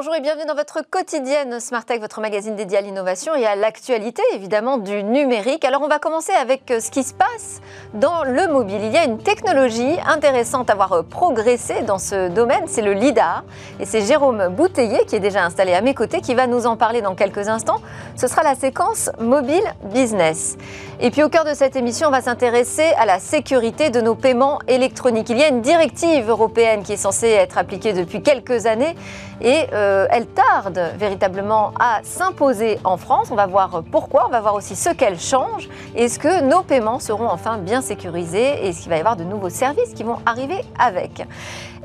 Bonjour 0.00 0.14
et 0.14 0.20
bienvenue 0.20 0.46
dans 0.46 0.54
votre 0.54 0.88
quotidienne 0.88 1.58
Smart 1.58 1.84
Tech, 1.84 1.98
votre 1.98 2.20
magazine 2.20 2.54
dédié 2.54 2.78
à 2.78 2.80
l'innovation 2.82 3.34
et 3.34 3.44
à 3.44 3.56
l'actualité 3.56 4.22
évidemment 4.32 4.78
du 4.78 5.02
numérique. 5.02 5.64
Alors 5.64 5.82
on 5.82 5.88
va 5.88 5.98
commencer 5.98 6.30
avec 6.40 6.70
euh, 6.70 6.78
ce 6.78 6.92
qui 6.92 7.02
se 7.02 7.12
passe 7.12 7.60
dans 7.94 8.22
le 8.22 8.46
mobile. 8.46 8.78
Il 8.80 8.92
y 8.92 8.96
a 8.96 9.02
une 9.02 9.18
technologie 9.18 9.96
intéressante 10.06 10.70
à 10.70 10.76
voir 10.76 10.92
euh, 10.92 11.02
progresser 11.02 11.82
dans 11.82 11.98
ce 11.98 12.28
domaine, 12.28 12.68
c'est 12.68 12.82
le 12.82 12.92
LIDAR. 12.92 13.42
Et 13.80 13.86
c'est 13.86 14.02
Jérôme 14.02 14.54
Bouteiller 14.54 15.04
qui 15.04 15.16
est 15.16 15.20
déjà 15.20 15.44
installé 15.44 15.74
à 15.74 15.80
mes 15.80 15.94
côtés 15.94 16.20
qui 16.20 16.36
va 16.36 16.46
nous 16.46 16.66
en 16.66 16.76
parler 16.76 17.02
dans 17.02 17.16
quelques 17.16 17.48
instants. 17.48 17.80
Ce 18.14 18.28
sera 18.28 18.44
la 18.44 18.54
séquence 18.54 19.10
mobile 19.18 19.64
business. 19.82 20.56
Et 21.00 21.12
puis 21.12 21.22
au 21.22 21.28
cœur 21.28 21.44
de 21.44 21.54
cette 21.54 21.76
émission, 21.76 22.08
on 22.08 22.10
va 22.10 22.22
s'intéresser 22.22 22.82
à 22.98 23.06
la 23.06 23.20
sécurité 23.20 23.90
de 23.90 24.00
nos 24.00 24.16
paiements 24.16 24.58
électroniques. 24.66 25.30
Il 25.30 25.38
y 25.38 25.44
a 25.44 25.48
une 25.48 25.60
directive 25.60 26.28
européenne 26.28 26.82
qui 26.82 26.92
est 26.92 26.96
censée 26.96 27.28
être 27.28 27.56
appliquée 27.56 27.92
depuis 27.92 28.20
quelques 28.20 28.66
années 28.66 28.96
et 29.40 29.66
euh, 29.72 30.08
elle 30.10 30.26
tarde 30.26 30.80
véritablement 30.98 31.72
à 31.78 32.00
s'imposer 32.02 32.80
en 32.82 32.96
France. 32.96 33.28
On 33.30 33.36
va 33.36 33.46
voir 33.46 33.84
pourquoi, 33.92 34.26
on 34.26 34.30
va 34.30 34.40
voir 34.40 34.56
aussi 34.56 34.74
ce 34.74 34.90
qu'elle 34.90 35.20
change. 35.20 35.68
Est-ce 35.94 36.18
que 36.18 36.42
nos 36.42 36.62
paiements 36.62 36.98
seront 36.98 37.28
enfin 37.28 37.58
bien 37.58 37.80
sécurisés 37.80 38.64
et 38.64 38.70
est-ce 38.70 38.80
qu'il 38.80 38.90
va 38.90 38.96
y 38.96 39.00
avoir 39.00 39.14
de 39.14 39.22
nouveaux 39.22 39.50
services 39.50 39.94
qui 39.94 40.02
vont 40.02 40.18
arriver 40.26 40.64
avec? 40.80 41.22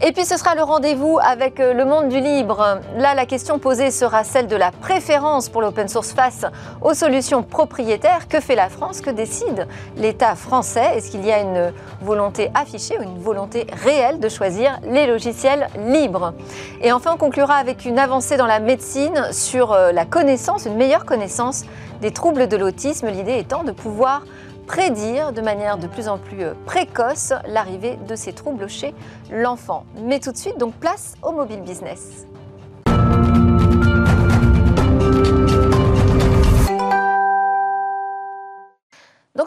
Et 0.01 0.11
puis 0.11 0.25
ce 0.25 0.37
sera 0.37 0.55
le 0.55 0.63
rendez-vous 0.63 1.19
avec 1.21 1.59
euh, 1.59 1.73
le 1.73 1.85
monde 1.85 2.09
du 2.09 2.19
libre. 2.19 2.79
Là, 2.97 3.13
la 3.13 3.25
question 3.25 3.59
posée 3.59 3.91
sera 3.91 4.23
celle 4.23 4.47
de 4.47 4.55
la 4.55 4.71
préférence 4.71 5.49
pour 5.49 5.61
l'open 5.61 5.87
source 5.87 6.13
face 6.13 6.45
aux 6.81 6.93
solutions 6.93 7.43
propriétaires. 7.43 8.27
Que 8.27 8.39
fait 8.39 8.55
la 8.55 8.69
France? 8.69 9.01
Que 9.01 9.09
décide 9.09 9.67
l'État 9.97 10.35
français? 10.35 10.95
Est-ce 10.95 11.11
qu'il 11.11 11.25
y 11.25 11.31
a 11.31 11.39
une 11.39 11.71
volonté 12.01 12.49
affichée 12.53 12.97
ou 12.99 13.03
une 13.03 13.19
volonté 13.19 13.67
réelle 13.83 14.19
de 14.19 14.29
choisir 14.29 14.79
les 14.83 15.05
logiciels 15.07 15.67
libres? 15.77 16.33
Et 16.81 16.91
enfin, 16.91 17.11
on 17.13 17.17
conclura 17.17 17.55
avec 17.55 17.85
une 17.85 17.99
avancée 17.99 18.37
dans 18.37 18.47
la 18.47 18.59
médecine 18.59 19.31
sur 19.31 19.71
euh, 19.71 19.91
la 19.91 20.05
connaissance, 20.05 20.65
une 20.65 20.75
meilleure 20.75 21.05
connaissance 21.05 21.63
des 22.01 22.11
troubles 22.11 22.47
de 22.47 22.57
l'autisme. 22.57 23.07
L'idée 23.07 23.37
étant 23.37 23.63
de 23.63 23.71
pouvoir 23.71 24.23
prédire 24.65 25.31
de 25.31 25.41
manière 25.41 25.77
de 25.77 25.87
plus 25.87 26.07
en 26.07 26.17
plus 26.17 26.43
euh, 26.43 26.53
précoce 26.65 27.33
l'arrivée 27.47 27.97
de 28.07 28.15
ces 28.15 28.33
troubles 28.33 28.67
chez 28.67 28.93
l'enfant. 29.31 29.85
Mais 30.01 30.19
tout 30.19 30.31
de 30.31 30.37
suite, 30.37 30.57
donc 30.57 30.73
place 30.75 31.15
au 31.21 31.31
mobile 31.31 31.61
business. 31.61 32.25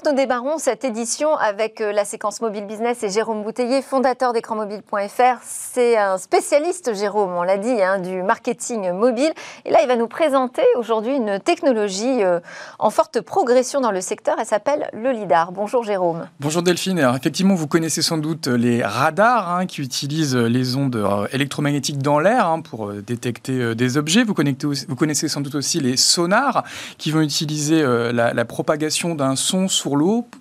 Nous 0.06 0.14
débarrons 0.14 0.58
cette 0.58 0.84
édition 0.84 1.36
avec 1.36 1.80
euh, 1.80 1.90
la 1.90 2.04
séquence 2.04 2.40
mobile 2.40 2.64
business 2.64 3.02
et 3.02 3.10
Jérôme 3.10 3.42
Bouteiller, 3.42 3.82
fondateur 3.82 4.32
d'écranmobile.fr. 4.32 5.40
C'est 5.42 5.96
un 5.96 6.16
spécialiste, 6.16 6.94
Jérôme, 6.94 7.32
on 7.32 7.42
l'a 7.42 7.58
dit, 7.58 7.82
hein, 7.82 7.98
du 7.98 8.22
marketing 8.22 8.92
mobile. 8.92 9.32
Et 9.64 9.70
là, 9.70 9.78
il 9.82 9.88
va 9.88 9.96
nous 9.96 10.06
présenter 10.06 10.62
aujourd'hui 10.76 11.16
une 11.16 11.40
technologie 11.40 12.22
euh, 12.22 12.38
en 12.78 12.90
forte 12.90 13.20
progression 13.20 13.80
dans 13.80 13.90
le 13.90 14.00
secteur. 14.00 14.36
Elle 14.38 14.46
s'appelle 14.46 14.88
le 14.92 15.10
LIDAR. 15.10 15.50
Bonjour 15.50 15.82
Jérôme. 15.82 16.28
Bonjour 16.38 16.62
Delphine. 16.62 17.00
Alors, 17.00 17.16
effectivement, 17.16 17.54
vous 17.54 17.66
connaissez 17.66 18.02
sans 18.02 18.18
doute 18.18 18.46
les 18.46 18.84
radars 18.84 19.50
hein, 19.50 19.66
qui 19.66 19.80
utilisent 19.80 20.36
les 20.36 20.76
ondes 20.76 20.96
euh, 20.96 21.26
électromagnétiques 21.32 21.98
dans 21.98 22.20
l'air 22.20 22.46
hein, 22.46 22.60
pour 22.60 22.92
détecter 22.92 23.74
des 23.74 23.96
objets. 23.96 24.22
Vous, 24.22 24.34
connaissez 24.34 25.28
sans 25.28 25.40
doute 25.40 25.56
aussi 25.56 25.80
les 25.80 25.96
sonars 25.96 26.62
qui 26.96 27.10
vont 27.10 27.22
utiliser 27.22 27.82
la, 27.82 28.32
la 28.32 28.44
propagation 28.44 29.14
d'un 29.14 29.36
son 29.36 29.68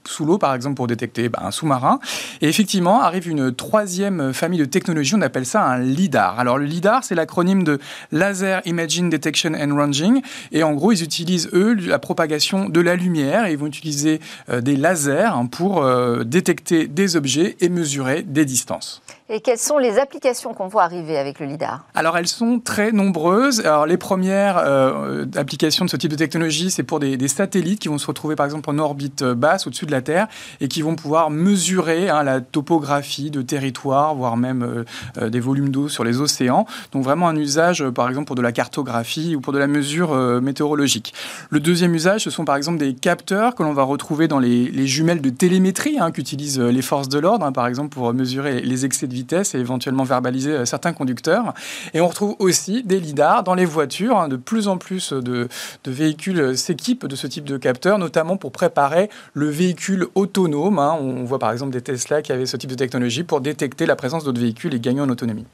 sous 0.06 0.26
l'eau, 0.26 0.38
par 0.38 0.54
exemple 0.54 0.76
pour 0.76 0.88
détecter 0.88 1.30
ben, 1.30 1.40
un 1.44 1.52
sous-marin. 1.52 2.00
Et 2.42 2.48
effectivement, 2.48 3.02
arrive 3.02 3.30
une 3.30 3.54
troisième 3.54 4.34
famille 4.34 4.60
de 4.60 4.66
technologies, 4.66 5.16
on 5.16 5.22
appelle 5.22 5.46
ça 5.46 5.64
un 5.64 5.80
LIDAR. 5.80 6.40
Alors 6.40 6.58
le 6.58 6.66
LIDAR, 6.66 7.04
c'est 7.04 7.16
l'acronyme 7.16 7.64
de 7.64 7.80
Laser 8.12 8.62
Imaging 8.66 9.10
Detection 9.10 9.54
and 9.54 9.76
Ranging. 9.76 10.22
Et 10.52 10.64
en 10.64 10.74
gros, 10.74 10.92
ils 10.92 11.04
utilisent, 11.04 11.50
eux, 11.54 11.74
la 11.74 12.00
propagation 12.00 12.70
de 12.70 12.80
la 12.82 12.96
lumière 12.96 13.46
et 13.46 13.52
ils 13.52 13.58
vont 13.58 13.68
utiliser 13.68 14.20
euh, 14.50 14.62
des 14.62 14.76
lasers 14.76 15.32
pour 15.52 15.84
euh, 15.84 16.24
détecter 16.24 16.88
des 16.88 17.16
objets 17.16 17.58
et 17.60 17.70
mesurer 17.70 18.24
des 18.24 18.46
distances. 18.46 19.02
Et 19.28 19.40
quelles 19.40 19.58
sont 19.58 19.80
les 19.80 19.98
applications 19.98 20.54
qu'on 20.54 20.68
voit 20.68 20.84
arriver 20.84 21.18
avec 21.18 21.40
le 21.40 21.48
LIDAR? 21.48 21.84
Alors 21.96 22.16
elles 22.16 22.28
sont 22.28 22.60
très 22.60 22.92
nombreuses. 22.92 23.62
Alors 23.62 23.88
les 23.88 23.98
premières 23.98 24.60
euh, 24.60 25.26
applications 25.36 25.84
de 25.84 25.90
ce 25.90 25.98
type 25.98 26.12
de 26.12 26.16
technologie, 26.16 26.70
c'est 26.70 26.84
pour 26.84 27.00
des, 27.00 27.28
satellites 27.28 27.80
qui 27.80 27.88
vont 27.88 27.98
se 27.98 28.06
retrouver 28.06 28.36
par 28.36 28.46
exemple 28.46 28.70
en 28.70 28.78
orbite 28.78 29.24
euh, 29.24 29.34
basse 29.34 29.66
au-dessus 29.66 29.88
de 29.88 29.92
la 29.92 30.04
Terre 30.04 30.28
et 30.62 30.68
qui 30.68 30.84
vont 30.84 30.96
pouvoir 30.96 31.32
mesurer 31.32 32.08
hein, 32.08 32.22
la 32.22 32.40
topographie 32.40 33.32
de 33.32 33.42
territoire, 33.42 34.14
voire 34.14 34.38
même 34.38 34.86
euh, 35.18 35.30
des 35.32 35.40
volumes 35.40 35.70
d'eau 35.70 35.90
sur 35.90 36.04
les 36.04 36.22
océans. 36.22 36.68
Donc 36.92 37.04
vraiment 37.04 37.28
un 37.28 37.36
usage 37.36 37.84
par 37.90 38.08
exemple 38.08 38.28
pour 38.28 38.36
de 38.36 38.44
la 38.44 38.52
cartographie 38.52 39.36
ou 39.36 39.42
pour 39.42 39.54
de 39.54 39.58
la 39.58 39.66
mesure 39.66 40.16
météorologique. 40.40 41.16
Le 41.50 41.60
deuxième 41.60 41.96
usage, 41.96 42.26
ce 42.26 42.30
sont 42.30 42.46
par 42.46 42.58
exemple 42.58 42.78
des 42.78 42.94
capteurs 42.94 43.56
que 43.56 43.64
l'on 43.64 43.74
va 43.74 43.82
retrouver 43.82 44.28
dans 44.28 44.40
les, 44.40 44.86
jumelles 44.86 45.22
de 45.22 45.32
télémétrie 45.32 45.98
hein, 46.00 46.12
qu'utilisent 46.12 46.60
les 46.60 46.82
forces 46.84 47.10
de 47.10 47.18
l'ordre, 47.18 47.44
hein, 47.44 47.52
par 47.52 47.66
exemple 47.66 47.90
pour 47.90 48.14
mesurer 48.14 48.62
les 48.62 48.86
excès 48.86 49.08
de 49.08 49.15
vitesse 49.16 49.56
et 49.56 49.60
éventuellement 49.60 50.04
verbaliser 50.04 50.52
euh, 50.52 50.66
certains 50.66 50.94
conducteurs. 50.94 51.54
Et 51.94 52.02
on 52.02 52.08
retrouve 52.08 52.36
aussi 52.40 52.84
des 52.84 53.00
lidars 53.00 53.44
dans 53.44 53.56
les 53.56 53.66
voitures. 53.66 54.18
Hein. 54.18 54.28
de 54.28 54.36
plus 54.36 54.68
en 54.68 54.78
plus 54.78 55.14
de, 55.14 55.48
véhicules 55.86 56.58
s'équipent 56.58 57.08
de 57.08 57.16
ce 57.16 57.28
type 57.28 57.46
de 57.46 57.58
capteurs, 57.58 57.98
notamment 57.98 58.38
pour 58.38 58.52
préparer 58.52 59.10
le 59.34 59.50
véhicule 59.50 60.08
autonome. 60.16 60.80
Hein. 60.80 60.98
On 61.00 61.24
voit 61.24 61.40
par 61.40 61.52
exemple 61.52 61.72
des 61.72 61.82
Tesla 61.82 62.22
qui 62.22 62.32
avaient 62.32 62.46
ce 62.46 62.58
type 62.58 62.70
de 62.70 62.76
technologie 62.76 63.24
pour 63.24 63.42
détecter 63.42 63.86
la 63.86 63.96
présence 63.96 64.24
d'autres 64.24 64.42
véhicules 64.42 64.74
et 64.74 64.80
gagner 64.80 65.02
en 65.02 65.10
autonomie. 65.10 65.46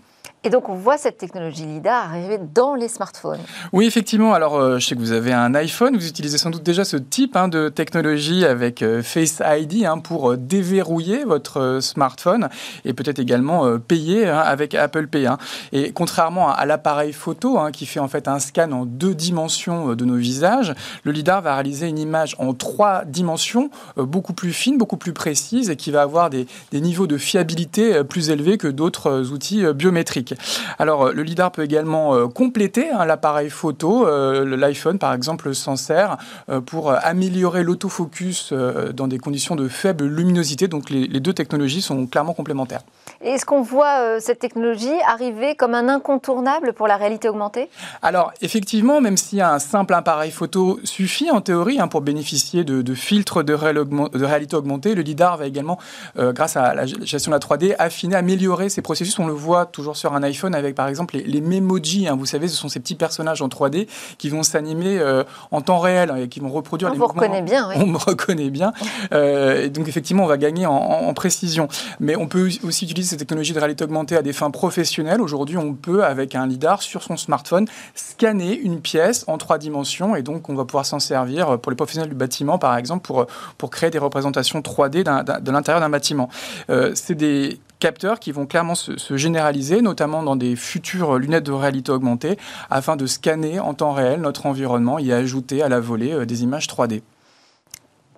Et 0.43 0.49
donc, 0.49 0.69
on 0.69 0.73
voit 0.73 0.97
cette 0.97 1.19
technologie 1.19 1.67
LIDAR 1.67 2.05
arriver 2.05 2.39
dans 2.39 2.73
les 2.73 2.87
smartphones. 2.87 3.41
Oui, 3.73 3.85
effectivement. 3.85 4.33
Alors, 4.33 4.55
euh, 4.55 4.79
je 4.79 4.87
sais 4.87 4.95
que 4.95 4.99
vous 4.99 5.11
avez 5.11 5.33
un 5.33 5.53
iPhone. 5.53 5.95
Vous 5.95 6.07
utilisez 6.07 6.39
sans 6.39 6.49
doute 6.49 6.63
déjà 6.63 6.83
ce 6.83 6.97
type 6.97 7.35
hein, 7.35 7.47
de 7.47 7.69
technologie 7.69 8.43
avec 8.43 8.81
euh, 8.81 9.03
Face 9.03 9.39
ID 9.45 9.85
hein, 9.85 9.99
pour 9.99 10.31
euh, 10.31 10.37
déverrouiller 10.37 11.25
votre 11.25 11.77
smartphone 11.79 12.49
et 12.85 12.93
peut-être 12.93 13.19
également 13.19 13.77
payer 13.77 14.27
hein, 14.27 14.39
avec 14.39 14.73
Apple 14.73 15.05
Pay. 15.05 15.27
Et 15.73 15.91
contrairement 15.91 16.49
à, 16.49 16.65
l'appareil 16.65 17.13
photo 17.13 17.59
qui 17.71 17.85
fait 17.85 17.99
en 17.99 18.07
fait 18.07 18.27
un 18.27 18.39
scan 18.39 18.71
en 18.71 18.85
deux 18.85 19.13
dimensions 19.13 19.93
de 19.93 20.05
nos 20.05 20.15
visages, 20.15 20.73
le 21.03 21.11
LIDAR 21.11 21.43
va 21.43 21.53
réaliser 21.53 21.87
une 21.87 21.99
image 21.99 22.35
en 22.39 22.55
trois 22.55 23.05
dimensions 23.05 23.69
beaucoup 23.95 24.33
plus 24.33 24.53
fine, 24.53 24.79
beaucoup 24.79 24.97
plus 24.97 25.13
précise 25.13 25.69
et 25.69 25.75
qui 25.75 25.91
va 25.91 26.01
avoir 26.01 26.31
des, 26.31 26.47
des 26.71 26.81
niveaux 26.81 27.07
de 27.07 27.17
fiabilité 27.17 28.03
plus 28.03 28.31
élevés 28.31 28.57
que 28.57 28.67
d'autres 28.67 29.31
outils 29.31 29.63
biométriques. 29.73 30.30
Alors, 30.79 31.07
euh, 31.07 31.13
le 31.13 31.23
LIDAR 31.23 31.51
peut 31.51 31.63
également 31.63 32.15
euh, 32.15 32.27
compléter 32.27 32.89
hein, 32.89 33.05
l'appareil 33.05 33.49
photo. 33.49 34.07
Euh, 34.07 34.45
L'iPhone, 34.55 34.99
par 34.99 35.13
exemple, 35.13 35.53
s'en 35.53 35.75
sert 35.75 36.17
pour 36.65 36.91
améliorer 36.91 37.63
l'autofocus 37.63 38.53
dans 38.53 39.07
des 39.07 39.17
conditions 39.17 39.55
de 39.55 39.67
faible 39.67 40.05
luminosité. 40.05 40.67
Donc, 40.67 40.89
les 40.89 41.19
deux 41.19 41.33
technologies 41.33 41.81
sont 41.81 42.05
clairement 42.07 42.33
complémentaires. 42.33 42.81
Est-ce 43.23 43.45
qu'on 43.45 43.61
voit 43.61 43.99
euh, 43.99 44.17
cette 44.19 44.39
technologie 44.39 44.89
arriver 45.07 45.55
comme 45.55 45.75
un 45.75 45.89
incontournable 45.89 46.73
pour 46.73 46.87
la 46.87 46.97
réalité 46.97 47.29
augmentée? 47.29 47.69
Alors, 48.01 48.33
effectivement, 48.41 48.99
même 48.99 49.17
si 49.17 49.41
un 49.41 49.59
simple 49.59 49.93
appareil 49.93 50.31
photo 50.31 50.79
suffit 50.83 51.29
en 51.29 51.39
théorie 51.39 51.79
hein, 51.79 51.87
pour 51.87 52.01
bénéficier 52.01 52.63
de, 52.63 52.93
filtres 52.95 53.43
de, 53.43 53.53
réalité 53.53 54.55
augmentée, 54.55 54.95
le 54.95 55.03
LIDAR 55.03 55.37
va 55.37 55.45
également, 55.45 55.77
euh, 56.17 56.33
grâce 56.33 56.57
à 56.57 56.73
la 56.73 56.85
gestion 56.85 57.31
de 57.31 57.35
la 57.35 57.39
3D, 57.39 57.75
affiner, 57.77 58.15
améliorer 58.15 58.69
ces 58.69 58.81
processus. 58.81 59.19
On 59.19 59.27
le 59.27 59.33
voit 59.33 59.67
toujours 59.67 59.97
sur 59.97 60.13
un 60.13 60.23
iPhone 60.23 60.55
avec, 60.55 60.73
par 60.73 60.87
exemple, 60.87 61.15
les, 61.15 61.23
les 61.23 61.41
Memoji. 61.41 62.07
Hein. 62.07 62.15
vous 62.17 62.25
savez, 62.25 62.47
ce 62.47 62.55
sont 62.55 62.69
ces 62.69 62.79
petits 62.79 62.95
personnages 62.95 63.43
en 63.43 63.49
3D 63.49 63.87
qui 64.17 64.29
vont 64.29 64.41
s'animer 64.41 64.97
euh, 64.97 65.23
en 65.51 65.61
temps 65.61 65.79
réel 65.79 66.09
hein, 66.09 66.15
et 66.15 66.27
qui 66.27 66.39
vont 66.39 66.49
reproduire 66.49 66.89
on 66.89 66.93
les 66.93 66.99
vous 66.99 67.05
reconnaît 67.05 67.43
bien, 67.43 67.69
oui. 67.69 67.75
On 67.81 67.85
me 67.85 67.97
reconnaît 67.97 68.49
bien. 68.49 68.73
et 69.11 69.69
donc, 69.69 69.87
effectivement, 69.87 70.23
on 70.23 70.27
va 70.27 70.37
gagner 70.37 70.65
en, 70.65 70.73
en 70.73 71.13
précision. 71.13 71.67
Mais 71.99 72.15
on 72.15 72.27
peut 72.27 72.49
aussi 72.63 72.85
utiliser 72.85 73.10
ces 73.11 73.17
technologies 73.17 73.51
de 73.51 73.59
réalité 73.59 73.83
augmentée 73.83 74.15
à 74.15 74.21
des 74.21 74.31
fins 74.31 74.51
professionnelles. 74.51 75.21
Aujourd'hui, 75.21 75.57
on 75.57 75.73
peut, 75.73 76.05
avec 76.05 76.33
un 76.33 76.47
LIDAR 76.47 76.81
sur 76.81 77.03
son 77.03 77.17
smartphone, 77.17 77.67
scanner 77.93 78.57
une 78.57 78.79
pièce 78.79 79.25
en 79.27 79.37
trois 79.37 79.57
dimensions 79.57 80.15
et 80.15 80.23
donc 80.23 80.47
on 80.47 80.55
va 80.55 80.63
pouvoir 80.63 80.85
s'en 80.85 80.99
servir 80.99 81.59
pour 81.59 81.71
les 81.71 81.75
professionnels 81.75 82.09
du 82.09 82.15
bâtiment, 82.15 82.57
par 82.57 82.77
exemple, 82.77 83.05
pour, 83.05 83.27
pour 83.57 83.69
créer 83.69 83.89
des 83.89 83.97
représentations 83.97 84.61
3D 84.61 85.03
de 85.03 85.51
l'intérieur 85.51 85.81
d'un 85.81 85.89
bâtiment. 85.89 86.29
Euh, 86.69 86.91
c'est 86.95 87.15
des 87.15 87.59
capteurs 87.79 88.19
qui 88.19 88.31
vont 88.31 88.45
clairement 88.45 88.75
se, 88.75 88.97
se, 88.97 89.17
généraliser, 89.17 89.81
notamment 89.81 90.23
dans 90.23 90.37
des 90.37 90.55
futures 90.55 91.17
lunettes 91.17 91.45
de 91.45 91.51
réalité 91.51 91.91
augmentée, 91.91 92.37
afin 92.69 92.95
de 92.95 93.05
scanner 93.07 93.59
en 93.59 93.73
temps 93.73 93.91
réel 93.91 94.21
notre 94.21 94.45
environnement 94.45 94.99
et 94.99 95.11
ajouter 95.11 95.61
à 95.61 95.67
la 95.67 95.81
volée 95.81 96.13
euh, 96.13 96.25
des 96.25 96.43
images 96.43 96.67
3D. 96.67 97.01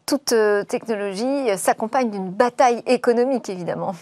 Toute 0.06 0.34
euh, 0.34 0.64
technologie 0.64 1.50
euh, 1.50 1.58
s'accompagne 1.58 2.12
d'une 2.12 2.30
bataille 2.30 2.84
économique, 2.86 3.50
évidemment. 3.50 3.96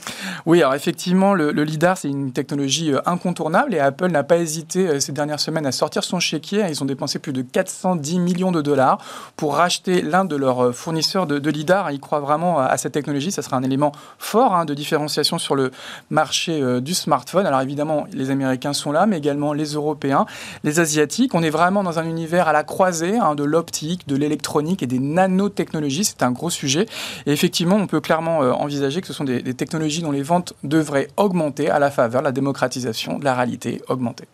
Oui, 0.46 0.62
alors 0.62 0.74
effectivement, 0.74 1.34
le, 1.34 1.52
LIDAR, 1.52 1.98
c'est 1.98 2.10
une 2.10 2.32
technologie 2.32 2.94
incontournable 3.06 3.74
et 3.74 3.80
Apple 3.80 4.08
n'a 4.08 4.24
pas 4.24 4.38
hésité 4.38 5.00
ces 5.00 5.12
dernières 5.12 5.40
semaines 5.40 5.66
à 5.66 5.72
sortir 5.72 6.04
son 6.04 6.20
chéquier. 6.20 6.66
Ils 6.70 6.82
ont 6.82 6.86
dépensé 6.86 7.20
plus 7.20 7.34
de 7.34 7.42
410 7.42 8.20
millions 8.20 8.52
de 8.52 8.62
dollars 8.62 8.98
pour 9.36 9.56
racheter 9.56 10.02
l'un 10.02 10.26
de 10.26 10.36
leurs 10.36 10.74
fournisseurs 10.74 11.28
de, 11.28 11.50
LIDAR. 11.50 11.92
Ils 11.92 12.00
croient 12.00 12.20
vraiment 12.20 12.60
à, 12.60 12.78
cette 12.78 12.94
technologie. 12.94 13.32
Ça 13.32 13.42
sera 13.42 13.58
un 13.58 13.64
élément 13.64 13.92
fort 14.18 14.56
hein, 14.56 14.66
de 14.66 14.74
différenciation 14.74 15.38
sur 15.38 15.56
le 15.56 15.72
marché 16.10 16.82
du 16.82 16.94
smartphone. 16.94 17.46
Alors 17.46 17.62
évidemment, 17.62 18.08
les 18.12 18.32
Américains 18.32 18.74
sont 18.74 18.92
là, 18.92 19.06
mais 19.06 19.18
également 19.18 19.54
les 19.54 19.74
Européens, 19.74 20.26
les 20.64 20.80
Asiatiques. 20.80 21.36
On 21.36 21.44
est 21.44 21.50
vraiment 21.50 21.84
dans 21.84 22.00
un 22.00 22.06
univers 22.06 22.48
à 22.48 22.54
la 22.54 22.64
croisée 22.64 23.18
hein, 23.18 23.36
de 23.36 23.44
l'optique, 23.44 24.08
de 24.08 24.16
l'électronique 24.16 24.82
et 24.84 24.88
des 24.88 25.00
nanotechnologies. 25.00 25.91
C'est 26.04 26.24
un 26.24 26.32
gros 26.32 26.50
sujet. 26.50 26.86
Et 27.26 27.32
effectivement, 27.32 27.76
on 27.76 27.88
peut 27.88 28.02
clairement 28.02 28.44
euh, 28.44 28.52
envisager 28.52 29.02
que 29.02 29.08
ce 29.08 29.14
sont 29.14 29.24
des, 29.24 29.42
des 29.42 29.54
technologies 29.54 30.02
dont 30.02 30.12
les 30.12 30.24
ventes 30.24 30.54
devraient 30.64 31.08
augmenter 31.18 31.70
à 31.70 31.80
la 31.80 31.92
faveur 31.92 32.22
de 32.22 32.26
la 32.26 32.32
démocratisation 32.32 33.20
de 33.20 33.26
la 33.26 33.36
réalité 33.36 33.82
augmentée. 33.88 34.28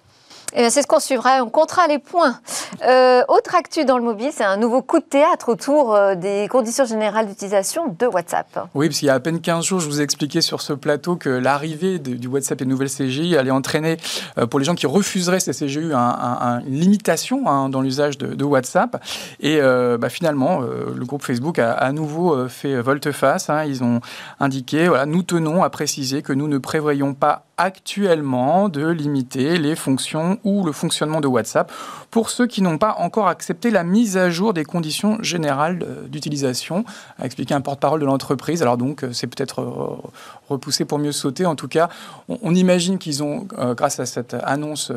Eh 0.59 0.71
c'est 0.71 0.81
ce 0.81 0.87
qu'on 0.87 0.99
suivra, 0.99 1.43
on 1.43 1.51
comptera 1.51 1.87
les 1.87 1.99
points. 1.99 2.39
Euh, 2.83 3.21
autre 3.27 3.53
actu 3.53 3.85
dans 3.85 3.99
le 3.99 4.03
mobile, 4.03 4.31
c'est 4.33 4.43
un 4.43 4.57
nouveau 4.57 4.81
coup 4.81 4.97
de 4.97 5.03
théâtre 5.03 5.49
autour 5.49 5.93
euh, 5.93 6.15
des 6.15 6.47
conditions 6.49 6.83
générales 6.83 7.27
d'utilisation 7.27 7.95
de 7.99 8.07
WhatsApp. 8.07 8.67
Oui, 8.73 8.87
parce 8.87 8.97
qu'il 8.97 9.07
y 9.07 9.11
a 9.11 9.13
à 9.13 9.19
peine 9.19 9.39
15 9.39 9.63
jours, 9.63 9.79
je 9.79 9.85
vous 9.85 10.01
ai 10.01 10.03
expliqué 10.03 10.41
sur 10.41 10.61
ce 10.61 10.73
plateau 10.73 11.15
que 11.15 11.29
l'arrivée 11.29 11.99
du 11.99 12.27
WhatsApp 12.27 12.59
et 12.59 12.65
de 12.65 12.69
nouvelles 12.71 12.89
CGI 12.89 13.37
allait 13.37 13.51
entraîner, 13.51 13.97
euh, 14.39 14.47
pour 14.47 14.57
les 14.57 14.65
gens 14.65 14.73
qui 14.73 14.87
refuseraient 14.87 15.39
ces 15.39 15.53
CGI, 15.53 15.93
une 15.93 16.79
limitation 16.79 17.47
hein, 17.47 17.69
dans 17.69 17.81
l'usage 17.81 18.17
de, 18.17 18.43
WhatsApp. 18.43 18.99
Et 19.39 19.59
bah, 19.61 20.09
finalement, 20.09 20.61
le 20.61 21.05
groupe 21.05 21.21
Facebook 21.21 21.59
a 21.59 21.73
à 21.73 21.91
nouveau 21.91 22.47
fait 22.47 22.81
volte-face. 22.81 23.49
Hein. 23.49 23.65
Ils 23.65 23.83
ont 23.83 23.99
indiqué, 24.39 24.89
nous 25.05 25.21
tenons 25.21 25.63
à 25.63 25.69
préciser 25.69 26.21
que 26.21 26.33
nous 26.33 26.47
ne 26.47 26.57
prévoyons 26.57 27.13
pas 27.13 27.46
actuellement 27.57 28.69
de 28.69 28.87
limiter 28.87 29.57
les 29.57 29.75
fonctions 29.75 30.39
ou 30.43 30.63
le 30.63 30.71
fonctionnement 30.71 31.21
de 31.21 31.27
WhatsApp 31.27 31.71
pour 32.11 32.29
ceux 32.29 32.47
qui 32.47 32.61
n'ont 32.61 32.77
pas 32.77 32.95
encore 32.99 33.27
accepté 33.27 33.69
la 33.69 33.83
mise 33.83 34.17
à 34.17 34.29
jour 34.29 34.53
des 34.53 34.63
conditions 34.63 35.21
générales 35.21 35.85
d'utilisation, 36.07 36.85
a 37.19 37.25
expliqué 37.25 37.53
un 37.53 37.61
porte-parole 37.61 37.99
de 37.99 38.05
l'entreprise. 38.05 38.61
Alors 38.61 38.77
donc, 38.77 39.03
euh, 39.03 39.11
c'est 39.11 39.27
peut-être 39.27 39.61
euh, 39.61 40.09
repoussé 40.49 40.85
pour 40.85 40.99
mieux 40.99 41.11
sauter. 41.11 41.45
En 41.45 41.55
tout 41.55 41.67
cas, 41.67 41.89
on, 42.29 42.55
imagine 42.55 42.97
qu'ils 42.97 43.23
ont, 43.23 43.47
euh, 43.57 43.73
grâce 43.73 43.99
à 43.99 44.05
cette 44.05 44.35
annonce, 44.43 44.91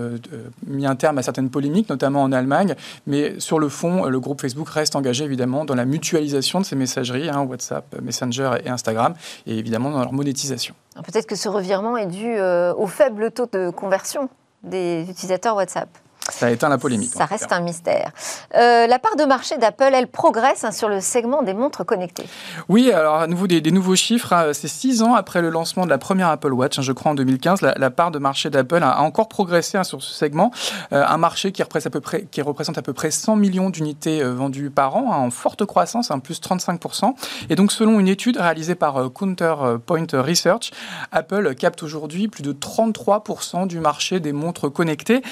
mis 0.67 0.87
un 0.87 0.97
terme 0.97 1.19
à 1.19 1.23
certaines 1.23 1.51
polémiques, 1.51 1.89
notamment 1.89 2.23
en 2.23 2.33
Allemagne. 2.33 2.75
Mais 3.07 3.39
sur 3.41 3.59
le 3.59 3.69
fond, 3.69 4.07
le 4.07 4.21
groupe 4.21 4.41
Facebook 4.41 4.69
reste 4.69 4.97
engagé 4.97 5.25
évidemment 5.25 5.65
dans 5.65 5.75
la 5.75 5.85
mutualisation 5.85 6.61
de 6.61 6.65
ces 6.65 6.77
messageries, 6.77 7.29
hein, 7.29 7.41
WhatsApp, 7.41 8.01
Messenger 8.03 8.53
et 8.65 8.69
Instagram, 8.69 9.15
et 9.47 9.59
évidemment 9.59 9.91
dans 9.91 10.01
leur 10.01 10.13
monétisation. 10.13 10.75
Peut-être 10.95 11.27
que 11.27 11.37
ce 11.37 11.49
revirement 11.49 11.97
est 11.97 12.07
dû 12.07 12.41
au 12.41 12.87
faible 12.87 13.31
taux 13.31 13.47
de 13.47 13.71
conversion 13.71 14.29
des 14.63 15.07
utilisateurs 15.09 15.57
WhatsApp. 15.57 15.89
Ça 16.31 16.47
a 16.47 16.51
éteint 16.51 16.69
la 16.69 16.79
polémique. 16.79 17.11
Ça 17.13 17.25
reste 17.25 17.53
un 17.53 17.61
mystère. 17.61 18.13
Euh, 18.55 18.87
la 18.87 18.99
part 18.99 19.17
de 19.17 19.25
marché 19.25 19.59
d'Apple, 19.59 19.91
elle 19.93 20.09
progresse 20.09 20.65
hein, 20.65 20.73
sur 20.73 20.89
le 20.89 21.01
segment 21.01 21.43
des 21.43 21.55
montres 21.55 21.85
connectées. 21.85 22.27
Oui, 22.69 22.93
alors 22.93 23.17
à 23.17 23.27
nouveau 23.27 23.47
des, 23.47 23.61
nouveaux 23.71 23.97
chiffres. 23.97 24.33
Hein. 24.33 24.53
c'est 24.53 24.69
six 24.69 25.03
ans 25.03 25.15
après 25.15 25.43
le 25.43 25.51
lancement 25.51 25.85
de 25.85 25.91
la 25.91 25.99
première 25.99 26.29
Apple 26.29 26.53
Watch, 26.53 26.79
hein, 26.79 26.83
je 26.83 26.93
crois 26.93 27.13
en 27.13 27.15
2015. 27.15 27.63
La, 27.63 27.91
part 27.91 28.11
de 28.11 28.19
marché 28.19 28.51
d'Apple 28.51 28.83
a, 28.83 29.01
encore 29.01 29.29
progressé 29.29 29.83
sur 29.85 30.03
ce 30.03 30.15
segment. 30.15 30.51
Euh, 30.93 31.05
un 31.07 31.19
marché 31.19 31.53
qui 31.53 31.63
représente, 31.63 31.87
à 31.87 31.91
peu 31.91 32.01
près, 32.01 32.27
qui 32.31 32.43
représente 32.43 32.79
à 32.79 32.83
peu 32.83 32.93
près 32.93 33.11
100 33.11 33.37
millions 33.37 33.71
d'unités 33.71 34.23
euh, 34.23 34.33
vendues 34.33 34.71
par 34.71 34.97
an, 34.97 35.13
en 35.13 35.31
forte 35.31 35.65
croissance, 35.65 36.11
plus 36.23 36.41
35%. 36.41 37.15
Et 37.51 37.57
donc 37.57 37.73
selon 37.73 38.01
une 38.01 38.09
étude 38.09 38.37
réalisée 38.37 38.75
par 38.75 39.13
Counterpoint 39.13 40.07
Research, 40.13 40.71
Apple 41.13 41.55
capte 41.55 41.83
aujourd'hui 41.83 42.29
plus 42.29 42.43
de 42.43 42.53
33% 42.53 43.67
du 43.67 43.81
marché 43.81 44.21
des 44.21 44.33
montres 44.33 44.73
connectées. 44.73 45.23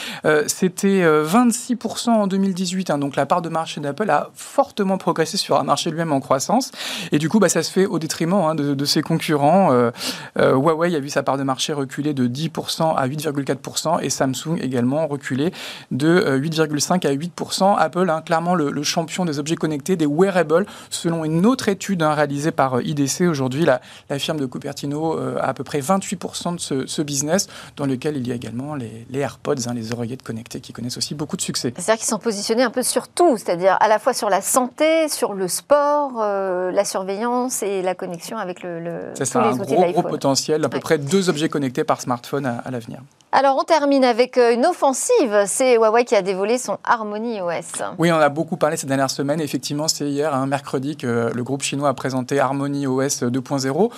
C'était 0.47 0.88
26% 0.88 2.08
euh, 2.08 2.12
en 2.12 2.26
2018. 2.26 2.90
Hein, 2.90 2.99
donc 2.99 3.17
la 3.17 3.26
part 3.26 3.43
de 3.43 3.49
marché 3.49 3.81
d'Apple 3.81 4.11
a 4.11 4.31
fortement 4.35 4.99
progressé 4.99 5.37
sur 5.37 5.58
un 5.58 5.64
marché 5.64 5.90
lui-même 5.90 6.12
en 6.12 6.20
croissance. 6.20 6.73
Et 7.12 7.19
du 7.19 7.29
coup, 7.29 7.38
bah, 7.38 7.49
ça 7.49 7.62
se 7.62 7.70
fait 7.70 7.87
au 7.87 7.99
détriment 7.99 8.35
hein, 8.35 8.55
de, 8.55 8.85
ses 8.85 9.02
concurrents. 9.02 9.73
Euh, 9.73 9.90
euh, 10.38 10.55
Huawei 10.55 10.94
a 10.94 11.00
vu 11.00 11.08
sa 11.08 11.23
part 11.23 11.37
de 11.37 11.43
marché 11.43 11.73
reculer 11.73 12.14
de 12.14 12.26
10% 12.26 12.96
à 12.96 13.08
8,4% 13.08 14.02
et 14.02 14.11
Samsung 14.11 14.58
également 14.61 15.06
reculer 15.06 15.52
de 15.90 16.38
8,5 16.38 17.06
à 17.06 17.14
8%. 17.14 17.76
Apple, 17.79 18.11
hein, 18.11 18.23
clairement 18.23 18.55
le, 18.55 18.82
champion 18.82 19.25
des 19.25 19.38
objets 19.38 19.56
connectés, 19.56 19.96
des 19.96 20.06
wearables, 20.06 20.64
selon 20.88 21.25
une 21.25 21.44
autre 21.44 21.69
étude 21.69 22.02
réalisée 22.02 22.52
par 22.52 22.81
IDC 22.81 23.23
aujourd'hui, 23.23 23.64
la, 23.64 23.81
firme 24.19 24.38
de 24.38 24.46
Cupertino 24.46 25.19
a 25.19 25.49
à 25.49 25.55
peu 25.55 25.64
près 25.64 25.81
28% 25.81 26.55
de 26.55 26.87
ce, 26.87 27.02
business, 27.02 27.49
dans 27.76 27.87
lequel 27.87 28.17
il 28.17 28.26
y 28.26 28.32
a 28.32 28.35
également 28.35 28.75
les, 28.75 29.06
AirPods, 29.12 29.55
les 29.75 29.93
oreillettes 29.93 30.23
connectées 30.23 30.61
connaissent 30.73 30.97
aussi 30.97 31.15
beaucoup 31.15 31.37
de 31.37 31.43
succès. 31.43 31.73
C'est-à-dire 31.75 31.97
qu'ils 31.97 32.09
sont 32.09 32.19
positionnés 32.19 32.62
un 32.62 32.70
peu 32.70 32.82
sur 32.82 33.09
tout, 33.09 33.37
c'est-à-dire 33.37 33.76
à 33.81 33.88
la 33.88 33.99
fois 33.99 34.12
sur 34.12 34.31
la 34.31 34.41
santé, 34.41 35.09
sur 35.09 35.35
le 35.35 35.49
sport, 35.49 36.12
euh, 36.20 36.70
la 36.70 36.85
surveillance 36.85 37.62
et 37.62 37.82
la 37.82 37.94
connexion 37.94 38.38
avec 38.38 38.62
le, 38.62 38.81
le 38.81 39.12
tous 39.17 39.25
ça, 39.25 39.43
les 39.43 39.49
un 39.49 39.61
outils 39.61 39.75
gros, 39.75 39.93
gros 39.93 40.03
potentiel, 40.03 40.65
à 40.65 40.69
peu 40.69 40.81
près 40.81 40.99
deux 40.99 41.29
objets 41.29 41.49
connectés 41.49 41.85
par 41.85 42.00
smartphone 42.00 42.47
à 42.47 42.70
l'avenir. 42.70 43.00
Alors 43.30 43.58
on 43.60 43.62
termine 43.62 44.04
avec 44.04 44.38
euh, 44.38 44.54
une 44.54 44.64
offensive, 44.64 45.42
c'est 45.44 45.76
Huawei 45.76 46.06
qui 46.06 46.14
a 46.14 46.22
dévoilé 46.22 46.56
son 46.56 46.78
Harmony 46.82 47.42
OS. 47.42 47.82
Oui, 47.98 48.10
on 48.10 48.16
a 48.16 48.30
beaucoup 48.30 48.56
parlé 48.56 48.78
ces 48.78 48.86
dernières 48.86 49.10
semaines. 49.10 49.42
Effectivement, 49.42 49.86
c'est 49.86 50.08
hier, 50.08 50.34
un 50.34 50.46
mercredi, 50.46 50.96
que 50.96 51.30
le 51.34 51.44
groupe 51.44 51.60
chinois 51.60 51.90
a 51.90 51.94
présenté 51.94 52.40
Harmony 52.40 52.86
OS 52.86 53.25
2.0, 53.25 53.90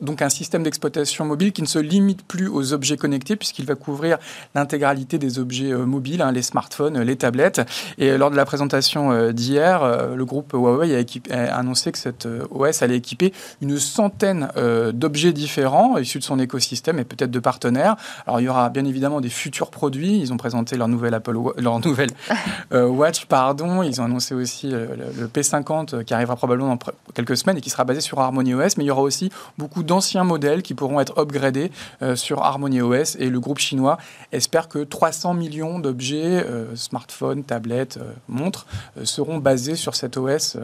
donc, 0.00 0.22
un 0.22 0.28
système 0.30 0.62
d'exploitation 0.62 1.26
mobile 1.26 1.52
qui 1.52 1.60
ne 1.60 1.66
se 1.66 1.78
limite 1.78 2.22
plus 2.22 2.48
aux 2.48 2.72
objets 2.72 2.96
connectés 2.96 3.36
puisqu'il 3.36 3.66
va 3.66 3.74
couvrir 3.74 4.16
l'intégralité 4.54 5.18
des 5.18 5.38
objets 5.38 5.70
euh, 5.70 5.84
mobiles, 5.84 6.22
hein, 6.22 6.32
les 6.32 6.42
smartphones, 6.42 6.98
les 6.98 7.16
tablettes. 7.16 7.60
Et 7.98 8.16
lors 8.16 8.30
de 8.30 8.36
la 8.36 8.46
présentation 8.46 9.12
euh, 9.12 9.32
d'hier, 9.32 9.84
le 10.16 10.24
groupe 10.24 10.54
Huawei 10.54 11.04
a, 11.30 11.54
annoncé 11.54 11.92
que 11.92 11.98
cette 11.98 12.26
OS 12.50 12.82
allait 12.82 12.96
équiper 12.96 13.34
une 13.60 13.78
centaine 13.78 14.48
d'objets 14.94 15.34
différents 15.34 15.98
issus 15.98 16.20
de 16.20 16.24
son 16.24 16.38
écosystème 16.38 16.98
et 16.98 17.04
peut-être 17.04 17.30
de 17.30 17.38
partenaires. 17.38 17.96
Alors 18.26 18.40
il 18.40 18.44
y 18.44 18.48
aura 18.48 18.61
bien 18.68 18.84
évidemment 18.84 19.20
des 19.20 19.28
futurs 19.28 19.70
produits. 19.70 20.18
Ils 20.18 20.32
ont 20.32 20.36
présenté 20.36 20.76
leur 20.76 20.88
nouvelle 20.88 21.14
Apple, 21.14 21.36
leur 21.56 21.80
nouvelle 21.80 22.10
euh, 22.72 22.86
Watch, 22.86 23.26
pardon. 23.26 23.82
Ils 23.82 24.00
ont 24.00 24.04
annoncé 24.04 24.34
aussi 24.34 24.72
euh, 24.72 24.86
le, 25.18 25.26
P50 25.26 25.94
euh, 25.94 26.02
qui 26.02 26.14
arrivera 26.14 26.36
probablement 26.36 26.76
dans 26.76 26.92
quelques 27.14 27.36
semaines 27.36 27.58
et 27.58 27.60
qui 27.60 27.70
sera 27.70 27.84
basé 27.84 28.00
sur 28.00 28.20
Harmony 28.20 28.54
OS. 28.54 28.76
Mais 28.76 28.84
il 28.84 28.88
y 28.88 28.90
aura 28.90 29.02
aussi 29.02 29.30
beaucoup 29.58 29.82
d'anciens 29.82 30.24
modèles 30.24 30.62
qui 30.62 30.74
pourront 30.74 31.00
être 31.00 31.18
upgradés 31.18 31.70
sur 32.14 32.42
Harmony 32.42 32.80
OS. 32.82 33.16
Et 33.16 33.28
le 33.28 33.40
groupe 33.40 33.58
chinois 33.58 33.98
espère 34.32 34.68
que 34.68 34.80
300 34.80 35.34
millions 35.34 35.78
d'objets, 35.78 36.44
smartphones, 36.74 37.44
tablettes, 37.44 37.98
montres, 38.28 38.66
seront 39.04 39.38
basés 39.38 39.76
sur 39.76 39.94
cet 39.94 40.16
OS 40.16 40.56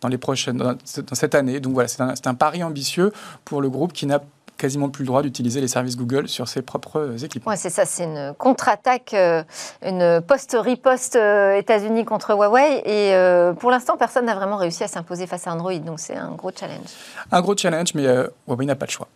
dans 0.00 0.08
les 0.08 0.18
prochaines, 0.18 0.58
dans 0.58 0.76
cette 1.12 1.34
année. 1.34 1.60
Donc 1.60 1.74
voilà, 1.74 1.88
c'est 1.88 2.02
un, 2.02 2.14
un 2.24 2.34
pari 2.34 2.62
ambitieux 2.62 3.12
pour 3.44 3.60
le 3.60 3.70
groupe 3.70 3.92
qui 3.92 4.06
n'a 4.06 4.20
quasiment 4.60 4.90
plus 4.90 5.02
le 5.02 5.06
droit 5.06 5.22
d'utiliser 5.22 5.60
les 5.60 5.68
services 5.68 5.96
Google 5.96 6.28
sur 6.28 6.46
ses 6.46 6.60
propres 6.62 7.24
équipements. 7.24 7.50
Oui, 7.50 7.58
c'est 7.58 7.70
ça, 7.70 7.86
c'est 7.86 8.04
une 8.04 8.34
contre-attaque, 8.36 9.14
euh, 9.14 9.42
une 9.82 10.20
post-riposte 10.20 11.16
euh, 11.16 11.56
États-Unis 11.56 12.04
contre 12.04 12.32
Huawei. 12.34 12.82
Et 12.84 13.14
euh, 13.14 13.54
pour 13.54 13.70
l'instant, 13.70 13.96
personne 13.96 14.26
n'a 14.26 14.34
vraiment 14.34 14.56
réussi 14.56 14.84
à 14.84 14.88
s'imposer 14.88 15.26
face 15.26 15.46
à 15.46 15.52
Android. 15.52 15.72
Donc 15.78 15.98
c'est 15.98 16.16
un 16.16 16.32
gros 16.32 16.50
challenge. 16.54 16.90
Un 17.32 17.40
gros 17.40 17.56
challenge, 17.56 17.94
mais 17.94 18.04
Huawei 18.46 18.66
n'a 18.66 18.76
pas 18.76 18.86
le 18.86 18.90
choix. 18.90 19.08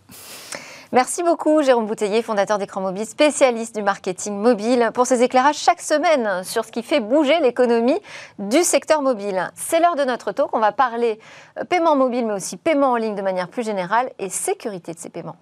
Merci 0.94 1.24
beaucoup 1.24 1.60
Jérôme 1.60 1.86
Bouteiller, 1.86 2.22
fondateur 2.22 2.56
d'Écran 2.56 2.80
Mobile, 2.80 3.04
spécialiste 3.04 3.74
du 3.74 3.82
marketing 3.82 4.36
mobile, 4.36 4.92
pour 4.94 5.08
ces 5.08 5.24
éclairages 5.24 5.56
chaque 5.56 5.80
semaine 5.80 6.44
sur 6.44 6.64
ce 6.64 6.70
qui 6.70 6.84
fait 6.84 7.00
bouger 7.00 7.40
l'économie 7.40 7.98
du 8.38 8.62
secteur 8.62 9.02
mobile. 9.02 9.50
C'est 9.56 9.80
l'heure 9.80 9.96
de 9.96 10.04
notre 10.04 10.30
talk. 10.30 10.50
On 10.52 10.60
va 10.60 10.70
parler 10.70 11.18
paiement 11.68 11.96
mobile, 11.96 12.26
mais 12.26 12.34
aussi 12.34 12.56
paiement 12.56 12.92
en 12.92 12.96
ligne 12.96 13.16
de 13.16 13.22
manière 13.22 13.48
plus 13.48 13.64
générale 13.64 14.08
et 14.20 14.28
sécurité 14.28 14.94
de 14.94 14.98
ces 15.00 15.08
paiements. 15.08 15.34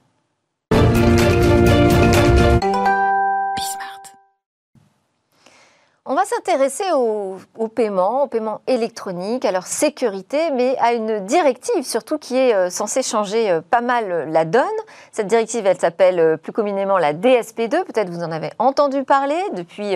On 6.04 6.16
va 6.16 6.25
s'intéresser 6.25 6.82
au, 6.92 7.38
paiement, 7.68 8.25
au 8.25 8.26
paiement 8.26 8.61
électronique, 8.66 9.44
à 9.44 9.52
leur 9.52 9.68
sécurité, 9.68 10.50
mais 10.50 10.76
à 10.80 10.94
une 10.94 11.25
directive 11.26 11.85
surtout 11.85 12.18
qui 12.18 12.37
est 12.37 12.52
euh, 12.52 12.71
censée 12.71 13.04
changer 13.04 13.49
euh, 13.49 13.61
pas 13.61 13.82
mal 13.82 14.28
la 14.28 14.44
donne. 14.44 14.64
Cette 15.12 15.28
directive, 15.28 15.64
elle 15.64 15.78
s'appelle 15.78 16.18
euh, 16.18 16.37
plus 16.37 16.50
communément 16.50 16.99
la 16.99 17.14
DSP2. 17.14 17.85
Peut-être 17.85 18.11
vous 18.11 18.25
en 18.25 18.32
avez 18.32 18.50
entendu 18.59 19.04
parler. 19.04 19.40
Depuis 19.52 19.94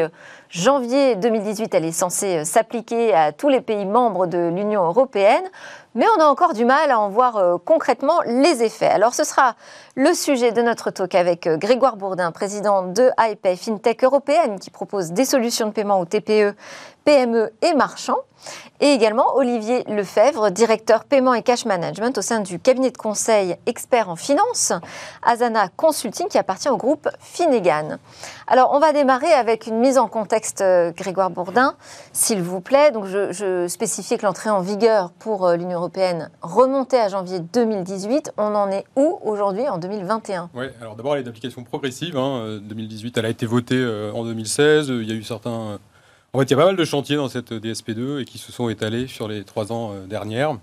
janvier 0.49 1.17
2018, 1.17 1.75
elle 1.75 1.85
est 1.85 1.91
censée 1.91 2.45
s'appliquer 2.45 3.13
à 3.13 3.33
tous 3.33 3.49
les 3.49 3.61
pays 3.61 3.85
membres 3.85 4.29
de 4.29 4.39
l'Union 4.55 4.85
européenne 4.85 5.51
mais 5.97 6.05
on 6.17 6.21
a 6.21 6.27
encore 6.27 6.53
du 6.53 6.65
mal 6.65 6.91
à 6.91 7.01
en 7.01 7.09
voir 7.09 7.37
euh, 7.37 7.57
concrètement 7.57 8.21
les 8.27 8.63
effets. 8.63 8.87
Alors 8.87 9.15
ce 9.15 9.25
sera 9.25 9.57
le 9.97 10.13
sujet 10.13 10.53
de 10.53 10.61
notre 10.61 10.91
talk 10.91 11.15
avec 11.15 11.47
euh, 11.47 11.57
Grégoire 11.57 11.97
Bourdin, 11.97 12.31
président 12.33 12.83
de 12.83 13.11
HiPay, 13.19 13.57
FinTech 13.57 14.05
européenne, 14.05 14.61
qui 14.61 14.71
propose 14.71 15.13
des 15.13 15.25
solutions 15.25 15.67
de 15.67 15.73
paiement 15.73 15.99
aux 15.99 16.05
TPE, 16.05 16.55
PME 17.05 17.51
et 17.63 17.75
marchands. 17.75 18.21
Et 18.81 18.93
également 18.93 19.37
Olivier 19.37 19.85
Lefebvre, 19.85 20.51
directeur 20.51 21.05
paiement 21.05 21.33
et 21.33 21.43
cash 21.43 21.65
management 21.65 22.19
au 22.19 22.23
sein 22.23 22.41
du 22.41 22.59
cabinet 22.59 22.91
de 22.91 22.99
conseil 22.99 23.57
expert 23.65 24.11
en 24.11 24.17
finance, 24.17 24.73
Asana 25.23 25.69
Consulting, 25.77 26.29
qui 26.29 26.37
appartient 26.37 26.69
au 26.69 26.77
groupe 26.77 27.09
Finegan. 27.19 27.99
Alors, 28.47 28.73
on 28.75 28.79
va 28.79 28.93
démarrer 28.93 29.33
avec 29.33 29.67
une 29.67 29.79
mise 29.79 29.97
en 29.97 30.09
contexte, 30.09 30.61
euh, 30.61 30.93
Grégoire 30.93 31.31
Bourdin, 31.31 31.75
s'il 32.13 32.43
vous 32.43 32.61
plaît. 32.61 32.91
Donc, 32.91 33.07
je, 33.07 33.33
je 33.33 33.67
spécifiais 33.67 34.19
que 34.19 34.27
l'entrée 34.27 34.51
en 34.51 34.61
vigueur 34.61 35.11
pour 35.19 35.47
euh, 35.47 35.57
l'Union 35.57 35.79
européenne 35.79 36.31
remontait 36.43 37.01
à 37.01 37.09
janvier 37.09 37.41
2018. 37.41 38.33
On 38.37 38.55
en 38.55 38.71
est 38.71 38.85
où 38.95 39.19
aujourd'hui 39.25 39.67
en 39.69 39.79
2021 39.79 40.51
Oui, 40.55 40.67
alors 40.81 40.97
d'abord, 40.97 41.15
elle 41.15 41.21
est 41.21 41.25
d'application 41.25 41.65
progressive. 41.65 42.15
2018, 42.15 43.09
hein. 43.09 43.13
elle 43.21 43.27
a 43.27 43.31
été 43.31 43.47
votée 43.47 44.11
en 44.15 44.23
2016. 44.25 44.89
Il 44.89 45.09
y 45.09 45.13
a 45.13 45.15
eu 45.15 45.23
certains 45.23 45.79
en 46.37 46.41
fait, 46.41 46.45
il 46.45 46.51
y 46.51 46.55
a 46.55 46.59
pas 46.59 46.67
mal 46.67 46.77
de 46.77 46.85
chantiers 46.85 47.17
dans 47.17 47.31
cette 47.31 47.51
DSP2 47.51 48.21
et 48.21 48.25
qui 48.27 48.37
se 48.37 48.53
sont 48.53 48.69
étalés 48.69 49.07
sur 49.07 49.27
les 49.27 49.43
trois 49.43 49.73
ans 49.73 49.93
euh, 49.95 50.07
dernières. 50.07 50.59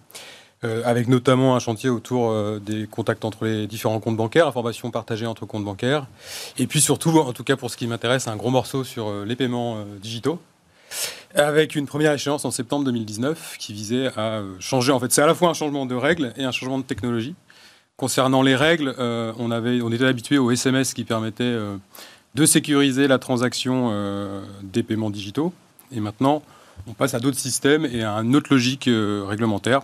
Euh, 0.64 0.84
avec 0.86 1.08
notamment 1.08 1.56
un 1.56 1.60
chantier 1.60 1.90
autour 1.90 2.30
euh, 2.30 2.60
des 2.60 2.86
contacts 2.86 3.26
entre 3.26 3.46
les 3.46 3.66
différents 3.66 4.00
comptes 4.00 4.16
bancaires, 4.16 4.46
informations 4.46 4.92
partagées 4.92 5.26
entre 5.26 5.48
comptes 5.48 5.66
bancaires. 5.66 6.06
Et 6.60 6.68
puis 6.68 6.80
surtout, 6.80 7.18
en 7.18 7.34
tout 7.34 7.44
cas 7.44 7.56
pour 7.56 7.72
ce 7.72 7.78
qui 7.78 7.88
m'intéresse, 7.88 8.28
un 8.28 8.36
gros 8.36 8.52
morceau 8.52 8.84
sur 8.84 9.26
les 9.26 9.36
paiements 9.36 9.84
digitaux, 10.00 10.40
avec 11.34 11.76
une 11.76 11.88
première 11.88 12.14
échéance 12.14 12.46
en 12.46 12.52
septembre 12.52 12.86
2019 12.86 13.56
qui 13.58 13.74
visait 13.74 14.12
à 14.16 14.44
changer. 14.60 14.92
En 14.92 15.00
fait, 15.00 15.12
c'est 15.12 15.24
à 15.24 15.28
la 15.28 15.34
fois 15.34 15.50
un 15.50 15.56
changement 15.56 15.88
de 15.88 15.96
règles 15.96 16.34
et 16.38 16.44
un 16.44 16.52
changement 16.52 16.78
de 16.78 16.84
technologie. 16.84 17.34
Concernant 17.98 18.44
les 18.44 18.56
règles, 18.56 18.96
on, 19.00 19.50
avait, 19.50 19.82
on 19.82 19.92
était 19.92 20.06
habitué 20.06 20.38
au 20.38 20.52
SMS 20.52 20.94
qui 20.94 21.04
permettait 21.04 21.58
de 22.36 22.46
sécuriser 22.46 23.08
la 23.08 23.18
transaction 23.18 23.92
des 24.62 24.84
paiements 24.84 25.10
digitaux. 25.10 25.52
Et 25.94 26.00
maintenant, 26.00 26.42
on 26.88 26.94
passe 26.94 27.14
à 27.14 27.20
d'autres 27.20 27.40
systèmes 27.40 27.86
et 27.86 28.04
à 28.04 28.16
une 28.16 28.36
autre 28.36 28.48
logique 28.52 28.88
euh, 28.88 29.24
réglementaire 29.28 29.82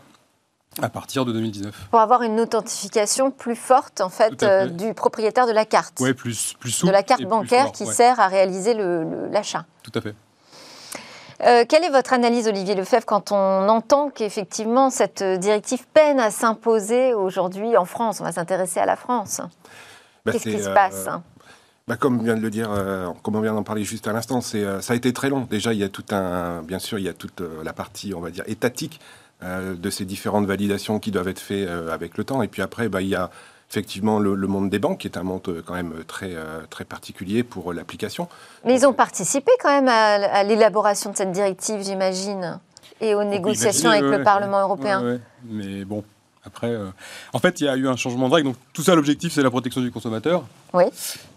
à 0.81 0.89
partir 0.89 1.25
de 1.25 1.33
2019. 1.33 1.87
Pour 1.89 1.99
avoir 1.99 2.23
une 2.23 2.39
authentification 2.39 3.31
plus 3.31 3.55
forte 3.55 4.01
en 4.01 4.09
fait, 4.09 4.43
euh, 4.43 4.67
du 4.67 4.93
propriétaire 4.93 5.47
de 5.47 5.51
la 5.51 5.65
carte. 5.65 5.97
Oui, 5.99 6.13
plus, 6.13 6.53
plus 6.59 6.71
souple. 6.71 6.87
De 6.87 6.93
la 6.93 7.03
carte 7.03 7.23
bancaire 7.23 7.71
qui 7.71 7.85
sert 7.85 8.19
à 8.19 8.27
réaliser 8.27 8.75
l'achat. 9.31 9.65
Tout 9.83 9.91
à 9.95 10.01
fait. 10.01 10.15
Euh, 11.41 11.63
quelle 11.67 11.85
est 11.85 11.89
votre 11.89 12.13
analyse, 12.13 12.47
Olivier 12.47 12.75
Lefebvre, 12.75 13.05
quand 13.05 13.31
on 13.31 13.69
entend 13.69 14.09
qu'effectivement 14.09 14.89
cette 14.89 15.23
directive 15.23 15.87
peine 15.93 16.19
à 16.19 16.31
s'imposer 16.31 17.13
aujourd'hui 17.13 17.77
en 17.77 17.85
France? 17.85 18.19
On 18.19 18.25
va 18.25 18.33
s'intéresser 18.33 18.79
à 18.79 18.85
la 18.85 18.97
France. 18.97 19.41
Bah, 20.25 20.33
Qu'est-ce 20.33 20.43
qui 20.43 20.61
se 20.61 20.69
passe? 20.69 21.07
Bah, 21.89 21.96
comme 21.98 22.24
vient 22.24 22.36
de 22.36 22.41
le 22.41 22.51
dire, 22.51 22.69
euh, 22.72 23.08
comme 23.24 23.36
on 23.36 23.41
vient 23.41 23.55
d'en 23.55 23.63
parler 23.63 23.84
juste 23.84 24.08
à 24.08 24.13
l'instant, 24.13 24.41
c'est, 24.41 24.63
euh, 24.63 24.79
ça 24.79 24.93
a 24.93 24.96
été 24.96 25.12
très 25.12 25.27
long. 25.27 25.48
Déjà, 25.50 25.74
il 25.74 25.79
y 25.79 25.84
a 25.84 25.89
tout 25.89 26.05
un, 26.12 26.62
bien 26.62 26.77
sûr, 26.77 27.00
il 27.00 27.05
y 27.05 27.10
a 27.10 27.13
toute 27.13 27.41
euh, 27.41 27.63
la 27.63 27.74
partie, 27.74 28.13
on 28.13 28.19
va 28.22 28.29
dire, 28.29 28.43
étatique 28.46 29.01
de 29.41 29.89
ces 29.89 30.03
différentes 30.03 30.46
validations 30.46 31.00
qui 31.00 31.12
doivent 31.12 31.29
être 31.29 31.39
faites 31.39 31.69
avec 31.69 32.17
le 32.17 32.25
temps. 32.25 32.41
Et 32.41 32.50
puis 32.50 32.62
après, 32.62 32.89
bah, 32.89 33.01
il 33.01 33.08
y 33.08 33.15
a 33.15 33.29
effectivement 33.69 34.19
le, 34.19 34.36
monde 34.36 34.69
des 34.69 34.79
banques, 34.79 34.98
qui 34.98 35.08
est 35.08 35.17
un 35.17 35.24
monde 35.24 35.63
quand 35.65 35.75
même 35.75 35.93
très, 36.08 36.36
très 36.69 36.84
particulier 36.84 37.43
pour 37.43 37.72
l'application. 37.72 38.27
Mais 38.65 38.75
ils 38.75 38.86
ont 38.86 38.91
participé 38.91 39.50
quand 39.62 39.69
même 39.69 39.88
à, 39.88 40.43
l'élaboration 40.43 41.12
de 41.12 41.15
cette 41.15 41.31
directive, 41.31 41.81
j'imagine, 41.81 42.60
et 43.00 43.15
aux 43.15 43.24
négociations 43.24 43.91
avec 43.91 44.03
le 44.03 44.24
Parlement 44.24 44.60
européen. 44.60 45.22
mais 45.46 45.86
bon, 45.86 46.03
après, 46.46 46.69
euh, 46.69 46.88
en 47.34 47.39
fait, 47.39 47.62
il 47.62 47.65
y 47.65 47.69
a 47.69 47.75
eu 47.75 47.88
un 47.88 47.96
changement 47.96 48.29
de 48.29 48.34
règle. 48.34 48.50
Donc, 48.50 48.58
tout 48.74 48.81
ça, 48.81 48.96
l'objectif, 48.96 49.34
c'est 49.34 49.43
la 49.43 49.51
protection 49.51 49.81
du 49.81 49.91
consommateur. 49.91 50.46
Oui. 50.74 50.86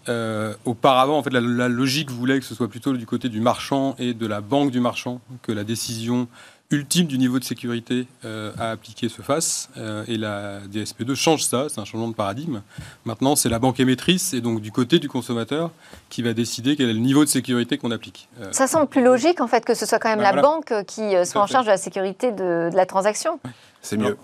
Euh, 0.08 0.54
auparavant, 0.64 1.18
en 1.18 1.22
fait, 1.22 1.32
la, 1.32 1.68
logique 1.68 2.10
voulait 2.10 2.40
que 2.40 2.44
ce 2.44 2.54
soit 2.54 2.68
plutôt 2.68 2.92
du 2.92 3.06
côté 3.06 3.28
du 3.28 3.40
marchand 3.40 3.94
et 3.98 4.14
de 4.14 4.26
la 4.26 4.40
banque 4.40 4.70
du 4.70 4.80
marchand 4.80 5.20
que 5.42 5.52
la 5.52 5.64
décision 5.64 6.28
ultime 6.70 7.06
du 7.06 7.18
niveau 7.18 7.38
de 7.38 7.44
sécurité 7.44 8.06
euh, 8.24 8.50
à 8.58 8.70
appliquer 8.70 9.10
se 9.10 9.20
fasse. 9.20 9.68
et 10.08 10.16
la 10.16 10.60
DSP2 10.72 11.14
change 11.14 11.44
ça, 11.44 11.66
c'est 11.68 11.80
un 11.80 11.84
changement 11.84 12.08
de 12.08 12.14
paradigme. 12.14 12.62
Maintenant, 13.04 13.36
c'est 13.36 13.50
la 13.50 13.58
banque 13.58 13.78
émettrice 13.78 14.32
et 14.32 14.40
donc 14.40 14.62
du 14.62 14.72
côté 14.72 14.98
du 14.98 15.08
consommateur 15.08 15.70
qui 16.08 16.22
va 16.22 16.32
décider 16.32 16.74
quel 16.74 16.88
est 16.88 16.94
le 16.94 16.98
niveau 16.98 17.24
de 17.24 17.28
sécurité 17.28 17.76
qu'on 17.76 17.90
applique. 17.90 18.28
ça 18.52 18.66
semble 18.66 18.86
plus 18.86 19.04
logique, 19.04 19.42
en 19.42 19.48
fait, 19.48 19.66
que 19.66 19.74
ce 19.74 19.84
soit 19.84 19.98
quand 19.98 20.08
même 20.08 20.22
la 20.22 20.40
banque 20.40 20.72
qui 20.86 21.02
soit 21.26 21.42
en 21.42 21.46
charge 21.46 21.66
de 21.66 21.70
la 21.70 21.76
sécurité 21.76 22.32
de, 22.32 22.70
la 22.74 22.86
transaction 22.86 23.38
c'est 23.82 23.96
mieux. 23.96 24.16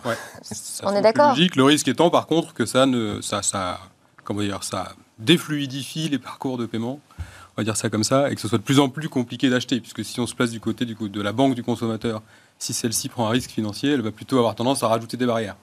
On 0.84 0.94
est 0.94 1.02
d'accord. 1.02 1.36
Le 1.36 1.64
risque 1.64 1.88
étant 1.88 2.10
par 2.10 2.26
contre 2.26 2.54
que 2.54 2.64
ça 2.64 2.86
ne, 2.86 3.20
ça, 3.20 3.42
ça, 3.42 3.80
comment 4.28 4.42
dire, 4.42 4.62
ça 4.62 4.94
défluidifie 5.18 6.10
les 6.10 6.18
parcours 6.18 6.58
de 6.58 6.66
paiement. 6.66 7.00
On 7.18 7.62
va 7.62 7.64
dire 7.64 7.78
ça 7.78 7.88
comme 7.88 8.04
ça, 8.04 8.30
et 8.30 8.34
que 8.34 8.40
ce 8.42 8.46
soit 8.46 8.58
de 8.58 8.62
plus 8.62 8.78
en 8.78 8.90
plus 8.90 9.08
compliqué 9.08 9.48
d'acheter, 9.48 9.80
puisque 9.80 10.04
si 10.04 10.20
on 10.20 10.26
se 10.26 10.34
place 10.34 10.50
du 10.50 10.60
côté 10.60 10.84
du 10.84 10.94
coup, 10.94 11.08
de 11.08 11.22
la 11.22 11.32
banque 11.32 11.54
du 11.54 11.62
consommateur, 11.62 12.22
si 12.58 12.74
celle-ci 12.74 13.08
prend 13.08 13.26
un 13.26 13.30
risque 13.30 13.50
financier, 13.50 13.90
elle 13.90 14.02
va 14.02 14.10
plutôt 14.10 14.36
avoir 14.36 14.54
tendance 14.54 14.82
à 14.82 14.88
rajouter 14.88 15.16
des 15.16 15.24
barrières. 15.24 15.56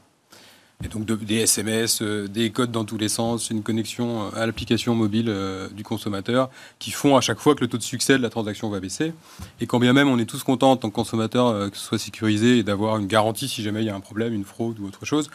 Et 0.84 0.88
donc 0.88 1.06
des 1.06 1.36
SMS, 1.36 2.02
euh, 2.02 2.28
des 2.28 2.50
codes 2.50 2.72
dans 2.72 2.84
tous 2.84 2.98
les 2.98 3.08
sens, 3.08 3.50
une 3.50 3.64
connexion 3.64 4.26
euh, 4.26 4.42
à 4.42 4.46
l'application 4.46 4.94
mobile 4.94 5.28
euh, 5.30 5.70
du 5.70 5.84
consommateur 5.84 6.50
qui 6.80 6.92
font 6.92 7.16
à 7.16 7.22
chaque 7.22 7.40
fois 7.40 7.56
que 7.56 7.62
le 7.62 7.68
taux 7.68 7.78
de 7.78 7.84
succès 7.84 8.18
de 8.18 8.22
la 8.24 8.30
transaction 8.30 8.70
va 8.70 8.82
baisser. 8.82 9.14
Et 9.62 9.68
quand 9.68 9.80
bien 9.80 9.94
même 9.94 10.10
on 10.10 10.20
est 10.20 10.26
tous 10.26 10.44
contents 10.44 10.72
en 10.72 10.76
tant 10.76 10.90
que 10.90 10.96
consommateur 10.96 11.72
que 11.72 11.78
ce 11.78 11.84
soit 11.84 11.98
sécurisé 11.98 12.58
et 12.58 12.64
d'avoir 12.64 12.98
une 12.98 13.08
garantie 13.08 13.48
si 13.48 13.64
jamais 13.64 13.84
il 13.84 13.86
y 13.86 13.90
a 13.90 13.96
un 13.96 14.02
problème, 14.02 14.34
une 14.34 14.44
fraude 14.44 14.78
ou 14.80 14.86
autre 14.86 15.06
chose, 15.06 15.30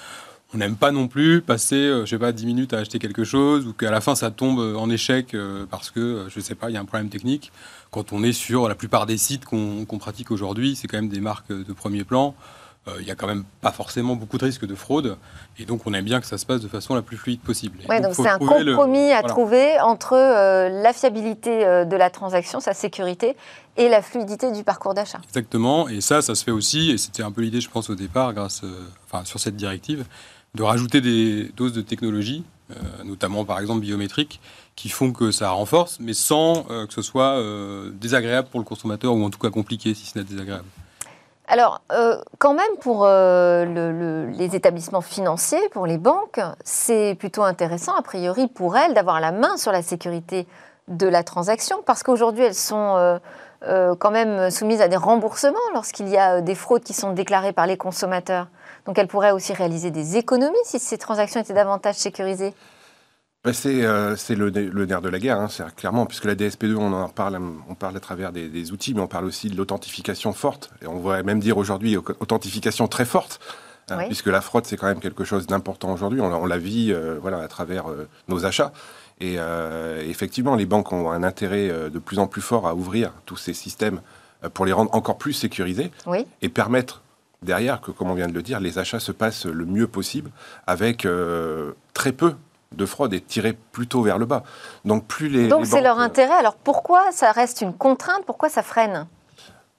on 0.54 0.58
n'aime 0.58 0.76
pas 0.76 0.90
non 0.90 1.08
plus 1.08 1.42
passer, 1.42 2.00
je 2.00 2.06
sais 2.06 2.18
pas, 2.18 2.32
10 2.32 2.46
minutes 2.46 2.72
à 2.72 2.78
acheter 2.78 2.98
quelque 2.98 3.24
chose 3.24 3.66
ou 3.66 3.72
qu'à 3.72 3.90
la 3.90 4.00
fin 4.00 4.14
ça 4.14 4.30
tombe 4.30 4.58
en 4.58 4.90
échec 4.90 5.36
parce 5.70 5.90
que, 5.90 6.26
je 6.28 6.40
sais 6.40 6.56
pas, 6.56 6.70
il 6.70 6.74
y 6.74 6.76
a 6.76 6.80
un 6.80 6.84
problème 6.84 7.08
technique. 7.08 7.52
Quand 7.90 8.12
on 8.12 8.22
est 8.22 8.32
sur 8.32 8.68
la 8.68 8.74
plupart 8.74 9.06
des 9.06 9.16
sites 9.16 9.44
qu'on 9.44 9.98
pratique 10.00 10.30
aujourd'hui, 10.30 10.76
c'est 10.76 10.88
quand 10.88 10.98
même 10.98 11.08
des 11.08 11.20
marques 11.20 11.52
de 11.52 11.72
premier 11.72 12.04
plan. 12.04 12.34
Euh, 12.88 12.92
il 13.00 13.04
n'y 13.04 13.10
a 13.10 13.14
quand 13.14 13.26
même 13.26 13.44
pas 13.60 13.72
forcément 13.72 14.16
beaucoup 14.16 14.38
de 14.38 14.44
risques 14.44 14.66
de 14.66 14.74
fraude. 14.74 15.18
Et 15.58 15.66
donc, 15.66 15.82
on 15.86 15.92
aime 15.92 16.04
bien 16.04 16.18
que 16.20 16.26
ça 16.26 16.38
se 16.38 16.46
passe 16.46 16.62
de 16.62 16.68
façon 16.68 16.94
la 16.94 17.02
plus 17.02 17.18
fluide 17.18 17.40
possible. 17.40 17.78
Oui, 17.88 18.00
donc 18.00 18.14
c'est 18.14 18.26
un 18.26 18.38
compromis 18.38 19.12
à 19.12 19.22
trouver 19.22 19.78
entre 19.80 20.14
euh, 20.14 20.82
la 20.82 20.94
fiabilité 20.94 21.66
euh, 21.66 21.84
de 21.84 21.94
la 21.96 22.08
transaction, 22.08 22.58
sa 22.58 22.72
sécurité, 22.72 23.36
et 23.76 23.90
la 23.90 24.00
fluidité 24.00 24.50
du 24.50 24.64
parcours 24.64 24.94
d'achat. 24.94 25.20
Exactement. 25.28 25.88
Et 25.88 26.00
ça, 26.00 26.22
ça 26.22 26.34
se 26.34 26.42
fait 26.42 26.50
aussi, 26.50 26.90
et 26.90 26.96
c'était 26.96 27.22
un 27.22 27.32
peu 27.32 27.42
l'idée, 27.42 27.60
je 27.60 27.68
pense, 27.68 27.90
au 27.90 27.94
départ, 27.94 28.32
grâce, 28.32 28.62
enfin, 29.04 29.26
sur 29.26 29.40
cette 29.40 29.56
directive, 29.56 30.06
de 30.54 30.62
rajouter 30.62 31.00
des 31.00 31.50
doses 31.56 31.72
de 31.72 31.80
technologie, 31.80 32.44
notamment 33.04 33.44
par 33.44 33.60
exemple 33.60 33.80
biométriques, 33.80 34.40
qui 34.76 34.88
font 34.88 35.12
que 35.12 35.30
ça 35.30 35.50
renforce, 35.50 35.98
mais 36.00 36.12
sans 36.12 36.64
que 36.64 36.92
ce 36.92 37.02
soit 37.02 37.40
désagréable 37.92 38.48
pour 38.50 38.60
le 38.60 38.66
consommateur, 38.66 39.14
ou 39.14 39.24
en 39.24 39.30
tout 39.30 39.38
cas 39.38 39.50
compliqué 39.50 39.94
si 39.94 40.06
ce 40.06 40.18
n'est 40.18 40.24
désagréable. 40.24 40.66
Alors, 41.50 41.80
euh, 41.90 42.16
quand 42.38 42.54
même, 42.54 42.76
pour 42.80 43.04
euh, 43.04 44.30
les 44.30 44.54
établissements 44.54 45.00
financiers, 45.00 45.68
pour 45.72 45.84
les 45.84 45.98
banques, 45.98 46.40
c'est 46.62 47.16
plutôt 47.18 47.42
intéressant, 47.42 47.92
a 47.96 48.02
priori, 48.02 48.46
pour 48.46 48.76
elles, 48.76 48.94
d'avoir 48.94 49.20
la 49.20 49.32
main 49.32 49.56
sur 49.56 49.72
la 49.72 49.82
sécurité 49.82 50.46
de 50.86 51.08
la 51.08 51.24
transaction, 51.24 51.82
parce 51.84 52.04
qu'aujourd'hui, 52.04 52.44
elles 52.44 52.54
sont 52.54 53.18
euh, 53.66 53.94
quand 53.96 54.12
même 54.12 54.48
soumises 54.52 54.80
à 54.80 54.86
des 54.86 54.96
remboursements 54.96 55.58
lorsqu'il 55.74 56.08
y 56.08 56.16
a 56.16 56.40
des 56.40 56.54
fraudes 56.54 56.84
qui 56.84 56.92
sont 56.92 57.12
déclarées 57.12 57.52
par 57.52 57.66
les 57.66 57.76
consommateurs. 57.76 58.46
Donc, 58.86 58.98
elles 58.98 59.08
pourraient 59.08 59.32
aussi 59.32 59.52
réaliser 59.52 59.90
des 59.90 60.16
économies 60.16 60.56
si 60.64 60.78
ces 60.78 60.98
transactions 60.98 61.40
étaient 61.40 61.54
davantage 61.54 61.96
sécurisées. 61.96 62.54
Ben, 63.42 63.54
euh, 63.64 64.16
c'est 64.16 64.34
le, 64.34 64.50
nerf 64.50 65.00
de 65.00 65.08
la 65.08 65.18
guerre, 65.18 65.40
hein, 65.40 65.48
clairement, 65.74 66.04
puisque 66.04 66.26
la 66.26 66.34
DSP2, 66.34 66.76
on 66.76 66.92
en 66.92 67.08
parle, 67.08 67.40
on 67.70 67.74
parle 67.74 67.96
à 67.96 68.00
travers 68.00 68.32
des, 68.32 68.72
outils, 68.72 68.92
mais 68.92 69.00
on 69.00 69.06
parle 69.06 69.24
aussi 69.24 69.48
de 69.48 69.56
l'authentification 69.56 70.34
forte. 70.34 70.70
Et 70.82 70.86
on 70.86 71.00
va 71.00 71.22
même 71.22 71.40
dire 71.40 71.56
aujourd'hui 71.56 71.96
authentification 71.96 72.86
très 72.86 73.06
forte, 73.06 73.40
hein, 73.88 74.04
puisque 74.08 74.26
la 74.26 74.42
fraude, 74.42 74.66
c'est 74.66 74.76
quand 74.76 74.88
même 74.88 75.00
quelque 75.00 75.24
chose 75.24 75.46
d'important 75.46 75.90
aujourd'hui. 75.90 76.20
On, 76.20 76.44
la 76.44 76.58
vit 76.58 76.92
euh, 76.92 77.18
voilà, 77.18 77.38
à 77.38 77.48
travers 77.48 77.88
euh, 77.88 78.06
nos 78.28 78.44
achats. 78.44 78.72
Et 79.22 79.36
effectivement, 80.08 80.54
les 80.54 80.64
banques 80.64 80.92
ont 80.92 81.10
un 81.10 81.22
intérêt 81.22 81.68
de 81.68 81.98
plus 81.98 82.18
en 82.18 82.26
plus 82.26 82.40
fort 82.40 82.66
à 82.66 82.74
ouvrir 82.74 83.12
tous 83.26 83.36
ces 83.36 83.52
systèmes 83.52 84.00
pour 84.54 84.64
les 84.64 84.72
rendre 84.72 84.94
encore 84.94 85.18
plus 85.18 85.34
sécurisés 85.34 85.92
et 86.40 86.48
permettre 86.48 87.02
derrière 87.42 87.80
que, 87.80 87.90
comme 87.90 88.10
on 88.10 88.14
vient 88.14 88.28
de 88.28 88.34
le 88.34 88.42
dire, 88.42 88.60
les 88.60 88.78
achats 88.78 89.00
se 89.00 89.12
passent 89.12 89.46
le 89.46 89.64
mieux 89.64 89.86
possible 89.86 90.30
avec 90.66 91.06
très 91.94 92.12
peu 92.12 92.34
de 92.72 92.86
fraude 92.86 93.12
est 93.14 93.26
tiré 93.26 93.58
plutôt 93.72 94.02
vers 94.02 94.18
le 94.18 94.26
bas. 94.26 94.44
Donc 94.84 95.06
plus 95.06 95.28
les 95.28 95.48
Donc 95.48 95.66
c'est 95.66 95.80
leur 95.80 95.98
intérêt. 95.98 96.34
Alors 96.34 96.54
pourquoi 96.54 97.10
ça 97.10 97.32
reste 97.32 97.62
une 97.62 97.74
contrainte? 97.74 98.24
Pourquoi 98.26 98.48
ça 98.48 98.62
freine? 98.62 99.06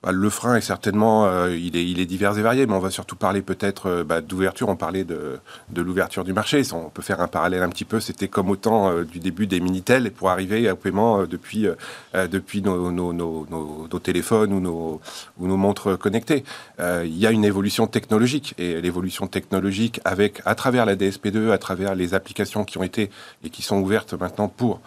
Bah, 0.03 0.11
le 0.11 0.31
frein 0.31 0.55
est 0.55 0.61
certainement, 0.61 1.27
euh, 1.27 1.55
il, 1.55 1.75
est, 1.75 2.05
divers 2.07 2.35
et 2.35 2.41
varié, 2.41 2.65
mais 2.65 2.73
on 2.73 2.79
va 2.79 2.89
surtout 2.89 3.15
parler 3.15 3.43
peut-être 3.43 3.85
euh, 3.87 4.03
bah, 4.03 4.21
d'ouverture. 4.21 4.67
On 4.69 4.75
parlait 4.75 5.03
de, 5.03 5.39
l'ouverture 5.75 6.23
du 6.23 6.33
marché. 6.33 6.63
On 6.73 6.89
peut 6.89 7.03
faire 7.03 7.21
un 7.21 7.27
parallèle 7.27 7.61
un 7.61 7.69
petit 7.69 7.85
peu. 7.85 7.99
C'était 7.99 8.27
comme 8.27 8.49
au 8.49 8.55
temps 8.55 8.89
euh, 8.89 9.03
du 9.03 9.19
début 9.19 9.45
des 9.45 9.59
Minitel 9.59 10.09
pour 10.09 10.31
arriver 10.31 10.71
au 10.71 10.75
paiement 10.75 11.25
depuis, 11.25 11.67
depuis 12.13 12.63
nos, 12.63 13.99
téléphones 13.99 14.53
ou 14.53 14.59
nos, 14.59 15.01
ou 15.37 15.47
nos 15.47 15.57
montres 15.57 15.97
connectées. 15.99 16.43
il 16.79 17.17
y 17.17 17.27
a 17.27 17.31
une 17.31 17.45
évolution 17.45 17.85
technologique 17.85 18.55
et 18.57 18.81
l'évolution 18.81 19.27
technologique 19.27 20.01
avec, 20.03 20.41
à 20.45 20.55
travers 20.55 20.85
la 20.85 20.95
DSP2, 20.95 21.51
à 21.51 21.57
travers 21.59 21.93
les 21.93 22.13
applications 22.15 22.63
qui 22.63 22.77
ont 22.79 22.83
été 22.83 23.11
et 23.43 23.49
qui 23.49 23.61
sont 23.61 23.79
ouvertes 23.79 24.13
maintenant 24.13 24.47
pour 24.47 24.81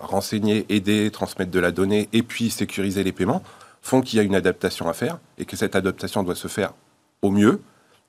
renseigner, 0.00 0.64
aider, 0.70 1.10
transmettre 1.10 1.50
de 1.50 1.60
la 1.60 1.70
donnée 1.70 2.08
et 2.12 2.22
puis 2.22 2.50
sécuriser 2.50 3.04
les 3.04 3.12
paiements 3.12 3.42
font 3.82 4.00
qu'il 4.00 4.16
y 4.16 4.20
a 4.20 4.22
une 4.22 4.34
adaptation 4.34 4.88
à 4.88 4.92
faire 4.92 5.18
et 5.38 5.44
que 5.44 5.56
cette 5.56 5.76
adaptation 5.76 6.22
doit 6.22 6.34
se 6.34 6.48
faire 6.48 6.72
au 7.20 7.30
mieux, 7.30 7.60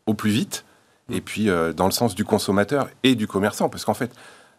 au 0.05 0.13
plus 0.13 0.31
vite, 0.31 0.65
et 1.11 1.19
puis 1.19 1.49
euh, 1.49 1.73
dans 1.73 1.85
le 1.85 1.91
sens 1.91 2.15
du 2.15 2.23
consommateur 2.23 2.89
et 3.03 3.15
du 3.15 3.27
commerçant, 3.27 3.69
parce 3.69 3.83
qu'en 3.83 3.93
fait, 3.93 4.11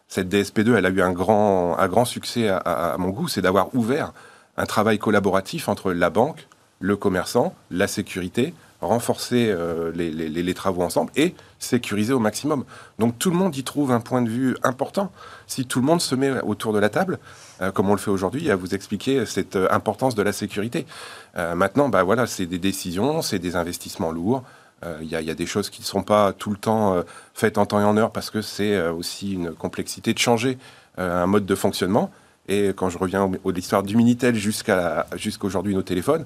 cette 0.07 0.29
DSP2, 0.31 0.75
elle 0.75 0.85
a 0.85 0.89
eu 0.89 1.01
un 1.01 1.11
grand, 1.11 1.77
un 1.77 1.87
grand 1.87 2.05
succès 2.05 2.49
à, 2.49 2.57
à 2.57 2.97
mon 2.97 3.09
goût, 3.09 3.27
c'est 3.27 3.41
d'avoir 3.41 3.73
ouvert 3.73 4.13
un 4.57 4.65
travail 4.65 4.99
collaboratif 4.99 5.67
entre 5.67 5.91
la 5.91 6.09
banque, 6.09 6.47
le 6.79 6.95
commerçant, 6.95 7.55
la 7.71 7.87
sécurité, 7.87 8.53
renforcer 8.85 9.47
euh, 9.49 9.91
les, 9.93 10.53
travaux 10.53 10.83
ensemble 10.83 11.11
et 11.15 11.35
sécuriser 11.59 12.13
au 12.13 12.19
maximum. 12.19 12.63
Donc 12.99 13.17
tout 13.19 13.29
le 13.29 13.35
monde 13.35 13.55
y 13.55 13.63
trouve 13.63 13.91
un 13.91 13.99
point 13.99 14.21
de 14.21 14.29
vue 14.29 14.55
important. 14.63 15.11
Si 15.47 15.65
tout 15.65 15.79
le 15.79 15.85
monde 15.85 16.01
se 16.01 16.15
met 16.15 16.39
autour 16.41 16.73
de 16.73 16.79
la 16.79 16.89
table, 16.89 17.19
euh, 17.61 17.71
comme 17.71 17.89
on 17.89 17.93
le 17.93 17.99
fait 17.99 18.11
aujourd'hui, 18.11 18.49
à 18.49 18.55
vous 18.55 18.73
expliquer 18.73 19.25
cette 19.25 19.55
euh, 19.55 19.67
importance 19.71 20.15
de 20.15 20.21
la 20.21 20.31
sécurité. 20.31 20.85
maintenant, 21.55 21.89
bah 21.89 22.03
voilà, 22.03 22.27
c'est 22.27 22.45
des 22.45 22.59
décisions, 22.59 23.21
c'est 23.21 23.39
des 23.39 23.55
investissements 23.55 24.11
lourds. 24.11 24.43
Il 25.01 25.07
y, 25.07 25.15
a 25.15 25.33
des 25.33 25.47
choses 25.47 25.71
qui 25.71 25.81
ne 25.81 25.85
sont 25.85 26.03
pas 26.03 26.31
tout 26.31 26.51
le 26.51 26.57
temps 26.57 27.03
faites 27.33 27.57
en 27.57 27.65
temps 27.65 27.79
et 27.79 27.83
en 27.83 27.97
heure 27.97 28.11
parce 28.11 28.29
que 28.29 28.41
c'est 28.43 28.79
aussi 28.89 29.33
une 29.33 29.51
complexité 29.51 30.13
de 30.13 30.19
changer 30.19 30.59
un 30.97 31.25
mode 31.25 31.45
de 31.45 31.55
fonctionnement. 31.55 32.11
Et 32.47 32.67
quand 32.75 32.89
je 32.89 32.97
reviens 32.97 33.23
à 33.25 33.51
l'histoire 33.51 33.81
du 33.81 33.97
Minitel 33.97 34.35
jusqu'à 34.35 35.07
jusqu'aujourd'hui 35.15 35.73
nos 35.73 35.81
téléphones, 35.81 36.25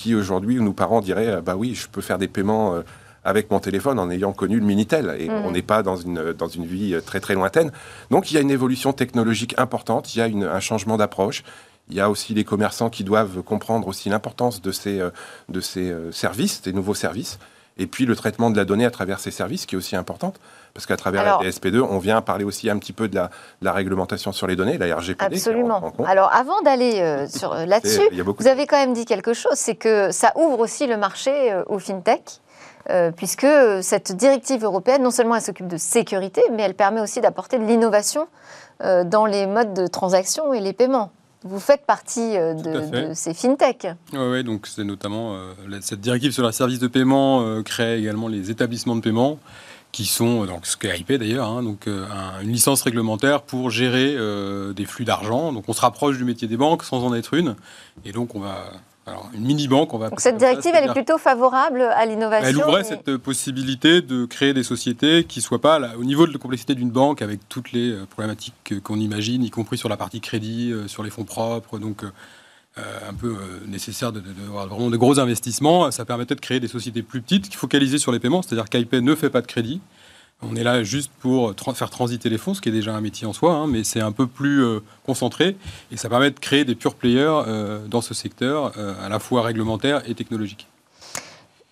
qui 0.00 0.14
aujourd'hui, 0.14 0.56
nos 0.60 0.72
parents 0.72 1.02
diraient, 1.02 1.42
bah 1.42 1.56
oui, 1.56 1.74
je 1.74 1.86
peux 1.86 2.00
faire 2.00 2.16
des 2.16 2.26
paiements 2.26 2.74
euh, 2.74 2.82
avec 3.22 3.50
mon 3.50 3.60
téléphone 3.60 3.98
en 3.98 4.10
ayant 4.10 4.32
connu 4.32 4.58
le 4.58 4.64
Minitel. 4.64 5.14
Et 5.18 5.28
mmh. 5.28 5.32
on 5.44 5.50
n'est 5.50 5.60
pas 5.60 5.82
dans 5.82 5.96
une, 5.96 6.32
dans 6.32 6.48
une 6.48 6.64
vie 6.64 6.94
euh, 6.94 7.02
très 7.02 7.20
très 7.20 7.34
lointaine. 7.34 7.70
Donc 8.10 8.30
il 8.30 8.34
y 8.34 8.38
a 8.38 8.40
une 8.40 8.50
évolution 8.50 8.94
technologique 8.94 9.54
importante, 9.58 10.14
il 10.14 10.18
y 10.18 10.22
a 10.22 10.26
une, 10.26 10.44
un 10.44 10.60
changement 10.60 10.96
d'approche. 10.96 11.44
Il 11.90 11.96
y 11.96 12.00
a 12.00 12.08
aussi 12.08 12.32
les 12.32 12.44
commerçants 12.44 12.88
qui 12.88 13.04
doivent 13.04 13.42
comprendre 13.42 13.88
aussi 13.88 14.08
l'importance 14.08 14.62
de 14.62 14.72
ces, 14.72 15.00
euh, 15.00 15.10
de 15.50 15.60
ces 15.60 15.94
services, 16.12 16.62
des 16.62 16.72
nouveaux 16.72 16.94
services. 16.94 17.38
Et 17.76 17.86
puis 17.86 18.06
le 18.06 18.16
traitement 18.16 18.50
de 18.50 18.56
la 18.56 18.64
donnée 18.64 18.86
à 18.86 18.90
travers 18.90 19.20
ces 19.20 19.30
services 19.30 19.66
qui 19.66 19.74
est 19.74 19.78
aussi 19.78 19.96
importante. 19.96 20.40
Parce 20.74 20.86
qu'à 20.86 20.96
travers 20.96 21.24
la 21.24 21.38
DSP2, 21.38 21.80
on 21.80 21.98
vient 21.98 22.20
parler 22.22 22.44
aussi 22.44 22.70
un 22.70 22.78
petit 22.78 22.92
peu 22.92 23.08
de 23.08 23.16
la, 23.16 23.30
la 23.62 23.72
réglementation 23.72 24.32
sur 24.32 24.46
les 24.46 24.56
données, 24.56 24.78
la 24.78 24.96
RGPD. 24.96 25.36
Absolument. 25.36 25.92
Alors 26.06 26.32
avant 26.32 26.60
d'aller 26.62 27.00
euh, 27.00 27.26
sur 27.28 27.52
euh, 27.52 27.66
là-dessus, 27.66 28.02
vous 28.38 28.46
avez 28.46 28.66
quand 28.66 28.78
même 28.78 28.92
dit 28.92 29.04
quelque 29.04 29.34
chose, 29.34 29.54
c'est 29.54 29.74
que 29.74 30.10
ça 30.10 30.32
ouvre 30.36 30.60
aussi 30.60 30.86
le 30.86 30.96
marché 30.96 31.52
euh, 31.52 31.62
aux 31.66 31.78
fintech. 31.78 32.40
puisque 33.16 33.46
cette 33.82 34.12
directive 34.16 34.64
européenne, 34.64 35.02
non 35.02 35.10
seulement 35.10 35.36
elle 35.36 35.42
s'occupe 35.42 35.68
de 35.68 35.76
sécurité, 35.76 36.42
mais 36.52 36.62
elle 36.62 36.74
permet 36.74 37.00
aussi 37.00 37.20
d'apporter 37.20 37.58
de 37.58 37.64
l'innovation 37.64 38.26
dans 39.04 39.26
les 39.26 39.46
modes 39.46 39.74
de 39.74 39.86
transaction 39.86 40.54
et 40.54 40.60
les 40.60 40.72
paiements. 40.72 41.12
Vous 41.44 41.60
faites 41.60 41.84
partie 41.86 42.36
de, 42.36 43.12
ces 43.14 43.34
fintech. 43.34 43.86
Oui, 44.12 44.18
ouais, 44.18 44.42
donc 44.42 44.66
c'est 44.66 44.84
notamment 44.84 45.36
cette 45.82 46.00
directive 46.00 46.32
sur 46.32 46.42
la 46.42 46.52
service 46.52 46.78
de 46.78 46.88
paiement 46.88 47.62
crée 47.62 47.98
également 47.98 48.26
les 48.28 48.50
établissements 48.50 48.96
de 48.96 49.02
paiement 49.02 49.38
qui 49.92 50.06
sont, 50.06 50.44
donc 50.46 50.66
ce 50.66 50.76
qu'est 50.76 50.98
IP 50.98 51.12
d'ailleurs, 51.12 51.48
hein, 51.48 51.62
donc 51.62 51.86
euh, 51.86 52.06
une 52.42 52.52
licence 52.52 52.82
réglementaire 52.82 53.42
pour 53.42 53.70
gérer 53.70 54.14
euh, 54.16 54.72
des 54.72 54.84
flux 54.84 55.04
d'argent. 55.04 55.52
Donc 55.52 55.64
on 55.68 55.72
se 55.72 55.80
rapproche 55.80 56.16
du 56.16 56.24
métier 56.24 56.46
des 56.46 56.56
banques 56.56 56.84
sans 56.84 57.04
en 57.04 57.14
être 57.14 57.34
une. 57.34 57.56
Et 58.04 58.12
donc 58.12 58.34
on 58.34 58.40
va. 58.40 58.64
Alors, 59.06 59.28
une 59.32 59.44
mini-banque, 59.44 59.92
on 59.92 59.98
va. 59.98 60.10
Donc 60.10 60.20
cette 60.20 60.36
directive, 60.36 60.72
elle 60.74 60.88
est 60.88 60.92
plutôt 60.92 61.18
favorable 61.18 61.80
à 61.82 62.04
l'innovation 62.04 62.48
Elle 62.48 62.56
ouvrait 62.58 62.84
cette 62.84 63.16
possibilité 63.16 64.02
de 64.02 64.24
créer 64.26 64.52
des 64.52 64.62
sociétés 64.62 65.24
qui 65.24 65.40
ne 65.40 65.42
soient 65.42 65.60
pas 65.60 65.78
là, 65.78 65.92
au 65.98 66.04
niveau 66.04 66.26
de 66.26 66.32
la 66.32 66.38
complexité 66.38 66.74
d'une 66.74 66.90
banque, 66.90 67.22
avec 67.22 67.40
toutes 67.48 67.72
les 67.72 67.90
euh, 67.90 68.06
problématiques 68.08 68.80
qu'on 68.84 69.00
imagine, 69.00 69.42
y 69.42 69.50
compris 69.50 69.78
sur 69.78 69.88
la 69.88 69.96
partie 69.96 70.20
crédit, 70.20 70.72
sur 70.86 71.02
les 71.02 71.10
fonds 71.10 71.24
propres. 71.24 71.78
Donc 71.78 72.04
euh, 72.04 72.10
un 72.76 73.14
peu 73.14 73.28
euh, 73.28 73.66
nécessaire 73.66 74.12
de, 74.12 74.22
vraiment 74.48 74.90
de 74.90 74.96
gros 74.96 75.18
investissements. 75.18 75.90
Ça 75.90 76.04
permettait 76.04 76.34
de 76.34 76.40
créer 76.40 76.60
des 76.60 76.68
sociétés 76.68 77.02
plus 77.02 77.20
petites 77.20 77.48
qui 77.48 77.56
focalisaient 77.56 77.98
sur 77.98 78.12
les 78.12 78.20
paiements, 78.20 78.42
c'est-à-dire 78.42 78.68
qu'IP 78.68 78.92
ne 78.92 79.14
fait 79.14 79.30
pas 79.30 79.40
de 79.40 79.46
crédit. 79.46 79.80
On 80.42 80.56
est 80.56 80.62
là 80.62 80.82
juste 80.82 81.10
pour 81.20 81.54
faire 81.74 81.90
transiter 81.90 82.30
les 82.30 82.38
fonds, 82.38 82.54
ce 82.54 82.62
qui 82.62 82.70
est 82.70 82.72
déjà 82.72 82.94
un 82.94 83.00
métier 83.02 83.26
en 83.26 83.34
soi, 83.34 83.52
hein, 83.52 83.66
mais 83.66 83.84
c'est 83.84 84.00
un 84.00 84.12
peu 84.12 84.26
plus 84.26 84.64
euh, 84.64 84.80
concentré 85.04 85.56
et 85.92 85.98
ça 85.98 86.08
permet 86.08 86.30
de 86.30 86.38
créer 86.38 86.64
des 86.64 86.74
pure 86.74 86.94
players 86.94 87.42
dans 87.88 88.00
ce 88.00 88.14
secteur, 88.14 88.72
à 88.78 89.08
la 89.08 89.18
fois 89.18 89.42
réglementaire 89.42 90.02
et 90.08 90.14
technologique. 90.14 90.66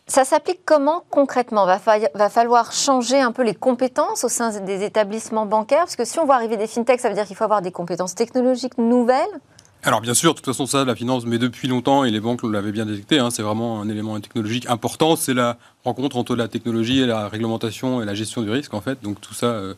Ça 0.07 0.25
s'applique 0.25 0.61
comment 0.65 1.05
concrètement? 1.11 1.67
Va, 1.67 1.79
va 2.15 2.29
falloir 2.31 2.73
changer 2.73 3.21
un 3.21 3.31
peu 3.31 3.43
les 3.43 3.55
compétences 3.55 4.25
au 4.25 4.29
sein 4.29 4.59
des 4.61 4.83
établissements 4.83 5.47
bancaires? 5.47 5.81
Parce 5.81 5.97
que 5.97 6.05
si 6.05 6.19
on 6.19 6.25
voit 6.25 6.35
arriver 6.35 6.57
des 6.57 6.67
fintechs, 6.67 7.01
ça 7.01 7.09
veut 7.09 7.15
dire 7.15 7.27
qu'il 7.27 7.37
faut 7.37 7.45
avoir 7.45 7.63
des 7.63 7.73
compétences 7.73 8.15
technologiques 8.15 8.79
nouvelles? 8.79 9.41
Alors 9.85 10.01
bien 10.01 10.15
sûr, 10.15 10.33
de 10.33 10.39
toute 10.39 10.47
façon 10.47 10.67
ça, 10.67 10.85
la 10.85 10.97
finance, 10.97 11.25
mais 11.25 11.39
depuis 11.39 11.69
longtemps, 11.69 12.05
et 12.05 12.11
les 12.11 12.21
banques 12.21 12.43
l'avaient 12.43 12.73
bien 12.73 12.85
détecté, 12.85 13.21
hein, 13.21 13.31
c'est 13.31 13.43
vraiment 13.43 13.81
un 13.81 13.89
élément 13.89 14.19
technologique 14.19 14.69
important, 14.69 15.15
c'est 15.15 15.35
la 15.35 15.57
rencontre 15.85 16.17
entre 16.17 16.35
la 16.35 16.49
technologie 16.49 17.01
et 17.01 17.07
la 17.07 17.29
réglementation 17.29 18.03
et 18.03 18.05
la 18.05 18.15
gestion 18.15 18.43
du 18.43 18.51
risque 18.51 18.75
en 18.75 18.81
fait, 18.81 19.03
donc 19.03 19.21
tout 19.21 19.35
ça, 19.35 19.47
il 19.47 19.51
euh, 19.51 19.75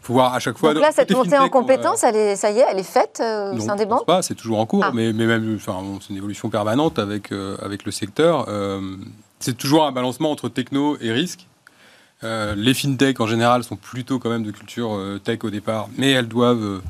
faut 0.00 0.14
voir 0.14 0.32
à 0.32 0.38
chaque 0.38 0.56
fois... 0.56 0.72
Donc 0.72 0.82
là, 0.82 0.90
cette 0.90 1.10
montée 1.10 1.36
en 1.36 1.50
compétence, 1.50 2.02
elle 2.02 2.16
est, 2.16 2.36
ça 2.36 2.50
y 2.50 2.58
est, 2.58 2.64
elle 2.70 2.78
est 2.78 2.82
faite 2.82 3.20
euh, 3.22 3.52
au 3.52 3.60
sein 3.60 3.76
des 3.76 3.84
banques 3.84 4.06
pas, 4.06 4.22
c'est 4.22 4.34
toujours 4.34 4.58
en 4.58 4.66
cours, 4.66 4.84
ah. 4.84 4.90
mais, 4.94 5.12
mais, 5.12 5.26
même, 5.26 5.56
enfin, 5.56 5.80
c'est 6.00 6.10
une 6.10 6.16
évolution 6.16 6.48
permanente 6.48 6.98
avec, 6.98 7.30
euh, 7.30 7.56
avec 7.62 7.84
le 7.84 7.92
secteur. 7.92 8.48
c'est 9.38 9.56
toujours 9.56 9.84
un 9.84 9.92
balancement 9.92 10.30
entre 10.30 10.48
techno 10.48 10.96
et 11.00 11.12
risque. 11.12 11.46
les 12.22 12.74
fintech 12.74 13.20
en 13.20 13.26
général 13.26 13.64
sont 13.64 13.76
plutôt 13.76 14.18
quand 14.18 14.30
même 14.30 14.44
de 14.44 14.50
culture 14.50 14.98
tech 15.22 15.40
au 15.44 15.50
départ, 15.50 15.88
mais 15.98 16.10
elles 16.10 16.28
doivent 16.28 16.80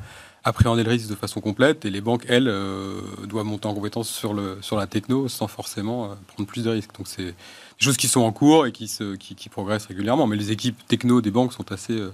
appréhender 0.45 0.83
le 0.83 0.91
risque 0.91 1.09
de 1.09 1.15
façon 1.15 1.41
complète 1.41 1.85
et 1.85 1.91
les 1.91 2.01
banques, 2.01 2.25
elles, 2.29 2.49
euh, 2.49 3.01
doivent 3.29 3.47
monter 3.47 3.67
en 3.67 3.75
compétence 3.75 4.09
sur, 4.09 4.35
le, 4.35 4.59
sur 4.61 4.77
la 4.77 4.87
techno 4.87 5.29
sans 5.29 5.47
forcément 5.47 6.05
euh, 6.05 6.09
prendre 6.27 6.49
plus 6.49 6.65
de 6.65 6.71
risques. 6.71 6.91
Donc 6.97 7.07
c'est 7.07 7.27
des 7.27 7.35
choses 7.79 7.97
qui 7.97 8.09
sont 8.09 8.23
en 8.23 8.33
cours 8.33 8.67
et 8.67 8.73
qui, 8.73 8.89
se, 8.89 9.15
qui, 9.15 9.35
qui, 9.35 9.49
progressent 9.49 9.87
régulièrement. 9.87 10.27
Mais 10.27 10.37
les 10.37 10.51
équipes 10.51 10.77
techno 10.89 11.21
des 11.21 11.31
banques 11.31 11.53
sont 11.53 11.71
assez 11.71 11.93
euh, 11.99 12.13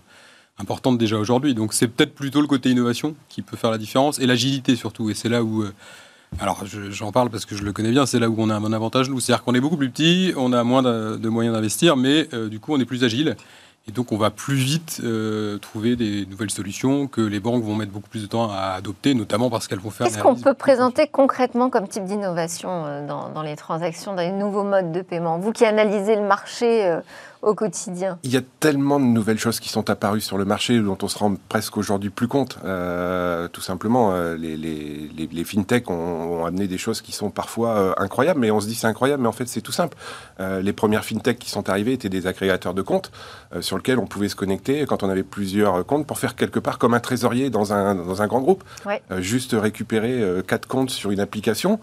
importantes 0.59 0.99
déjà 0.99 1.17
aujourd'hui. 1.17 1.55
Donc 1.55 1.73
c'est 1.73 1.89
peut-être 1.89 2.15
plutôt 2.15 2.41
le 2.41 2.47
côté 2.47 2.71
innovation 2.71 3.15
qui 3.29 3.41
peut 3.41 3.57
faire 3.57 3.71
la 3.71 3.79
différence 3.79 4.19
et 4.19 4.27
l'agilité 4.27 4.77
surtout. 4.77 5.09
Et 5.09 5.15
c'est 5.15 5.31
là 5.31 5.43
où... 5.43 5.65
alors 6.39 6.65
j'en 6.67 7.13
parle 7.13 7.31
parce 7.31 7.47
que 7.47 7.57
je 7.57 7.63
le 7.63 7.73
connais 7.73 7.93
bien, 7.93 8.05
c'est 8.05 8.19
là 8.19 8.29
où 8.29 8.35
on 8.37 8.51
a 8.51 8.57
un 8.57 8.73
avantage 8.75 9.09
nous. 9.09 9.21
C'est-à-dire 9.21 9.43
qu'on 9.43 9.55
est 9.55 9.61
beaucoup 9.61 9.79
plus 9.79 9.89
petit, 9.89 10.35
on 10.37 10.53
a 10.53 10.63
moins 10.65 10.83
de 10.83 11.29
moyens 11.29 11.55
d'investir, 11.55 11.97
mais 11.97 12.29
du 12.51 12.61
coup 12.61 12.75
on 12.75 12.81
est 12.81 12.85
plus 12.85 13.05
agile. 13.05 13.37
Et 13.89 13.93
donc, 13.93 14.13
on 14.13 14.19
va 14.19 14.31
plus 14.31 14.55
vite 14.55 15.01
euh, 15.03 15.57
trouver 15.59 15.97
des 15.97 16.27
nouvelles 16.27 16.51
solutions 16.51 17.07
que 17.07 17.23
les 17.23 17.41
banques 17.41 17.65
vont 17.65 17.75
mettre 17.75 17.91
beaucoup 17.91 18.11
plus 18.11 18.21
de 18.21 18.27
temps 18.27 18.51
à 18.51 18.75
adopter, 18.77 19.15
notamment 19.15 19.49
parce 19.49 19.67
qu'elles 19.67 19.79
vont 19.79 19.91
faire. 19.91 20.07
Qu'est-ce 20.07 20.19
qu'on 20.19 20.37
peut 20.37 20.53
présenter 20.53 21.07
concrètement 21.07 21.71
comme 21.71 21.89
type 21.89 22.05
d'innovation 22.05 22.85
euh, 22.85 23.07
dans, 23.07 23.31
dans, 23.31 23.41
les 23.41 23.57
transactions, 23.57 24.15
dans 24.15 24.21
les 24.21 24.31
nouveaux 24.31 24.63
modes 24.63 24.93
de 24.93 25.01
paiement? 25.01 25.39
Vous 25.39 25.53
qui 25.53 25.65
analysez 25.65 26.17
le 26.17 26.23
marché 26.23 26.85
euh, 26.85 27.01
au 27.43 27.55
quotidien 27.55 28.19
Il 28.23 28.33
y 28.33 28.37
a 28.37 28.43
tellement 28.61 28.99
de 28.99 29.05
nouvelles 29.05 29.39
choses 29.39 29.61
qui 29.61 29.69
sont 29.69 29.91
apparues 29.91 30.21
sur 30.21 30.39
le 30.39 30.45
marché 30.45 30.79
dont 30.81 30.99
on 31.03 31.09
se 31.09 31.19
rend 31.19 31.35
presque 31.49 31.77
aujourd'hui 31.77 32.11
plus 32.11 32.29
compte. 32.29 32.59
Euh, 32.65 33.49
tout 33.49 33.61
simplement, 33.61 34.13
euh, 34.13 34.37
les, 34.37 34.57
les, 34.57 35.11
les, 35.31 35.45
fintech 35.45 35.91
ont, 35.91 36.45
amené 36.45 36.67
des 36.67 36.79
choses 36.79 37.01
qui 37.01 37.13
sont 37.13 37.31
parfois 37.31 37.71
euh, 37.71 37.93
incroyables, 37.97 38.41
mais 38.41 38.51
on 38.51 38.61
se 38.61 38.67
dit 38.67 38.75
c'est 38.75 38.87
incroyable, 38.87 39.23
mais 39.23 39.29
en 39.29 39.33
fait 39.33 39.47
c'est 39.47 39.61
tout 39.61 39.73
simple. 39.73 39.97
les 40.39 40.73
premières 40.73 41.05
fintech 41.05 41.39
qui 41.39 41.51
sont 41.51 41.69
arrivées 41.69 41.93
étaient 41.93 42.09
des 42.09 42.27
agrégateurs 42.27 42.75
de 42.75 42.83
comptes 42.83 43.11
sur 43.61 43.77
lesquels 43.77 43.99
on 43.99 44.07
pouvait 44.07 44.29
se 44.29 44.37
connecter 44.37 44.85
quand 44.87 45.03
on 45.03 45.11
avait 45.11 45.23
plusieurs 45.23 45.85
comptes 45.85 46.07
pour 46.07 46.19
faire 46.19 46.37
quelque 46.37 46.59
part 46.59 46.79
comme 46.79 46.95
un 46.95 47.01
trésorier 47.01 47.51
dans 47.51 47.73
un, 47.73 47.95
dans 47.95 48.23
un 48.23 48.27
grand 48.27 48.41
groupe. 48.41 48.65
juste 49.19 49.55
récupérer 49.59 50.43
quatre 50.47 50.67
comptes 50.67 50.91
sur 50.91 51.11
une 51.11 51.21
application 51.21 51.81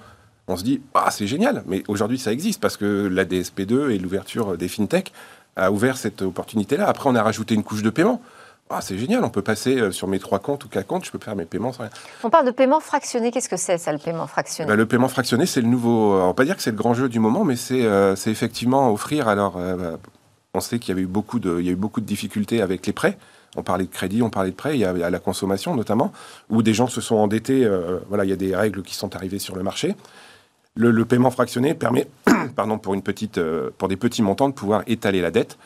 on 0.47 0.57
se 0.57 0.63
dit 0.63 0.81
ah 0.93 1.09
c'est 1.11 1.27
génial 1.27 1.63
mais 1.65 1.83
aujourd'hui 1.87 2.19
ça 2.19 2.31
existe 2.31 2.61
parce 2.61 2.77
que 2.77 3.07
la 3.07 3.25
DSP2 3.25 3.89
et 3.91 3.97
l'ouverture 3.97 4.57
des 4.57 4.67
fintech 4.67 5.11
a 5.55 5.71
ouvert 5.71 5.97
cette 5.97 6.21
opportunité-là. 6.21 6.87
Après, 6.87 7.09
on 7.09 7.15
a 7.15 7.23
rajouté 7.23 7.55
une 7.55 7.63
couche 7.63 7.81
de 7.81 7.89
paiement. 7.89 8.21
Ah, 8.69 8.81
c'est 8.81 8.97
génial, 8.97 9.23
on 9.23 9.29
peut 9.29 9.43
passer 9.43 9.79
euh, 9.79 9.91
sur 9.91 10.07
mes 10.07 10.17
trois 10.17 10.39
comptes 10.39 10.65
ou 10.65 10.67
quatre 10.67 10.87
comptes, 10.87 11.05
je 11.05 11.11
peux 11.11 11.19
faire 11.19 11.35
mes 11.35 11.45
paiements 11.45 11.71
sans 11.71 11.83
rien. 11.83 11.91
On 12.23 12.31
parle 12.31 12.47
de 12.47 12.51
paiement 12.51 12.79
fractionné, 12.79 13.29
qu'est-ce 13.29 13.47
que 13.47 13.57
c'est 13.57 13.77
ça, 13.77 13.91
le 13.91 13.99
paiement 13.99 14.25
fractionné? 14.25 14.67
Ben, 14.67 14.75
Le 14.75 14.87
paiement 14.87 15.07
fractionné, 15.07 15.45
c'est 15.45 15.61
le 15.61 15.67
nouveau. 15.67 16.15
On 16.15 16.27
va 16.27 16.33
pas 16.33 16.45
dire 16.45 16.55
que 16.55 16.63
c'est 16.63 16.71
le 16.71 16.77
grand 16.77 16.95
jeu 16.95 17.07
du 17.07 17.19
moment, 17.19 17.45
mais 17.45 17.57
c'est 17.57 17.85
euh, 17.85 18.15
effectivement 18.25 18.91
offrir. 18.91 19.27
Alors, 19.27 19.57
euh, 19.57 19.97
on 20.55 20.61
sait 20.61 20.79
qu'il 20.79 20.89
y 20.89 20.91
avait 20.93 21.03
eu 21.03 21.07
beaucoup 21.07 21.37
de, 21.37 21.59
il 21.59 21.65
y 21.67 21.69
a 21.69 21.73
eu 21.73 21.77
beaucoup 21.77 22.01
de 22.01 22.07
difficultés 22.07 22.63
avec 22.63 22.87
les 22.87 22.93
prêts. 22.93 23.19
On 23.55 23.61
parlait 23.61 23.85
de 23.85 23.91
crédit, 23.91 24.23
on 24.23 24.31
parlait 24.31 24.49
de 24.49 24.55
prêts, 24.55 24.75
il 24.75 24.79
y 24.79 24.85
a, 24.85 25.09
la 25.09 25.19
consommation 25.19 25.75
notamment, 25.75 26.11
où 26.49 26.63
des 26.63 26.73
gens 26.73 26.87
se 26.87 27.01
sont 27.01 27.15
endettés. 27.15 27.69
voilà, 28.09 28.25
il 28.25 28.29
y 28.29 28.33
a 28.33 28.35
des 28.35 28.53
règles 28.53 28.81
qui 28.81 28.95
sont 28.95 29.15
arrivées 29.15 29.39
sur 29.39 29.55
le 29.55 29.63
marché. 29.63 29.95
Le, 30.75 31.05
paiement 31.05 31.31
fractionné 31.31 31.73
permet, 31.73 32.07
pardon, 32.55 32.77
pour, 32.77 32.93
une 32.93 33.01
petite, 33.01 33.37
euh, 33.37 33.69
pour 33.77 33.87
des 33.87 33.95
petits 33.95 34.21
montants, 34.21 34.49
de 34.49 34.53
pouvoir 34.53 34.83
étaler 34.87 35.21
la 35.21 35.31
dette. 35.31 35.57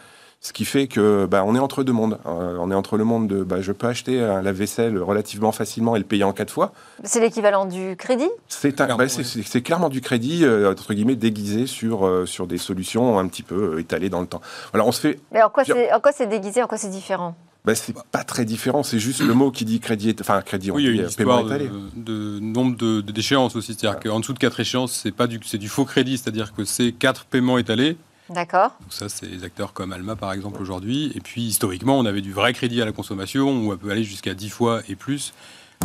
Ce 0.42 0.54
qui 0.54 0.64
fait 0.64 0.88
que 0.88 1.26
bah, 1.26 1.44
on 1.46 1.54
est 1.54 1.60
entre 1.60 1.84
deux 1.84 1.92
mondes. 1.92 2.18
Euh, 2.26 2.56
on 2.60 2.72
est 2.72 2.76
entre 2.76 2.96
le 2.96 3.04
monde 3.04 3.28
de 3.28 3.44
bah, 3.44 3.60
je 3.60 3.74
peux 3.74 3.88
acheter 3.88 4.22
un 4.22 4.42
lave-vaisselle 4.42 4.98
relativement 4.98 5.52
facilement 5.52 5.98
et 5.98 6.00
le 6.00 6.06
payer 6.06 6.24
en 6.24 6.32
quatre 6.32 6.54
fois. 6.54 6.72
C'est 7.04 7.20
l'équivalent 7.20 7.66
du 7.66 7.98
crédit? 7.98 8.30
C'est 8.48 8.74
clairement, 8.74 8.96
bah, 8.98 9.62
clairement 9.62 9.90
du 9.90 10.00
crédit, 10.00 10.46
euh, 10.46 10.72
entre 10.72 10.94
guillemets, 10.94 11.16
déguisé 11.16 11.66
sur, 11.66 12.10
sur 12.26 12.48
des 12.48 12.58
solutions 12.58 13.20
un 13.20 13.28
petit 13.28 13.44
peu 13.44 13.80
étalées 13.80 14.10
dans 14.10 14.22
le 14.22 14.28
temps. 14.28 14.42
Alors 14.74 14.88
on 14.88 14.94
se 14.94 15.02
fait. 15.02 15.20
Mais 15.34 15.42
en 15.42 15.50
quoi 15.50 15.64
c'est 15.66 16.28
déguisé 16.28 16.64
En 16.64 16.68
quoi 16.68 16.78
c'est 16.78 16.90
différent? 16.90 17.36
Bah, 17.66 17.76
c'est 17.76 17.94
pas 18.12 18.24
très 18.24 18.46
différent, 18.46 18.84
c'est 18.84 19.00
juste 19.00 19.22
le 19.22 19.34
mot 19.34 19.52
qui 19.52 19.66
dit 19.66 19.80
crédit, 19.80 20.16
enfin 20.22 20.42
crédit, 20.42 20.72
on 20.72 20.76
Oui, 20.76 20.84
il 20.84 20.86
y 20.86 20.90
a 20.90 20.92
dit, 20.92 20.98
une 21.00 21.04
euh, 21.06 21.10
histoire 21.10 21.44
de, 21.44 21.70
de 21.96 22.40
nombre 22.40 22.76
de- 22.78 23.02
de- 23.02 23.12
d'échéances 23.12 23.56
aussi. 23.56 23.76
C'est-à-dire 23.78 24.00
qu'en 24.00 24.20
dessous 24.22 24.34
de 24.34 24.40
4 24.40 24.60
échéances, 24.62 24.94
c'est 24.94 25.12
pas 25.12 25.28
du, 25.28 25.40
c'est 25.46 25.58
du 25.58 25.68
faux 25.70 25.86
crédit, 25.86 26.18
c'est-à-dire 26.18 26.54
que 26.54 26.64
c'est 26.64 26.92
4 26.94 27.26
paiements 27.26 27.58
étalés. 27.58 27.98
D'accord. 28.30 28.76
Donc 28.82 28.92
ça, 28.94 29.10
c'est 29.10 29.26
des 29.28 29.44
acteurs 29.44 29.74
comme 29.74 29.92
Alma, 29.92 30.16
par 30.16 30.32
exemple, 30.34 30.62
aujourd'hui. 30.62 31.12
Et 31.16 31.20
puis, 31.20 31.42
historiquement, 31.44 31.98
on 32.00 32.06
avait 32.06 32.22
du 32.22 32.32
vrai 32.32 32.54
crédit 32.54 32.82
à 32.82 32.86
la 32.86 32.92
consommation, 32.92 33.50
où 33.50 33.74
on 33.74 33.78
peut 33.78 33.90
aller 33.90 34.04
jusqu'à 34.04 34.34
10 34.36 34.50
fois 34.50 34.82
et 34.88 34.96
plus, 34.96 35.34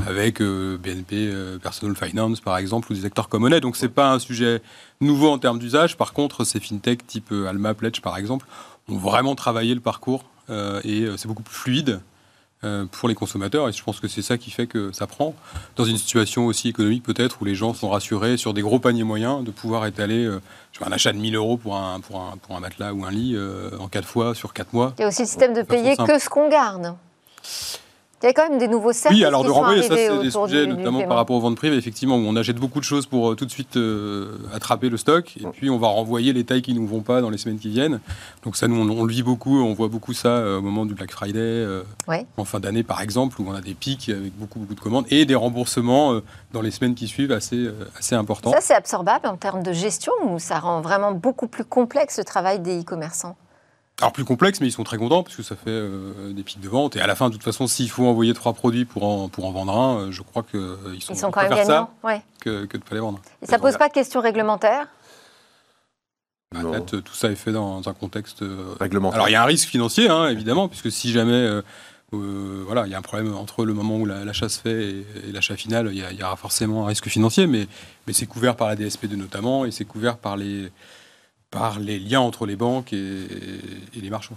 avec 0.07 0.43
euh, 0.43 0.77
BNP 0.77 1.15
euh, 1.15 1.59
Personal 1.59 1.97
Finance, 1.97 2.41
par 2.41 2.59
exemple, 2.59 2.93
ou 2.93 2.95
des 2.95 3.05
acteurs 3.07 3.29
comme 3.31 3.43
Monet. 3.43 3.61
Donc, 3.61 3.77
c'est 3.77 3.89
pas 3.89 4.13
un 4.13 4.19
sujet 4.19 4.61
nouveau 5.01 5.31
en 5.31 5.39
termes 5.39 5.59
d'usage. 5.59 5.97
Par 5.97 6.13
contre, 6.13 6.45
ces 6.45 6.61
fintech 6.61 7.07
type 7.07 7.29
euh, 7.33 7.47
Alma, 7.49 7.73
Pledge, 7.75 8.01
par 8.03 8.19
exemple, 8.19 8.47
ont 8.89 8.99
vraiment 8.99 9.35
travaillé 9.35 9.75
le 9.75 9.81
parcours 9.81 10.25
et 10.49 11.03
euh, 11.03 11.17
c'est 11.17 11.29
beaucoup 11.29 11.43
plus 11.43 11.55
fluide 11.55 12.01
euh, 12.65 12.87
pour 12.91 13.11
les 13.11 13.15
consommateurs. 13.15 13.69
Et 13.69 13.73
je 13.73 13.83
pense 13.83 14.01
que 14.01 14.09
c'est 14.09 14.23
ça 14.23 14.39
qui 14.39 14.51
fait 14.51 14.67
que 14.67 14.91
ça 14.93 15.07
prend, 15.07 15.35
dans 15.77 15.85
une 15.85 15.99
situation 15.99 16.47
aussi 16.47 16.69
économique 16.69 17.03
peut-être, 17.03 17.43
où 17.43 17.45
les 17.45 17.55
gens 17.55 17.75
sont 17.75 17.91
rassurés 17.91 18.39
sur 18.39 18.55
des 18.55 18.63
gros 18.63 18.79
paniers 18.79 19.03
moyens, 19.03 19.45
de 19.45 19.51
pouvoir 19.51 19.85
étaler 19.85 20.25
euh, 20.25 20.41
un 20.81 20.91
achat 20.91 21.13
de 21.13 21.19
1000 21.19 21.35
euros 21.37 21.59
pour 21.59 21.77
un, 21.77 22.01
pour 22.01 22.23
un, 22.23 22.39
pour 22.39 22.57
un 22.57 22.61
matelas 22.61 22.95
ou 22.95 23.05
un 23.05 23.11
lit 23.11 23.35
euh, 23.35 23.71
en 23.81 23.89
4 23.89 24.09
fois 24.09 24.35
sur 24.35 24.55
4 24.55 24.73
mois. 24.73 24.95
Il 24.99 25.03
y 25.03 25.05
a 25.05 25.09
aussi 25.09 25.23
le 25.23 25.29
système 25.29 25.53
de 25.53 25.61
payer 25.61 25.95
que 25.97 26.19
ce 26.19 26.31
qu'on 26.31 26.49
garde. 26.49 26.95
Il 28.23 28.27
y 28.27 28.29
a 28.31 28.33
quand 28.33 28.49
même 28.49 28.59
des 28.59 28.69
nouveaux 28.69 28.93
services 28.93 29.19
Oui, 29.21 29.25
alors 29.27 29.43
qui 29.43 29.51
renvoyer, 29.51 29.83
ça 29.83 29.97
c'est 29.97 30.19
des 30.23 30.31
sujets, 30.31 30.67
du- 30.67 30.73
notamment 30.75 31.03
par 31.07 31.17
rapport 31.19 31.37
aux 31.37 31.41
ventes 31.41 31.57
privées, 31.57 31.77
effectivement, 31.77 32.17
où 32.17 32.21
on 32.21 32.37
achète 32.37 32.57
beaucoup 32.57 32.79
de 32.81 32.85
choses 32.85 33.05
pour 33.07 33.31
euh, 33.33 33.35
tout 33.35 33.45
de 33.45 33.51
suite 33.51 33.77
euh, 33.77 34.39
attraper 34.55 34.89
le 34.89 34.97
stock, 34.97 35.37
et 35.37 35.45
puis 35.53 35.69
on 35.69 35.79
va 35.79 35.89
renvoyer 35.89 36.33
les 36.33 36.45
tailles 36.45 36.63
qui 36.63 36.73
ne 36.73 36.79
nous 36.81 36.87
vont 36.87 37.01
pas 37.03 37.21
dans 37.21 37.29
les 37.29 37.37
semaines 37.39 37.59
qui 37.59 37.69
viennent. 37.69 38.01
Donc 38.45 38.57
ça, 38.57 38.67
nous, 38.67 38.77
on, 38.77 38.89
on 38.99 39.05
le 39.05 39.13
vit 39.13 39.23
beaucoup, 39.23 39.61
on 39.63 39.75
voit 39.75 39.89
beaucoup 39.89 40.15
ça 40.15 40.29
euh, 40.29 40.59
au 40.59 40.63
moment 40.63 40.87
du 40.87 40.95
Black 40.95 41.11
Friday, 41.11 41.67
Ouais. 42.09 42.25
en 42.39 42.45
fin 42.45 42.61
d'année 42.61 42.83
par 42.83 43.01
exemple, 43.03 43.41
où 43.41 43.45
on 43.49 43.53
a 43.55 43.61
des 43.61 43.75
pics 43.75 44.09
avec 44.09 44.35
beaucoup, 44.39 44.59
beaucoup 44.61 44.75
de 44.75 44.81
commandes, 44.81 45.05
et 45.11 45.27
des 45.27 45.35
remboursements 45.35 46.21
dans 46.53 46.63
les 46.63 46.71
semaines 46.71 46.95
qui 46.95 47.09
suivent 47.09 47.33
assez, 47.33 47.69
assez 47.99 48.15
importants. 48.15 48.53
Ça, 48.53 48.61
c'est 48.61 48.75
absorbable 48.75 49.27
en 49.27 49.37
termes 49.37 49.63
de 49.63 49.73
gestion 49.73 50.13
ou 50.29 50.39
ça 50.39 50.59
rend 50.61 50.81
vraiment 50.81 51.13
beaucoup 51.13 51.47
plus 51.47 51.65
complexe 51.65 52.17
le 52.19 52.25
travail 52.25 52.61
des 52.61 52.81
e-commerçants? 52.81 53.37
Alors 54.01 54.13
plus 54.13 54.25
complexe, 54.25 54.61
mais 54.61 54.67
ils 54.67 54.73
sont 54.73 54.83
très 54.83 54.97
contents 54.99 55.23
parce 55.23 55.37
que 55.37 55.43
ça 55.45 55.55
fait 55.55 55.71
euh, 55.71 56.33
des 56.33 56.43
pics 56.43 56.61
de 56.61 56.69
vente. 56.69 56.97
Et 56.97 57.01
à 57.01 57.07
la 57.07 57.15
fin, 57.15 57.29
de 57.29 57.35
toute 57.35 57.45
façon, 57.45 57.67
s'il 57.69 57.89
faut 57.91 58.05
envoyer 58.07 58.35
trois 58.35 58.53
produits 58.53 58.85
pour 58.85 59.05
en, 59.05 59.29
pour 59.29 59.45
en 59.45 59.53
vendre 59.53 59.79
un, 59.79 59.99
euh, 59.99 60.11
je 60.11 60.23
crois 60.23 60.43
qu'ils 60.43 60.61
sont, 61.01 61.13
Ils 61.15 61.17
sont 61.17 61.31
quand 61.31 61.43
même 61.43 61.51
gagnants. 61.51 61.65
ça 61.65 61.91
Ouais. 62.03 62.21
que, 62.41 62.65
que 62.65 62.77
de 62.77 62.83
ne 62.83 62.89
pas 62.89 62.95
les 62.97 63.01
vendre. 63.01 63.21
Et 63.41 63.47
ça 63.47 63.57
Et 63.57 63.61
pose 63.61 63.77
pas 63.77 63.89
de 63.89 63.93
questions 63.95 64.21
réglementaires? 64.21 64.89
En 66.57 66.63
Non. 66.63 66.73
fait, 66.73 67.03
tout 67.03 67.15
ça 67.15 67.31
est 67.31 67.37
fait 67.37 67.53
dans 67.53 67.89
un 67.89 67.93
contexte. 67.95 68.43
euh, 68.43 68.75
Réglementaire. 68.81 69.15
Alors 69.17 69.29
il 69.29 69.33
y 69.33 69.37
a 69.37 69.43
un 69.43 69.47
risque 69.47 69.69
financier, 69.69 70.09
hein, 70.09 70.29
évidemment, 70.29 70.69
puisque 70.69 70.91
si 70.91 71.13
jamais 71.13 71.33
euh, 71.33 71.63
euh, 72.15 72.63
voilà, 72.67 72.87
il 72.87 72.91
y 72.93 72.95
a 72.95 72.99
un 72.99 73.03
problème 73.03 73.33
entre 73.35 73.65
le 73.65 73.75
moment 73.75 73.97
où 73.97 74.07
la- 74.07 74.25
l'achat 74.25 74.49
se 74.49 74.61
fait 74.61 74.85
et, 74.91 75.07
et 75.29 75.33
l'achat 75.33 75.57
final, 75.57 75.89
il 75.93 75.99
y, 75.99 76.05
a- 76.05 76.13
il 76.13 76.19
y 76.19 76.23
aura 76.23 76.37
forcément 76.37 76.85
un 76.85 76.89
risque 76.89 77.09
financier, 77.09 77.47
mais, 77.49 77.67
mais 78.07 78.13
c'est 78.13 78.27
couvert 78.27 78.55
par 78.57 78.69
la 78.69 78.77
DSP2 78.77 79.15
notamment, 79.17 79.65
et 79.65 79.71
c'est 79.73 79.85
couvert 79.85 80.17
par 80.17 80.37
les, 80.37 80.71
par 81.55 81.79
les 81.79 81.99
liens 81.99 82.21
entre 82.21 82.45
les 82.45 82.57
banques 82.57 82.93
et, 82.93 83.27
et 83.97 84.01
les 84.03 84.11
marchands. 84.11 84.37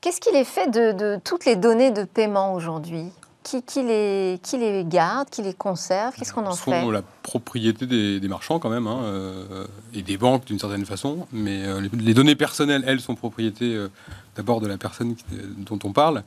Qu'est-ce 0.00 0.20
qu'il 0.20 0.34
est 0.34 0.44
fait 0.44 0.70
de, 0.70 0.92
de 0.92 1.20
toutes 1.22 1.44
les 1.44 1.56
données 1.56 1.90
de 1.90 2.04
paiement 2.04 2.54
aujourd'hui? 2.54 3.10
Qui, 3.42 3.62
qui 3.62 3.82
les, 3.84 4.40
qui 4.42 4.56
les 4.58 4.84
garde, 4.84 5.28
qui 5.30 5.42
les 5.42 5.54
conserve? 5.54 6.14
Qu'est-ce 6.16 6.32
qu'on 6.32 6.46
en 6.46 6.52
sont 6.52 6.72
fait? 6.72 6.90
la 6.90 7.02
propriété 7.22 7.86
des, 7.86 8.18
des 8.18 8.28
marchands 8.28 8.58
quand 8.58 8.70
même, 8.70 8.88
hein, 8.88 9.02
euh, 9.04 9.66
et 9.94 10.02
des 10.02 10.16
banques 10.16 10.46
d'une 10.46 10.58
certaine 10.58 10.84
façon, 10.84 11.28
mais 11.30 11.64
euh, 11.64 11.80
les, 11.80 11.88
les 11.88 12.14
données 12.14 12.34
personnelles, 12.34 12.82
elles, 12.88 13.00
sont 13.00 13.14
propriété 13.14 13.72
euh, 13.72 13.88
d'abord 14.36 14.60
de 14.60 14.66
la 14.66 14.76
personne 14.76 15.16
dont 15.56 15.78
on 15.84 15.92
parle, 15.92 16.22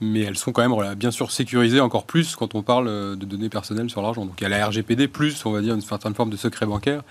mais 0.00 0.22
elles 0.22 0.36
sont 0.36 0.52
quand 0.52 0.68
même 0.68 0.94
bien 0.94 1.10
sûr 1.10 1.30
sécurisées 1.30 1.80
encore 1.80 2.04
plus 2.04 2.36
quand 2.36 2.54
on 2.54 2.62
parle 2.62 2.88
euh, 2.88 3.16
de 3.16 3.24
données 3.24 3.48
personnelles 3.48 3.88
sur 3.88 4.02
l'argent. 4.02 4.24
Donc 4.24 4.40
il 4.40 4.44
y 4.44 4.46
a 4.46 4.50
la 4.50 4.66
RGPD, 4.66 5.08
plus 5.08 5.44
on 5.46 5.52
va 5.52 5.60
dire 5.60 5.74
une 5.74 5.80
certaine 5.80 6.14
forme 6.14 6.30
de 6.30 6.36
secret 6.36 6.66
bancaire, 6.66 7.02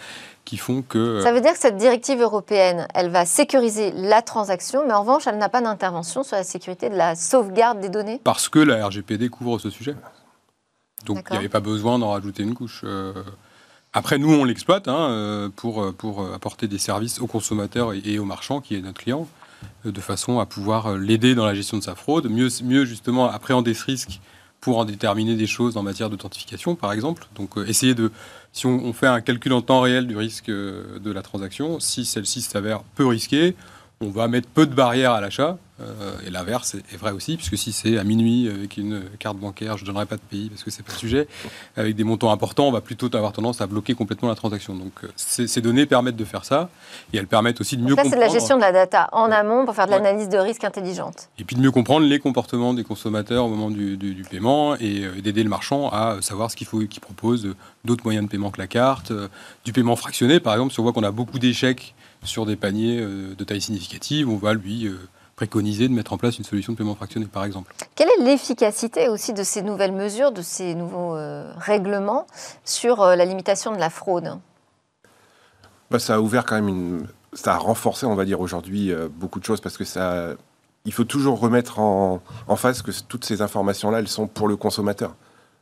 qui 0.45 0.57
font 0.57 0.81
que... 0.81 0.97
euh, 0.97 1.23
Ça 1.23 1.31
veut 1.31 1.41
dire 1.41 1.53
que 1.53 1.59
cette 1.59 1.77
directive 1.77 2.21
européenne, 2.21 2.87
elle 2.93 3.09
va 3.09 3.25
sécuriser 3.25 3.91
la 3.95 4.21
transaction, 4.21 4.83
mais 4.85 4.93
en 4.93 5.01
revanche, 5.01 5.25
elle 5.27 5.37
n'a 5.37 5.49
pas 5.49 5.61
d'intervention 5.61 6.23
sur 6.23 6.35
la 6.35 6.43
sécurité 6.43 6.89
de 6.89 6.95
la 6.95 7.15
sauvegarde 7.15 7.79
des 7.79 7.89
données? 7.89 8.19
Parce 8.23 8.49
que 8.49 8.59
la 8.59 8.85
RGPD 8.85 9.29
couvre 9.29 9.59
ce 9.59 9.69
sujet. 9.69 9.95
Donc 11.05 11.25
il 11.29 11.33
n'y 11.33 11.39
avait 11.39 11.49
pas 11.49 11.59
besoin 11.61 11.99
d'en 11.99 12.11
rajouter 12.11 12.43
une 12.43 12.53
couche. 12.53 12.81
Euh, 12.83 13.13
après, 13.93 14.17
nous, 14.17 14.33
on 14.33 14.43
l'exploite 14.43 14.87
hein, 14.87 15.51
pour, 15.55 15.93
pour 15.93 16.33
apporter 16.33 16.67
des 16.67 16.79
services 16.79 17.19
aux 17.19 17.27
consommateurs 17.27 17.93
et, 17.93 18.17
aux 18.17 18.25
marchands, 18.25 18.59
qui 18.59 18.75
est 18.75 18.81
notre 18.81 18.99
client, 18.99 19.27
de 19.85 20.01
façon 20.01 20.39
à 20.39 20.45
pouvoir 20.45 20.87
euh, 20.87 20.97
l'aider 20.97 21.35
dans 21.35 21.45
la 21.45 21.53
gestion 21.53 21.77
de 21.77 21.83
sa 21.83 21.95
fraude, 21.95 22.29
mieux, 22.29 22.85
justement 22.85 23.29
appréhender 23.29 23.73
ce 23.73 23.85
risque 23.85 24.19
pour 24.61 24.77
en 24.77 24.85
déterminer 24.85 25.35
des 25.35 25.47
choses 25.47 25.75
en 25.75 25.83
matière 25.83 26.09
d'authentification, 26.09 26.75
par 26.75 26.93
exemple. 26.93 27.27
Donc 27.35 27.57
euh, 27.57 27.65
essayer 27.67 27.95
de, 27.95 28.11
si 28.53 28.65
on, 28.65 28.93
fait 28.93 29.07
un 29.07 29.21
calcul 29.21 29.53
en 29.53 29.61
temps 29.61 29.81
réel 29.81 30.07
du 30.07 30.15
risque 30.15 30.49
euh, 30.49 30.99
de 30.99 31.11
la 31.11 31.21
transaction, 31.21 31.79
si 31.79 32.05
celle-ci 32.05 32.41
s'avère 32.41 32.83
peu 32.95 33.05
risquée, 33.05 33.55
on 34.03 34.09
va 34.11 34.27
mettre 34.27 34.47
peu 34.49 34.65
de 34.65 34.73
barrières 34.75 35.11
à 35.13 35.21
l'achat. 35.21 35.57
euh, 35.81 36.13
et 36.25 36.29
l'inverse 36.29 36.75
est, 36.75 36.93
est 36.93 36.97
vrai 36.97 37.11
aussi, 37.11 37.35
puisque 37.35 37.57
si 37.57 37.71
c'est 37.71 37.97
à 37.97 38.03
minuit 38.03 38.47
avec 38.47 38.77
une 38.77 39.01
carte 39.19 39.37
bancaire, 39.37 39.75
je 39.77 39.83
ne 39.83 39.87
donnerai 39.87 40.05
pas 40.05 40.15
de 40.17 40.21
pays 40.21 40.49
parce 40.49 40.63
que 40.63 40.69
c'est 40.71 40.83
pas 40.83 40.93
le 40.93 40.97
sujet, 40.99 41.27
avec 41.75 41.95
des 41.95 42.03
montants 42.03 42.31
importants, 42.31 42.67
on 42.67 42.71
va 42.71 42.79
plutôt 42.81 43.13
avoir 43.15 43.33
tendance 43.33 43.59
à 43.59 43.65
bloquer 43.67 43.95
complètement 43.95 44.29
la 44.29 44.35
transaction. 44.35 44.75
Donc 44.75 44.91
euh, 45.03 45.07
ces, 45.15 45.47
ces 45.47 45.61
données 45.61 45.85
permettent 45.87 46.15
de 46.15 46.25
faire 46.25 46.45
ça, 46.45 46.69
et 47.11 47.17
elles 47.17 47.27
permettent 47.27 47.59
aussi 47.59 47.75
de 47.75 47.81
mieux 47.81 47.89
Donc 47.95 47.97
Là, 47.97 48.03
c'est 48.03 48.09
de 48.11 48.15
comprendre. 48.15 48.33
la 48.33 48.39
gestion 48.39 48.55
de 48.57 48.61
la 48.61 48.71
data 48.71 49.09
en 49.13 49.31
amont 49.31 49.65
pour 49.65 49.73
faire 49.75 49.87
de 49.87 49.91
l'analyse 49.91 50.29
de 50.29 50.37
risque 50.37 50.63
intelligente. 50.63 51.29
Et 51.39 51.43
puis 51.43 51.55
de 51.55 51.61
mieux 51.61 51.71
comprendre 51.71 52.05
les 52.05 52.19
comportements 52.19 52.73
des 52.75 52.83
consommateurs 52.83 53.45
au 53.45 53.49
moment 53.49 53.71
du, 53.71 53.97
du- 53.97 54.13
du 54.13 54.23
paiement 54.23 54.75
et 54.75 55.03
euh, 55.05 55.21
d'aider 55.21 55.43
le 55.43 55.49
marchand 55.49 55.89
à 55.89 56.17
savoir 56.21 56.51
ce 56.51 56.55
qu'il 56.55 56.67
faut 56.67 56.79
qu'il 56.81 57.01
propose 57.01 57.45
euh, 57.47 57.55
d'autres 57.83 58.03
moyens 58.03 58.25
de 58.27 58.31
paiement 58.31 58.51
que 58.51 58.61
la 58.61 58.67
carte, 58.67 59.09
euh, 59.11 59.27
du 59.65 59.73
paiement 59.73 59.95
fractionné 59.95 60.39
par 60.39 60.53
exemple. 60.53 60.71
Si 60.71 60.79
on 60.79 60.83
voit 60.83 60.93
qu'on 60.93 61.03
a 61.03 61.11
beaucoup 61.11 61.39
d'échecs 61.39 61.95
sur 62.23 62.45
des 62.45 62.55
paniers 62.55 62.99
euh, 62.99 63.35
de 63.35 63.43
taille 63.43 63.61
significative, 63.61 64.29
on 64.29 64.37
va 64.37 64.53
lui 64.53 64.87
euh, 64.87 64.97
préconiser 65.35 65.87
de 65.87 65.93
mettre 65.93 66.13
en 66.13 66.17
place 66.17 66.37
une 66.37 66.43
solution 66.43 66.73
de 66.73 66.77
paiement 66.77 66.95
fractionné 66.95 67.25
par 67.25 67.43
exemple. 67.43 67.73
Quelle 67.95 68.09
est 68.19 68.23
l'efficacité 68.23 69.09
aussi 69.09 69.33
de 69.33 69.43
ces 69.43 69.61
nouvelles 69.61 69.91
mesures, 69.91 70.31
de 70.31 70.41
ces 70.41 70.75
nouveaux 70.75 71.15
euh, 71.15 71.51
règlements 71.57 72.27
sur 72.63 73.01
euh, 73.01 73.15
la 73.15 73.25
limitation 73.25 73.71
de 73.71 73.79
la 73.79 73.89
fraude? 73.89 74.37
Bah, 75.89 75.99
ça 75.99 76.15
a 76.15 76.19
ouvert 76.19 76.45
quand 76.45 76.55
même 76.55 76.67
une. 76.67 77.07
Ça 77.33 77.55
a 77.55 77.57
renforcé, 77.57 78.05
on 78.05 78.15
va 78.15 78.25
dire, 78.25 78.41
aujourd'hui 78.41 78.91
euh, 78.91 79.07
beaucoup 79.11 79.39
de 79.39 79.45
choses 79.45 79.61
parce 79.61 79.77
que 79.77 79.85
ça. 79.85 80.35
Il 80.85 80.91
faut 80.91 81.05
toujours 81.05 81.39
remettre 81.39 81.79
en, 81.79 82.21
en 82.47 82.55
face 82.57 82.81
que 82.81 82.91
toutes 83.07 83.23
ces 83.23 83.41
informations-là, 83.41 83.99
elles 83.99 84.09
sont 84.09 84.27
pour 84.27 84.49
le 84.49 84.57
consommateur. 84.57 85.15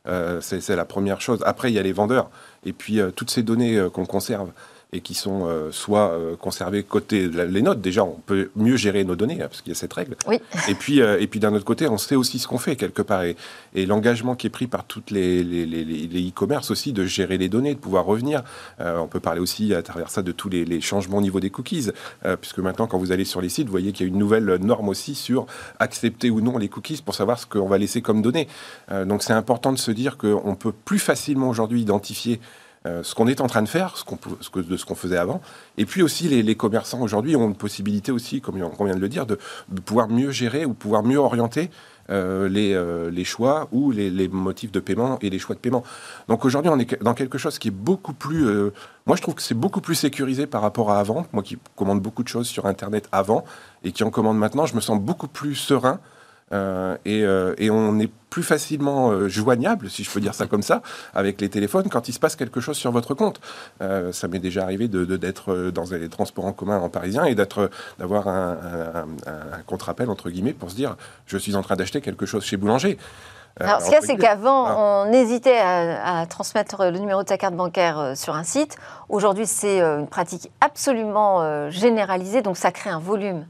Euh, 0.08 0.40
c'est 0.40 0.74
la 0.74 0.84
première 0.84 1.20
chose. 1.20 1.40
Après, 1.46 1.70
il 1.70 1.74
y 1.74 1.78
a 1.78 1.82
les 1.82 1.92
vendeurs. 1.92 2.30
Et 2.64 2.72
puis, 2.72 3.00
euh, 3.00 3.10
toutes 3.10 3.30
ces 3.30 3.42
données 3.42 3.76
euh, 3.76 3.88
qu'on 3.88 4.04
conserve 4.04 4.50
et 4.94 5.00
qui 5.00 5.14
sont 5.14 5.46
euh, 5.46 5.72
soit 5.72 6.10
euh, 6.10 6.36
conservées 6.36 6.82
côté 6.82 7.26
la- 7.26 7.46
les 7.46 7.62
notes, 7.62 7.80
déjà, 7.80 8.04
on 8.04 8.18
peut 8.26 8.50
mieux 8.56 8.76
gérer 8.76 9.04
nos 9.04 9.16
données, 9.16 9.40
hein, 9.40 9.46
parce 9.48 9.62
qu'il 9.62 9.72
y 9.72 9.76
a 9.76 9.78
cette 9.78 9.94
règle. 9.94 10.16
Oui. 10.28 10.38
Et 10.68 10.74
puis, 10.74 11.00
euh, 11.00 11.18
et 11.18 11.26
puis 11.26 11.40
d'un 11.40 11.54
autre 11.54 11.64
côté, 11.64 11.88
on 11.88 11.96
sait 11.96 12.14
aussi 12.14 12.38
ce 12.38 12.46
qu'on 12.46 12.58
fait 12.58 12.76
quelque 12.76 13.00
part. 13.00 13.22
Et, 13.22 13.34
et 13.74 13.86
l'engagement 13.86 14.34
qui 14.36 14.48
est 14.48 14.50
pris 14.50 14.66
par 14.66 14.84
toutes 14.84 15.10
les 15.10 15.42
les- 15.42 15.64
les- 15.64 15.84
les- 15.86 16.06
les 16.08 16.28
e-commerce 16.28 16.70
aussi 16.70 16.92
de 16.92 17.06
gérer 17.06 17.38
les 17.38 17.48
données, 17.48 17.72
de 17.74 17.78
pouvoir 17.78 18.04
revenir. 18.04 18.42
On 18.80 19.06
peut 19.06 19.20
parler 19.20 19.40
aussi 19.40 19.74
à 19.74 19.82
travers 19.82 20.10
ça 20.10 20.20
de 20.22 20.30
tous 20.32 20.50
les, 20.50 20.80
changements 20.82 21.18
au 21.18 21.22
niveau 21.22 21.40
des 21.40 21.48
cookies, 21.50 21.88
puisque 22.40 22.58
maintenant, 22.58 22.86
quand 22.86 22.98
vous 22.98 23.12
allez 23.12 23.24
sur 23.24 23.40
les 23.40 23.48
sites, 23.48 23.66
vous 23.66 23.70
voyez 23.72 23.92
qu'il 23.92 24.06
y 24.06 24.10
a 24.10 24.12
une 24.12 24.18
nouvelle 24.18 24.44
norme 24.56 24.88
aussi 24.90 25.14
sur 25.14 25.46
accepter 25.78 26.28
ou 26.30 26.40
non 26.42 26.58
les 26.58 26.68
cookies 26.68 27.00
pour 27.02 27.14
savoir 27.14 27.38
ce 27.38 27.46
qu'on 27.46 27.68
va 27.68 27.78
laisser 27.78 28.02
comme 28.02 28.20
données. 28.20 28.46
Donc, 29.06 29.22
c'est 29.22 29.32
important 29.32 29.72
de 29.72 29.78
se 29.78 29.90
dire 29.90 30.18
qu'on 30.18 30.54
peut 30.54 30.72
plus 30.72 30.98
facilement 30.98 31.48
aujourd'hui 31.48 31.80
identifier 31.80 32.40
euh, 32.84 33.04
ce 33.04 33.14
qu'on 33.14 33.28
est 33.28 33.40
en 33.40 33.46
train 33.46 33.62
de 33.62 33.68
faire, 33.68 33.96
ce 33.96 34.50
que, 34.50 34.58
de 34.58 34.76
ce 34.76 34.84
qu'on 34.84 34.96
faisait 34.96 35.16
avant. 35.16 35.40
Et 35.78 35.86
puis 35.86 36.02
aussi, 36.02 36.28
les, 36.28 36.54
commerçants 36.56 37.00
aujourd'hui 37.00 37.36
ont 37.36 37.46
une 37.46 37.54
possibilité 37.54 38.10
aussi, 38.10 38.40
comme 38.40 38.60
on 38.60 38.84
vient 38.84 38.96
de 38.96 39.00
le 39.00 39.08
dire, 39.08 39.24
de, 39.24 39.38
pouvoir 39.84 40.08
mieux 40.08 40.32
gérer 40.32 40.64
ou 40.64 40.74
pouvoir 40.74 41.04
mieux 41.04 41.18
orienter 41.18 41.70
euh, 42.10 42.48
les, 42.48 42.74
euh, 42.74 43.08
les 43.08 43.22
choix 43.24 43.68
ou 43.70 43.92
les, 43.92 44.10
les 44.10 44.26
motifs 44.26 44.72
de 44.72 44.80
paiement 44.80 45.16
et 45.20 45.30
les 45.30 45.38
choix 45.38 45.54
de 45.54 45.60
paiement. 45.60 45.84
Donc 46.26 46.44
aujourd'hui, 46.44 46.72
on 46.74 46.78
est 46.80 47.00
dans 47.02 47.14
quelque 47.14 47.38
chose 47.38 47.58
qui 47.60 47.68
est 47.68 47.72
beaucoup 47.72 48.14
plus... 48.14 48.46
moi, 49.06 49.16
je 49.16 49.22
trouve 49.22 49.36
que 49.36 49.42
c'est 49.42 49.54
beaucoup 49.54 49.80
plus 49.80 49.94
sécurisé 49.94 50.46
par 50.46 50.60
rapport 50.60 50.90
à 50.90 50.98
avant. 50.98 51.24
Moi 51.32 51.44
qui 51.44 51.58
commande 51.76 52.00
beaucoup 52.00 52.24
de 52.24 52.28
choses 52.28 52.48
sur 52.48 52.66
Internet 52.66 53.08
avant 53.12 53.44
et 53.84 53.92
qui 53.92 54.02
en 54.02 54.10
commande 54.10 54.38
maintenant, 54.38 54.66
je 54.66 54.74
me 54.74 54.80
sens 54.80 55.00
beaucoup 55.00 55.28
plus 55.28 55.54
serein. 55.54 56.00
Euh, 56.52 56.96
et, 57.04 57.24
euh, 57.24 57.54
et 57.58 57.70
on 57.70 57.98
est 57.98 58.10
plus 58.30 58.42
facilement 58.42 59.10
euh, 59.10 59.28
joignable, 59.28 59.90
si 59.90 60.04
je 60.04 60.10
peux 60.10 60.20
dire 60.20 60.34
ça 60.34 60.46
comme 60.46 60.62
ça, 60.62 60.82
avec 61.14 61.40
les 61.40 61.48
téléphones 61.48 61.88
quand 61.90 62.08
il 62.08 62.12
se 62.12 62.18
passe 62.18 62.36
quelque 62.36 62.60
chose 62.60 62.76
sur 62.76 62.90
votre 62.92 63.14
compte. 63.14 63.40
Ça 64.12 64.28
m'est 64.28 64.38
déjà 64.38 64.62
arrivé 64.62 64.88
de 64.88 65.04
d'être 65.16 65.70
dans 65.70 65.84
les 65.90 66.08
transports 66.08 66.46
en 66.46 66.52
commun 66.52 66.78
en 66.78 66.88
parisien 66.88 67.24
et 67.24 67.34
d'être 67.34 67.70
d'avoir 67.98 68.28
un, 68.28 68.52
un- 68.52 69.30
un- 69.30 69.56
un 69.58 69.62
contre-appel 69.66 70.08
entre 70.08 70.30
guillemets 70.30 70.52
pour 70.54 70.70
se 70.70 70.76
dire 70.76 70.96
je 71.26 71.36
suis 71.36 71.56
en 71.56 71.62
train 71.62 71.76
d'acheter 71.76 72.00
quelque 72.00 72.26
chose 72.26 72.44
chez 72.44 72.56
boulanger. 72.56 72.96
Alors, 73.60 73.80
ce 73.82 73.84
qu'il 73.86 73.94
y 73.94 73.96
a, 73.96 74.00
c'est 74.00 74.16
qu'avant, 74.16 75.04
on 75.06 75.12
hésitait 75.12 75.58
à, 75.58 76.20
à 76.20 76.26
transmettre 76.26 76.84
le 76.90 76.98
numéro 76.98 77.22
de 77.22 77.28
sa 77.28 77.36
carte 77.36 77.54
bancaire 77.54 77.98
euh, 77.98 78.14
sur 78.14 78.34
un 78.34 78.44
site. 78.44 78.76
Aujourd'hui, 79.10 79.46
c'est 79.46 79.82
euh, 79.82 80.00
une 80.00 80.08
pratique 80.08 80.50
absolument 80.62 81.42
euh, 81.42 81.68
généralisée, 81.68 82.40
donc 82.40 82.56
ça 82.56 82.72
crée 82.72 82.88
un 82.88 82.98
volume 82.98 83.44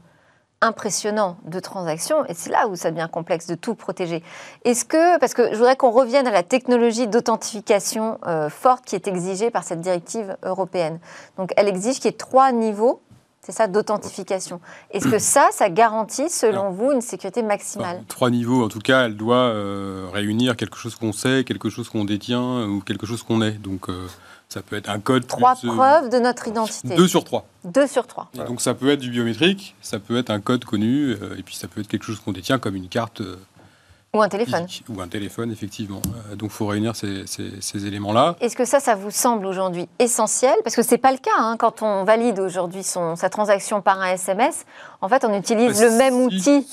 impressionnant 0.63 1.37
de 1.45 1.59
transactions, 1.59 2.25
et 2.25 2.33
c'est 2.33 2.49
là 2.49 2.67
où 2.67 2.75
ça 2.75 2.89
devient 2.89 3.09
complexe 3.11 3.47
de 3.47 3.55
tout 3.55 3.75
protéger. 3.75 4.23
Est-ce 4.63 4.85
que, 4.85 5.19
parce 5.19 5.33
que 5.33 5.51
je 5.51 5.57
voudrais 5.57 5.75
qu'on 5.75 5.91
revienne 5.91 6.25
à 6.25 6.31
la 6.31 6.43
technologie 6.43 7.07
d'authentification 7.07 8.17
euh, 8.25 8.49
forte 8.49 8.85
qui 8.85 8.95
est 8.95 9.07
exigée 9.07 9.51
par 9.51 9.63
cette 9.63 9.81
directive 9.81 10.37
européenne. 10.43 10.99
Donc 11.37 11.51
elle 11.57 11.67
exige 11.67 11.95
qu'il 11.95 12.05
y 12.05 12.13
ait 12.13 12.17
trois 12.17 12.51
niveaux 12.51 13.01
c'est 13.45 13.51
ça, 13.51 13.67
d'authentification. 13.67 14.61
Est-ce 14.89 15.05
que 15.05 15.19
ça, 15.19 15.49
ça 15.51 15.69
garantit, 15.69 16.29
selon 16.29 16.71
vous, 16.71 16.93
une 16.93 17.01
sécurité 17.01 17.43
maximale? 17.43 18.01
Trois 18.07 18.29
niveaux, 18.29 18.63
en 18.63 18.69
tout 18.69 18.79
cas, 18.79 19.03
elle 19.03 19.17
doit 19.17 19.35
euh, 19.35 20.07
réunir 20.13 20.55
quelque 20.55 20.77
chose 20.77 20.95
qu'on 20.95 21.11
sait, 21.11 21.43
quelque 21.45 21.69
chose 21.69 21.89
qu'on 21.89 22.05
détient 22.05 22.65
ou 22.65 22.79
quelque 22.79 23.05
chose 23.05 23.21
qu'on 23.21 23.41
est. 23.41 23.61
Donc, 23.61 23.89
euh, 23.89 24.07
ça 24.53 24.61
peut 24.61 24.75
être 24.75 24.89
un 24.89 24.99
code. 24.99 25.25
Trois 25.25 25.55
euh, 25.63 25.67
preuves 25.67 26.09
de 26.09 26.19
notre 26.19 26.47
identité. 26.47 26.95
Deux 26.95 27.07
sur 27.07 27.23
trois. 27.23 27.47
Deux 27.63 27.87
sur 27.87 28.05
trois. 28.05 28.29
Donc, 28.35 28.61
ça 28.61 28.73
peut 28.73 28.89
être 28.89 28.99
du 28.99 29.09
biométrique, 29.09 29.75
ça 29.81 29.97
peut 29.99 30.17
être 30.17 30.29
un 30.29 30.41
code 30.41 30.63
connu, 30.63 31.13
et 31.37 31.43
puis 31.43 31.55
ça 31.55 31.67
peut 31.67 31.81
être 31.81 31.87
quelque 31.87 32.03
chose 32.03 32.19
qu'on 32.19 32.33
détient, 32.33 32.59
comme 32.59 32.75
une 32.75 32.87
carte 32.87 33.21
ou 34.15 34.21
un 34.21 34.29
téléphone. 34.29 34.67
Ou 34.89 35.01
un 35.01 35.07
téléphone, 35.07 35.51
effectivement. 35.51 35.99
Euh, 36.05 36.35
donc 36.35 36.51
il 36.51 36.53
faut 36.53 36.67
réunir 36.67 36.95
ces, 36.95 37.23
ces, 37.25 37.87
éléments-là. 37.87 38.35
Est-ce 38.41 38.55
que 38.55 38.63
ça, 38.63 38.79
ça 38.79 38.93
vous 38.93 39.09
semble 39.09 39.47
aujourd'hui 39.47 39.89
essentiel? 39.97 40.53
Parce 40.63 40.75
que 40.75 40.83
ce 40.83 40.91
n'est 40.91 40.99
pas 40.99 41.11
le 41.11 41.17
cas. 41.17 41.31
Hein. 41.39 41.55
quand 41.57 41.81
on 41.81 42.03
valide 42.03 42.39
aujourd'hui 42.39 42.83
sa 42.83 43.29
transaction 43.31 43.81
par 43.81 43.99
un 43.99 44.11
SMS, 44.11 44.65
en 45.01 45.09
fait, 45.09 45.25
on 45.25 45.35
utilise 45.35 45.79
bah, 45.79 45.87
le 45.87 45.97
même 45.97 46.13
outil, 46.13 46.65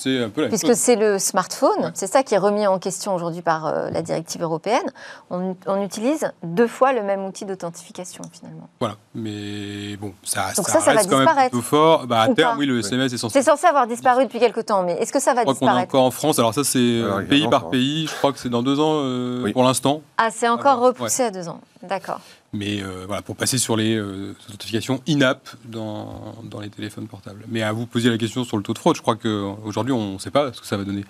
puisque 0.49 0.75
c'est 0.75 0.95
le 0.95 1.17
smartphone. 1.17 1.91
C'est 1.95 2.05
ça 2.05 2.21
qui 2.21 2.35
est 2.35 2.37
remis 2.37 2.67
en 2.67 2.77
question 2.77 3.15
aujourd'hui 3.15 3.41
par 3.41 3.65
euh, 3.65 3.89
la 3.89 4.03
directive 4.03 4.43
européenne. 4.43 4.91
On, 5.31 5.55
utilise 5.83 6.31
deux 6.43 6.67
fois 6.67 6.93
le 6.93 7.01
même 7.01 7.25
outil 7.25 7.45
d'authentification, 7.45 8.23
finalement. 8.31 8.69
Voilà. 8.79 8.97
Mais 9.15 9.97
bon, 9.97 10.13
ça, 10.23 10.51
Donc 10.55 10.69
ça, 10.69 10.79
ça, 10.79 10.93
va 10.93 11.01
disparaître. 11.01 11.55
un 11.55 11.57
peu 11.57 11.61
fort. 11.61 12.05
Bah, 12.05 12.21
à 12.21 12.29
terme, 12.29 12.59
oui, 12.59 12.67
le 12.67 12.79
SMS 12.79 13.11
est 13.11 13.17
censé... 13.17 13.39
C'est 13.39 13.49
censé 13.49 13.65
avoir 13.65 13.87
disparu 13.87 14.25
depuis 14.25 14.39
quelques 14.39 14.67
temps, 14.67 14.83
mais 14.83 14.93
est-ce 14.93 15.11
que 15.11 15.19
ça 15.19 15.33
va 15.33 15.43
disparaître? 15.43 15.89
encore 15.89 16.05
en 16.05 16.11
France. 16.11 16.37
Alors 16.37 16.53
ça, 16.53 16.63
c'est 16.63 17.01
pays 17.31 17.47
par 17.47 17.69
pays. 17.69 18.07
Je 18.07 18.13
crois 18.13 18.33
que 18.33 18.39
c'est 18.39 18.49
dans 18.49 18.63
deux 18.63 18.79
ans 18.79 19.01
euh, 19.03 19.51
pour 19.51 19.63
l'instant. 19.63 20.01
Ah, 20.17 20.29
c'est 20.31 20.47
encore 20.47 20.79
repoussé 20.79 21.23
à 21.23 21.31
deux 21.31 21.47
ans. 21.47 21.61
D'accord. 21.83 22.21
Mais 22.53 22.81
euh, 22.81 23.05
voilà, 23.07 23.21
pour 23.21 23.35
passer 23.35 23.57
sur 23.57 23.77
les 23.77 23.95
euh, 23.95 24.35
authentifications 24.49 25.01
in-app 25.07 25.49
dans, 25.65 26.35
dans, 26.43 26.59
les 26.59 26.69
téléphones 26.69 27.07
portables. 27.07 27.45
Mais 27.47 27.61
à 27.61 27.71
vous 27.71 27.85
poser 27.85 28.09
la 28.09 28.17
question 28.17 28.43
sur 28.43 28.57
le 28.57 28.63
taux 28.63 28.73
de 28.73 28.77
fraude, 28.77 28.97
je 28.97 29.01
crois 29.01 29.15
qu'aujourd'hui, 29.15 29.93
on 29.93 30.13
ne 30.13 30.19
sait 30.19 30.31
pas 30.31 30.51
ce 30.51 30.59
que 30.59 30.67
ça 30.67 30.77
va 30.77 30.83
donner. 30.83 31.05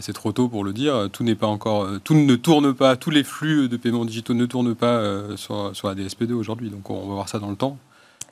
c'est 0.00 0.12
trop 0.12 0.32
tôt 0.32 0.48
pour 0.48 0.62
le 0.62 0.72
dire. 0.72 1.08
Tout 1.12 1.24
n'est 1.24 1.34
pas 1.34 1.48
encore, 1.48 1.88
tout 2.04 2.14
ne 2.14 2.36
tourne 2.36 2.72
pas, 2.72 2.96
tous 2.96 3.10
les 3.10 3.24
flux 3.24 3.68
de 3.68 3.76
paiements 3.76 4.04
digitaux 4.04 4.34
ne 4.34 4.46
tournent 4.46 4.76
pas 4.76 5.02
sur, 5.36 5.74
sur 5.74 5.88
la 5.88 5.94
DSP2 5.94 6.32
aujourd'hui. 6.32 6.70
Donc 6.70 6.88
on 6.90 7.08
va 7.08 7.14
voir 7.14 7.28
ça 7.28 7.38
dans 7.38 7.50
le 7.50 7.56
temps. 7.56 7.76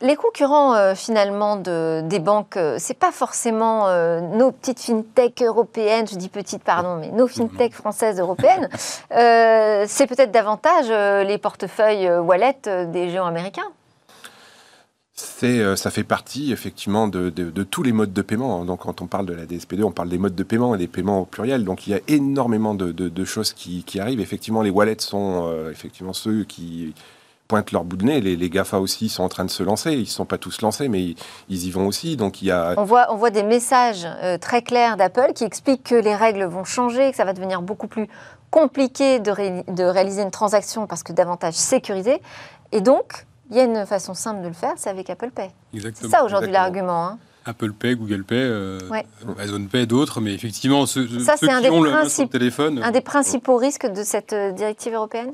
Les 0.03 0.15
concurrents 0.15 0.75
euh, 0.75 0.95
finalement 0.95 1.57
de, 1.57 2.03
des 2.05 2.19
banques, 2.19 2.59
euh, 2.59 2.77
c'est 2.79 2.99
pas 2.99 3.13
forcément 3.13 3.89
euh, 3.89 4.21
nos 4.21 4.53
petites 4.53 4.81
fintech 4.81 5.41
européennes, 5.41 6.07
je 6.07 6.17
dis 6.17 6.29
petites 6.29 6.63
pardon, 6.63 6.97
mais 6.97 7.11
nos 7.11 7.27
fintech 7.27 7.73
françaises 7.73 8.21
européennes. 8.21 8.69
c'est 9.11 10.07
peut-être 10.07 10.31
davantage 10.31 10.89
les 11.27 11.39
portefeuilles 11.39 12.11
wallet 12.19 12.59
des 12.93 13.11
géants 13.11 13.27
américains. 13.27 13.71
C'est, 15.15 15.77
ça 15.77 15.91
fait 15.91 16.05
partie 16.05 16.53
effectivement 16.53 17.09
de, 17.09 17.31
tous 17.63 17.83
les 17.83 17.93
modes 17.93 18.13
de 18.13 18.23
paiement. 18.23 18.67
Donc 18.67 18.81
quand 18.81 19.01
on 19.01 19.07
parle 19.07 19.25
de 19.25 19.33
la 19.33 19.47
DSP2, 19.47 19.83
on 19.83 19.93
parle 19.93 20.11
des 20.11 20.19
modes 20.19 20.35
de 20.35 20.43
paiement 20.43 20.75
et 20.75 20.79
des 20.79 20.89
paiements 20.89 21.21
au 21.21 21.25
pluriel. 21.25 21.65
Donc 21.65 21.87
il 21.87 21.91
y 21.91 21.95
a 21.95 22.01
énormément 22.09 22.75
de, 22.75 23.25
choses 23.25 23.55
qui, 23.55 23.83
qui, 23.85 23.99
arrivent. 23.99 24.21
Effectivement, 24.21 24.61
les 24.61 24.71
wallets 24.71 25.01
sont 25.01 25.51
effectivement 25.71 26.13
ceux 26.13 26.45
qui 26.45 26.95
pointent 27.49 27.73
leur 27.73 27.85
bout 27.85 27.97
de 27.97 28.05
nez. 28.05 28.21
Les, 28.21 28.51
GAFA 28.51 28.79
aussi 28.79 29.09
sont 29.09 29.23
en 29.23 29.29
train 29.29 29.45
de 29.45 29.51
se 29.51 29.63
lancer. 29.63 29.93
Ils 29.93 30.01
ne 30.01 30.05
sont 30.05 30.25
pas 30.25 30.39
tous 30.39 30.61
lancés, 30.61 30.89
mais 30.89 31.15
ils, 31.49 31.67
y 31.67 31.71
vont 31.71 31.87
aussi. 31.87 32.17
Donc 32.17 32.43
il 32.43 32.47
y 32.47 32.51
a... 32.51 32.75
on, 32.77 32.85
voit, 32.85 33.13
on 33.13 33.17
voit 33.17 33.31
des 33.31 33.43
messages 33.43 34.07
euh, 34.23 34.39
très 34.39 34.63
clairs 34.63 34.97
d'Apple 34.97 35.33
qui 35.35 35.45
expliquent 35.45 35.85
que 35.85 35.95
les 35.95 36.15
règles 36.15 36.45
vont 36.45 36.65
changer, 36.65 37.11
que 37.11 37.17
ça 37.17 37.25
va 37.25 37.33
devenir 37.33 37.63
beaucoup 37.63 37.89
plus 37.89 38.09
compliqué 38.51 39.19
de, 39.19 39.71
de 39.71 39.85
réaliser 39.85 40.23
une 40.23 40.31
transaction 40.31 40.87
parce 40.87 41.03
que 41.03 41.13
davantage 41.13 41.55
sécurisé. 41.55 42.21
Et 42.73 42.81
donc, 42.81 43.27
il 43.51 43.57
y 43.57 43.61
a 43.61 43.65
une 43.65 43.87
façon 43.87 44.15
simple 44.15 44.43
de 44.43 44.49
le 44.49 44.55
faire, 44.55 44.75
c'est 44.77 44.91
avec 44.91 45.11
Apple 45.11 45.31
Pay. 45.31 45.51
C'est 45.73 46.09
ça 46.09 46.25
aujourd'hui 46.25 46.51
l'argument. 46.51 47.07
Hein. 47.07 47.19
Apple 47.45 47.73
Pay, 47.73 47.95
Google 47.95 48.25
Pay, 48.25 48.39
euh, 48.39 48.81
Amazon 49.39 49.67
Pay, 49.71 49.87
d'autres, 49.87 50.21
mais 50.21 50.35
effectivement, 50.35 50.85
ceux, 50.87 51.07
ça, 51.21 51.37
ceux 51.37 51.47
qui 51.47 51.71
ont 51.71 51.83
le 51.83 52.27
téléphone. 52.27 52.83
Un 52.83 52.91
des 52.91 53.01
principaux 53.01 53.57
risques 53.57 53.87
de 53.87 54.03
cette 54.03 54.33
euh, 54.33 54.51
directive 54.51 54.95
européenne? 54.95 55.33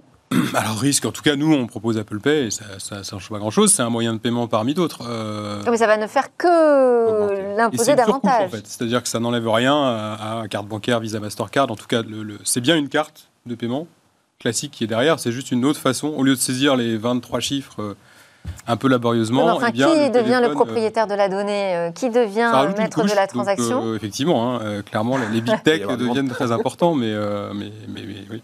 Alors 0.55 0.79
risque, 0.79 1.05
en 1.05 1.12
tout 1.12 1.23
cas 1.23 1.37
nous 1.37 1.53
on 1.53 1.67
propose 1.67 1.99
Apple 1.99 2.21
Pay 2.21 2.47
et 2.47 2.51
ça 2.51 2.99
ne 2.99 3.03
change 3.03 3.29
pas 3.29 3.38
grand-chose, 3.38 3.73
c'est 3.73 3.83
un 3.83 3.91
moyen 3.91 4.15
de 4.15 4.19
paiement 4.19 4.47
parmi 4.49 4.75
d'autres. 4.75 5.03
Euh, 5.09 5.62
mais 5.71 5.77
ça 5.77 5.87
va 5.87 5.97
ne 5.97 6.07
faire 6.07 6.37
que 6.37 7.57
l'imposer 7.57 7.95
davantage. 7.95 8.47
En 8.47 8.49
fait. 8.49 8.67
C'est-à-dire 8.67 9.03
que 9.03 9.09
ça 9.09 9.21
n'enlève 9.21 9.49
rien 9.49 9.75
à, 9.75 10.45
carte 10.51 10.67
bancaire, 10.67 11.01
Visa, 11.01 11.21
Mastercard. 11.21 11.71
En 11.71 11.77
tout 11.77 11.87
cas, 11.87 12.03
le, 12.03 12.38
c'est 12.45 12.61
bien 12.61 12.77
une 12.77 12.88
carte 12.88 13.29
de 13.47 13.55
paiement 13.55 13.87
classique 14.41 14.73
qui 14.73 14.85
est 14.85 14.88
derrière, 14.88 15.21
c'est 15.21 15.33
juste 15.33 15.53
une 15.53 15.65
autre 15.65 15.79
façon, 15.79 16.09
au 16.09 16.25
lieu 16.25 16.35
de 16.35 16.41
saisir 16.41 16.75
les 16.75 16.97
23 16.97 17.38
chiffres 17.38 17.81
euh, 17.81 17.97
un 18.67 18.77
peu 18.77 18.88
laborieusement. 18.88 19.61
Eh 19.61 19.73
qui 19.73 19.79
devient 19.79 20.41
le 20.43 20.49
euh, 20.49 20.53
propriétaire 20.53 21.07
de 21.07 21.15
la 21.15 21.29
donnée 21.29 21.93
Qui 21.95 22.11
devient 22.11 22.51
le 22.67 22.77
maître 22.77 23.05
de 23.05 23.15
la 23.15 23.27
transaction? 23.29 23.95
Effectivement, 23.95 24.61
hein, 24.61 24.83
clairement, 24.83 25.17
les 25.17 25.41
big 25.41 25.62
tech 25.65 25.87
deviennent 25.87 26.29
très 26.29 26.51
importants, 26.51 26.95
mais, 26.95 27.15
mais, 27.55 27.73
mais, 27.88 28.03
mais 28.07 28.25
oui. 28.31 28.43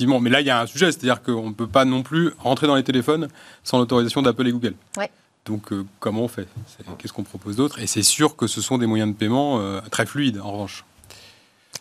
Mais 0.00 0.30
là, 0.30 0.40
il 0.40 0.46
y 0.46 0.50
a 0.50 0.60
un 0.60 0.66
sujet, 0.66 0.92
c'est-à-dire 0.92 1.22
qu'on 1.22 1.48
ne 1.48 1.54
peut 1.54 1.66
pas 1.66 1.84
non 1.84 2.02
plus 2.02 2.32
rentrer 2.38 2.66
dans 2.66 2.74
les 2.74 2.84
téléphones 2.84 3.28
sans 3.62 3.78
l'autorisation 3.78 4.22
d'Apple 4.22 4.48
et 4.48 4.52
Google. 4.52 4.74
Donc, 5.44 5.72
euh, 5.72 5.84
comment 6.00 6.22
on 6.22 6.28
fait? 6.28 6.48
Qu'est-ce 6.98 7.12
qu'on 7.12 7.22
propose 7.22 7.56
d'autre? 7.56 7.78
Et 7.78 7.86
c'est 7.86 8.02
sûr 8.02 8.34
que 8.34 8.46
ce 8.46 8.62
sont 8.62 8.78
des 8.78 8.86
moyens 8.86 9.12
de 9.12 9.16
paiement 9.16 9.60
euh, 9.60 9.80
très 9.90 10.06
fluides, 10.06 10.40
en 10.40 10.52
revanche. 10.52 10.84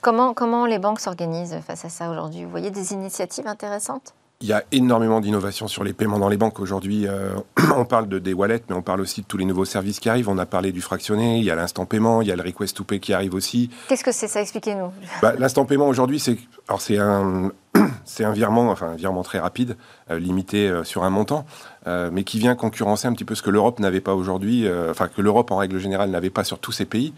Comment, 0.02 0.34
comment 0.34 0.66
les 0.66 0.80
banques 0.80 1.00
s'organisent 1.00 1.60
face 1.66 1.86
à 1.86 1.90
ça 1.90 2.10
aujourd'hui? 2.10 2.44
Vous 2.44 2.50
voyez 2.50 2.72
des 2.72 2.92
initiatives 2.92 3.48
intéressantes? 3.48 4.14
Il 4.44 4.50
y 4.50 4.54
a 4.54 4.64
énormément 4.74 5.22
d'innovations 5.22 5.70
sur 5.70 5.86
les 5.86 5.94
paiements 5.94 6.20
dans 6.20 6.28
les 6.28 6.36
banques 6.36 6.60
aujourd'hui. 6.60 7.08
Euh, 7.08 7.34
on 7.78 7.86
parle 7.86 8.10
de, 8.10 8.20
des 8.20 8.34
wallets, 8.34 8.62
mais 8.68 8.76
on 8.76 8.82
parle 8.82 9.00
aussi 9.00 9.22
de 9.22 9.26
tous 9.26 9.38
les 9.38 9.46
nouveaux 9.46 9.64
services 9.64 10.02
qui 10.02 10.10
arrivent. 10.10 10.28
On 10.28 10.38
a 10.38 10.46
parlé 10.46 10.74
du 10.74 10.82
fractionné, 10.82 11.38
il 11.38 11.46
y 11.46 11.50
a 11.50 11.56
l'instant 11.56 11.86
paiement, 11.86 12.22
il 12.22 12.28
y 12.28 12.32
a 12.32 12.36
le 12.36 12.44
request 12.44 12.76
to 12.76 12.84
pay 12.84 13.00
qui 13.00 13.14
arrive 13.14 13.36
aussi. 13.36 13.70
Qu'est-ce 13.88 14.04
que 14.04 14.12
c'est 14.12 14.28
ça? 14.28 14.42
Expliquez-nous. 14.42 14.92
Bah, 15.22 15.34
l'instant 15.38 15.64
paiement 15.64 15.88
aujourd'hui, 15.88 16.20
c'est 16.20 16.38
alors 16.68 16.82
c'est 16.82 16.98
un 16.98 17.52
c'est 18.06 18.26
un 18.26 18.34
virement, 18.34 18.70
enfin 18.70 18.88
un 18.88 18.96
virement 18.96 19.24
très 19.24 19.40
rapide, 19.40 19.78
euh, 20.12 20.20
limité 20.20 20.68
euh, 20.68 20.84
sur 20.84 21.06
un 21.06 21.10
montant, 21.10 21.46
mais 21.86 22.24
qui 22.24 22.40
vient 22.40 22.56
concurrencer 22.56 23.08
un 23.08 23.14
petit 23.14 23.26
peu 23.26 23.36
ce 23.36 23.42
que 23.42 23.50
l'Europe 23.50 23.80
n'avait 23.80 24.02
pas 24.02 24.16
aujourd'hui, 24.16 24.66
enfin 24.90 25.10
que 25.10 25.22
l'Europe 25.22 25.52
en 25.52 25.58
règle 25.58 25.80
générale 25.80 26.10
n'avait 26.10 26.30
pas 26.30 26.46
sur 26.46 26.58
tous 26.60 26.72
ces 26.72 26.86
pays, 26.86 27.14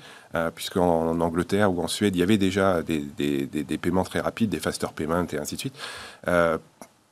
puisqu'en 0.55 1.09
en 1.09 1.21
Angleterre 1.21 1.71
ou 1.71 1.83
en 1.83 1.87
Suède, 1.87 2.15
il 2.15 2.19
y 2.19 2.23
avait 2.23 2.39
déjà 2.39 2.81
des, 2.81 3.05
des, 3.15 3.45
des, 3.45 3.63
des, 3.63 3.77
paiements 3.77 4.03
très 4.03 4.21
rapides, 4.21 4.49
des 4.49 4.59
faster 4.59 4.87
payments 4.95 5.27
et 5.31 5.37
ainsi 5.37 5.53
de 5.53 5.59
suite 5.59 5.75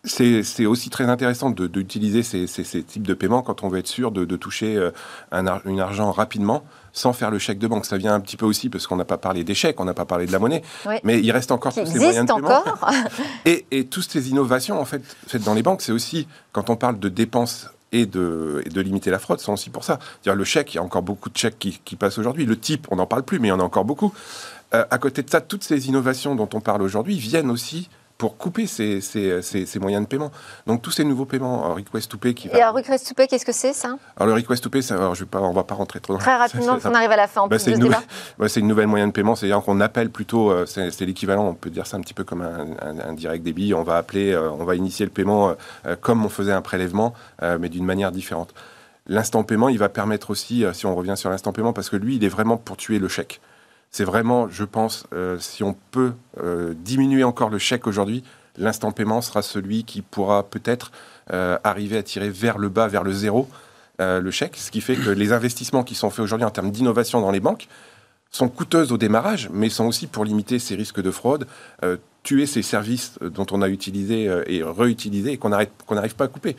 c'est 0.05 0.65
aussi 0.65 0.89
très 0.89 1.05
intéressant 1.05 1.49
d'utiliser 1.49 2.23
ces, 2.23 2.45
ces, 2.45 2.83
types 2.83 3.07
de 3.07 3.13
paiements 3.13 3.41
quand 3.41 3.63
on 3.63 3.69
veut 3.69 3.79
être 3.79 3.87
sûr 3.87 4.11
de, 4.11 4.35
toucher 4.35 4.75
euh, 4.75 4.91
un, 5.31 5.61
une 5.65 5.79
argent 5.79 6.11
rapidement 6.11 6.63
sans 6.91 7.13
faire 7.13 7.31
le 7.31 7.39
chèque 7.39 7.57
de 7.57 7.67
banque. 7.67 7.85
Ça 7.85 7.97
vient 7.97 8.13
un 8.13 8.19
petit 8.19 8.35
peu 8.35 8.45
aussi 8.45 8.69
parce 8.69 8.85
qu'on 8.85 8.97
n'a 8.97 9.05
pas 9.05 9.17
parlé 9.17 9.43
des 9.43 9.55
chèques, 9.55 9.79
on 9.79 9.85
n'a 9.85 9.93
pas 9.93 10.05
parlé 10.05 10.25
de 10.25 10.31
la 10.31 10.39
monnaie, 10.39 10.61
mais 11.03 11.19
il 11.19 11.31
reste 11.31 11.51
encore 11.51 11.73
tous 11.73 11.85
ces 11.85 11.99
moyens 11.99 12.25
de 12.25 12.33
paiement. 12.33 12.63
et, 13.45 13.65
et 13.71 13.85
toutes 13.85 14.09
ces 14.09 14.29
innovations 14.29 14.79
en 14.79 14.85
fait 14.85 15.01
faites 15.27 15.43
dans 15.43 15.53
les 15.53 15.63
banques, 15.63 15.81
c'est 15.81 15.93
aussi 15.93 16.27
quand 16.51 16.69
on 16.69 16.75
parle 16.75 16.99
de 16.99 17.09
dépenses 17.09 17.69
et 17.93 18.05
de, 18.05 18.61
et 18.65 18.69
de, 18.69 18.81
limiter 18.81 19.11
la 19.11 19.19
fraude 19.19 19.39
sont 19.39 19.53
aussi 19.53 19.69
pour 19.69 19.83
ça. 19.83 19.99
Dire 20.23 20.35
le 20.35 20.43
chèque, 20.43 20.73
il 20.73 20.77
y 20.77 20.79
a 20.79 20.83
encore 20.83 21.03
beaucoup 21.03 21.29
de 21.29 21.37
chèques 21.37 21.59
qui, 21.59 21.79
qui 21.85 21.95
passent 21.95 22.17
aujourd'hui. 22.17 22.45
Le 22.45 22.59
type, 22.59 22.87
on 22.89 22.95
n'en 22.95 23.05
parle 23.05 23.23
plus, 23.23 23.39
mais 23.39 23.47
il 23.47 23.51
y 23.51 23.53
en 23.53 23.59
a 23.59 23.63
encore 23.63 23.85
beaucoup. 23.85 24.13
Euh, 24.73 24.83
à 24.89 24.97
côté 24.97 25.21
de 25.21 25.29
ça, 25.29 25.41
toutes 25.41 25.63
ces 25.63 25.87
innovations 25.87 26.35
dont 26.35 26.49
on 26.53 26.59
parle 26.59 26.81
aujourd'hui 26.81 27.17
viennent 27.17 27.51
aussi 27.51 27.89
pour 28.23 28.37
couper 28.37 28.67
ces, 28.67 29.01
ces, 29.01 29.41
ces, 29.41 29.79
moyens 29.79 30.01
de 30.01 30.07
paiement. 30.07 30.31
Donc 30.65 30.81
tous 30.81 30.91
ces 30.91 31.03
nouveaux 31.03 31.25
paiements, 31.25 31.73
request 31.73 32.09
to 32.09 32.17
pay 32.17 32.33
qui 32.33 32.47
va... 32.47 32.57
Et 32.57 32.61
alors 32.61 32.73
request 32.73 33.05
to 33.05 33.13
pay, 33.13 33.27
qu'est-ce 33.27 33.45
que 33.45 33.51
c'est 33.51 33.73
ça 33.73 33.97
Alors 34.15 34.33
le 34.33 34.41
request 34.41 34.63
to 34.63 34.69
pay, 34.69 34.81
ça, 34.81 34.95
alors, 34.95 35.13
je 35.13 35.25
vais 35.25 35.29
pas, 35.29 35.41
on 35.41 35.51
va 35.51 35.65
pas 35.65 35.75
rentrer 35.75 35.99
trop 35.99 36.13
dans 36.13 36.19
Très 36.19 36.37
rapidement, 36.37 36.77
on 36.85 36.93
arrive 36.93 37.11
à 37.11 37.17
la 37.17 37.27
fin. 37.27 37.45
Bah, 37.47 37.59
c'est, 37.59 37.73
une 37.73 37.79
nouvelle, 37.79 37.99
bah, 38.39 38.47
c'est 38.47 38.61
une 38.61 38.69
nouvelle 38.69 38.87
moyen 38.87 39.07
de 39.07 39.11
paiement, 39.11 39.35
c'est-à-dire 39.35 39.61
qu'on 39.61 39.81
appelle 39.81 40.09
plutôt, 40.09 40.51
euh, 40.51 40.65
c'est, 40.65 41.01
l'équivalent, 41.01 41.49
on 41.49 41.53
peut 41.53 41.69
dire 41.69 41.85
ça 41.85 41.97
un 41.97 41.99
petit 41.99 42.13
peu 42.13 42.23
comme 42.23 42.43
un, 42.43 43.09
un, 43.09 43.11
direct 43.11 43.43
débit, 43.43 43.73
on 43.73 43.83
va 43.83 43.97
appeler, 43.97 44.31
euh, 44.31 44.49
on 44.51 44.63
va 44.63 44.75
initier 44.75 45.05
le 45.05 45.11
paiement 45.11 45.57
euh, 45.85 45.97
comme 45.99 46.23
on 46.23 46.29
faisait 46.29 46.53
un 46.53 46.61
prélèvement, 46.61 47.13
mais 47.41 47.67
d'une 47.67 47.83
manière 47.83 48.13
différente. 48.13 48.53
L'instant 49.07 49.43
paiement, 49.43 49.67
il 49.67 49.79
va 49.79 49.89
permettre 49.89 50.29
aussi, 50.29 50.63
si 50.71 50.85
on 50.85 50.95
revient 50.95 51.17
sur 51.17 51.29
l'instant 51.29 51.51
paiement, 51.51 51.73
parce 51.73 51.89
que 51.89 51.97
lui, 51.97 52.15
il 52.15 52.23
est 52.23 52.29
vraiment 52.29 52.55
pour 52.55 52.77
tuer 52.77 52.99
le 52.99 53.09
chèque. 53.09 53.41
C'est 53.93 54.03
vraiment, 54.03 54.49
je 54.49 54.63
pense, 54.63 55.05
si 55.37 55.63
on 55.63 55.75
peut 55.91 56.13
diminuer 56.83 57.23
encore 57.23 57.49
le 57.49 57.59
chèque 57.59 57.85
aujourd'hui, 57.85 58.23
l'instant 58.57 58.91
paiement 58.91 59.21
sera 59.21 59.41
celui 59.41 59.83
qui 59.83 60.01
pourra 60.01 60.43
peut-être 60.43 60.91
euh, 61.31 61.57
arriver 61.63 61.97
à 61.97 62.03
tirer 62.03 62.29
vers 62.29 62.57
le 62.57 62.69
bas, 62.69 62.87
vers 62.87 63.03
le 63.03 63.13
zéro, 63.13 63.47
euh, 64.01 64.19
le 64.19 64.31
chèque, 64.31 64.57
ce 64.57 64.71
qui 64.71 64.81
fait 64.81 64.95
que 64.95 65.09
les 65.09 65.31
investissements 65.31 65.83
qui 65.83 65.95
sont 65.95 66.09
faits 66.09 66.21
aujourd'hui 66.21 66.45
en 66.45 66.51
termes 66.51 66.71
d'innovation 66.71 67.21
dans 67.21 67.31
les 67.31 67.39
banques 67.39 67.67
sont 68.31 68.49
coûteuses 68.49 68.91
au 68.91 68.97
démarrage, 68.97 69.49
mais 69.53 69.69
sont 69.69 69.85
aussi 69.85 70.07
pour 70.07 70.25
limiter 70.25 70.57
ces 70.57 70.75
risques 70.75 71.01
de 71.01 71.11
fraude, 71.11 71.45
euh, 71.83 71.97
tuer 72.23 72.47
ces 72.47 72.63
services 72.63 73.19
dont 73.21 73.45
on 73.51 73.61
a 73.61 73.69
utilisé 73.69 74.23
et 74.47 74.63
réutilisé 74.63 75.33
et 75.33 75.37
qu'on 75.37 75.49
n'arrive 75.49 76.15
pas 76.15 76.25
à 76.25 76.27
couper. 76.29 76.55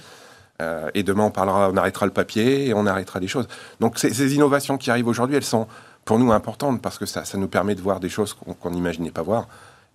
et 0.95 1.03
demain, 1.03 1.25
on 1.25 1.31
parlera, 1.31 1.71
on 1.71 1.77
arrêtera 1.77 2.05
le 2.05 2.13
papier 2.13 2.69
et 2.69 2.75
on 2.75 2.87
arrêtera 2.87 3.19
des 3.19 3.29
choses. 3.29 3.49
Donc 3.81 3.99
ces 3.99 4.35
innovations 4.35 4.77
qui 4.77 4.91
arrivent 4.91 5.09
aujourd'hui, 5.09 5.37
elles 5.37 5.43
sont 5.43 5.67
pour 6.05 6.19
nous 6.19 6.33
importante 6.33 6.83
parce 6.83 6.99
que 6.99 7.07
ça, 7.07 7.25
ça 7.25 7.39
nous 7.39 7.49
permet 7.49 7.75
de 7.75 7.81
voir 7.81 8.01
des 8.01 8.09
choses 8.09 8.35
qu'on 8.35 8.71
n'imaginait 8.71 9.11
pas 9.11 9.23
voir. 9.23 9.49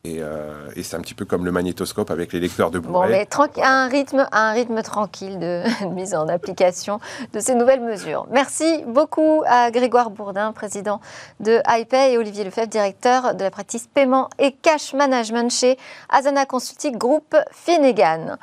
Euh, 0.08 0.69
et, 0.78 0.84
c'est 0.84 0.95
un 0.95 1.02
petit 1.02 1.13
peu 1.13 1.26
comme 1.26 1.43
le 1.43 1.52
magnétoscope 1.52 2.10
avec 2.10 2.32
les 2.32 2.39
lecteurs 2.39 2.72
de 2.72 2.80
Blu-ray. 2.80 3.10
Bon, 3.10 3.10
mais 3.10 3.62
à 3.62 3.84
un 3.84 3.88
rythme, 3.89 4.28
un 4.32 4.52
rythme 4.52 4.82
tranquille 4.82 5.39
de, 5.39 5.63
mise 5.93 6.15
en 6.15 6.28
application 6.30 7.00
de 7.34 7.39
ces 7.39 7.54
nouvelles 7.54 7.82
mesures. 7.82 8.26
Merci 8.32 8.84
beaucoup 8.88 9.43
à 9.45 9.72
Grégoire 9.72 10.10
Bourdin, 10.10 10.54
président 10.54 11.02
de 11.41 11.60
iPay, 11.67 12.13
et 12.13 12.17
Olivier 12.17 12.45
Lefebvre, 12.45 12.67
directeur 12.67 13.36
de 13.36 13.43
la 13.43 13.52
pratique 13.52 13.89
paiement 13.93 14.30
et 14.39 14.54
cash 14.54 14.93
management 14.93 15.52
chez 15.52 15.78
Azana 16.10 16.45
Consulting 16.45 16.98
Group 16.98 17.36
Finnegan. 17.52 18.38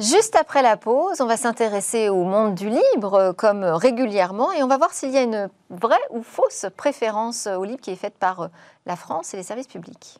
Juste 0.00 0.34
après 0.34 0.62
la 0.62 0.76
pause, 0.76 1.20
on 1.20 1.26
va 1.26 1.36
s'intéresser 1.36 2.08
au 2.08 2.24
monde 2.24 2.56
du 2.56 2.68
libre, 2.68 3.32
comme 3.38 3.62
régulièrement, 3.62 4.50
et 4.50 4.64
on 4.64 4.66
va 4.66 4.76
voir 4.76 4.92
s'il 4.92 5.10
y 5.10 5.18
a 5.18 5.22
une 5.22 5.48
vraie 5.70 5.96
ou 6.10 6.24
fausse 6.24 6.66
préférence 6.76 7.46
au 7.46 7.62
libre 7.62 7.80
qui 7.80 7.92
est 7.92 7.96
faite 7.96 8.18
par 8.18 8.50
la 8.86 8.96
France 8.96 9.34
et 9.34 9.36
les 9.36 9.44
services 9.44 9.68
publics. 9.68 10.18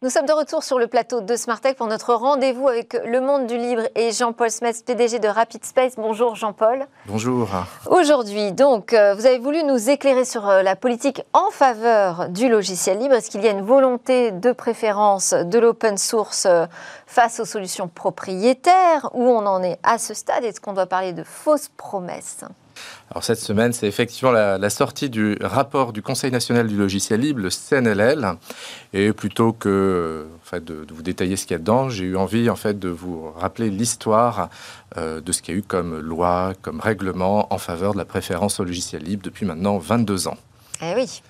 Nous 0.00 0.10
sommes 0.10 0.26
de 0.26 0.32
retour 0.32 0.62
sur 0.62 0.78
le 0.78 0.86
plateau 0.86 1.22
de 1.22 1.34
Smartech 1.34 1.76
pour 1.76 1.88
notre 1.88 2.14
rendez-vous 2.14 2.68
avec 2.68 2.96
le 3.04 3.20
monde 3.20 3.48
du 3.48 3.56
libre 3.56 3.82
et 3.96 4.12
Jean-Paul 4.12 4.48
Smets, 4.48 4.84
PDG 4.86 5.18
de 5.18 5.26
Rapid 5.26 5.64
Space. 5.64 5.94
Bonjour 5.96 6.36
Jean-Paul. 6.36 6.86
Bonjour. 7.06 7.48
Aujourd'hui, 7.90 8.52
donc, 8.52 8.92
euh, 8.92 9.16
vous 9.16 9.26
avez 9.26 9.40
voulu 9.40 9.64
nous 9.64 9.90
éclairer 9.90 10.24
sur 10.24 10.48
euh, 10.48 10.62
la 10.62 10.76
politique 10.76 11.22
en 11.32 11.50
faveur 11.50 12.28
du 12.28 12.48
logiciel 12.48 13.00
libre. 13.00 13.16
Est-ce 13.16 13.28
qu'il 13.28 13.42
y 13.42 13.48
a 13.48 13.50
une 13.50 13.66
volonté 13.66 14.30
de 14.30 14.52
préférence 14.52 15.32
de 15.34 15.58
l'open 15.58 15.98
source 15.98 16.46
euh, 16.46 16.66
face 17.08 17.40
aux 17.40 17.44
solutions 17.44 17.88
propriétaires? 17.88 19.10
Où 19.14 19.24
on 19.24 19.46
en 19.46 19.64
est 19.64 19.80
à 19.82 19.98
ce 19.98 20.14
stade? 20.14 20.44
Est-ce 20.44 20.60
qu'on 20.60 20.74
doit 20.74 20.86
parler 20.86 21.12
de 21.12 21.24
fausses 21.24 21.70
promesses? 21.76 22.44
Alors 23.10 23.24
cette 23.24 23.38
semaine, 23.38 23.72
c'est 23.72 23.86
effectivement 23.86 24.32
la, 24.32 24.70
sortie 24.70 25.08
du 25.08 25.38
rapport 25.40 25.92
du 25.94 26.02
Conseil 26.02 26.30
national 26.30 26.66
du 26.66 26.76
logiciel 26.76 27.20
libre, 27.20 27.40
le 27.40 27.48
CNLL. 27.48 28.34
Et 28.92 29.12
plutôt 29.12 29.52
que 29.52 30.26
en 30.42 30.46
fait, 30.46 30.62
de, 30.62 30.86
vous 30.92 31.02
détailler 31.02 31.36
ce 31.36 31.46
qu'il 31.46 31.52
y 31.52 31.54
a 31.54 31.58
dedans, 31.58 31.88
j'ai 31.88 32.04
eu 32.04 32.16
envie 32.16 32.50
en 32.50 32.56
fait 32.56 32.78
de 32.78 32.90
vous 32.90 33.30
rappeler 33.32 33.70
l'histoire 33.70 34.50
euh, 34.98 35.22
de 35.22 35.32
ce 35.32 35.40
qu'il 35.40 35.54
y 35.54 35.56
a 35.56 35.60
eu 35.60 35.62
comme 35.62 35.98
loi, 35.98 36.52
comme 36.60 36.80
règlement 36.80 37.52
en 37.52 37.58
faveur 37.58 37.94
de 37.94 37.98
la 37.98 38.04
préférence 38.04 38.60
au 38.60 38.64
logiciel 38.64 39.02
libre 39.02 39.22
depuis 39.24 39.46
maintenant 39.46 39.78
22 39.78 40.28
ans. 40.28 40.36
Eh 40.82 40.94
oui. 40.94 41.22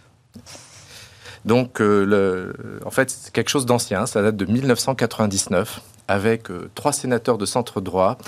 Donc, 1.44 1.80
euh, 1.80 2.04
le, 2.04 2.80
en 2.84 2.90
fait, 2.90 3.08
c'est 3.10 3.32
quelque 3.32 3.50
chose 3.50 3.66
d'ancien. 3.66 4.06
Ça 4.06 4.20
date 4.20 4.36
de 4.36 4.44
1999 4.44 5.80
avec 6.08 6.50
euh, 6.50 6.70
trois 6.74 6.92
sénateurs 6.92 7.38
de 7.38 7.46
centre 7.46 7.80
droit, 7.80 8.18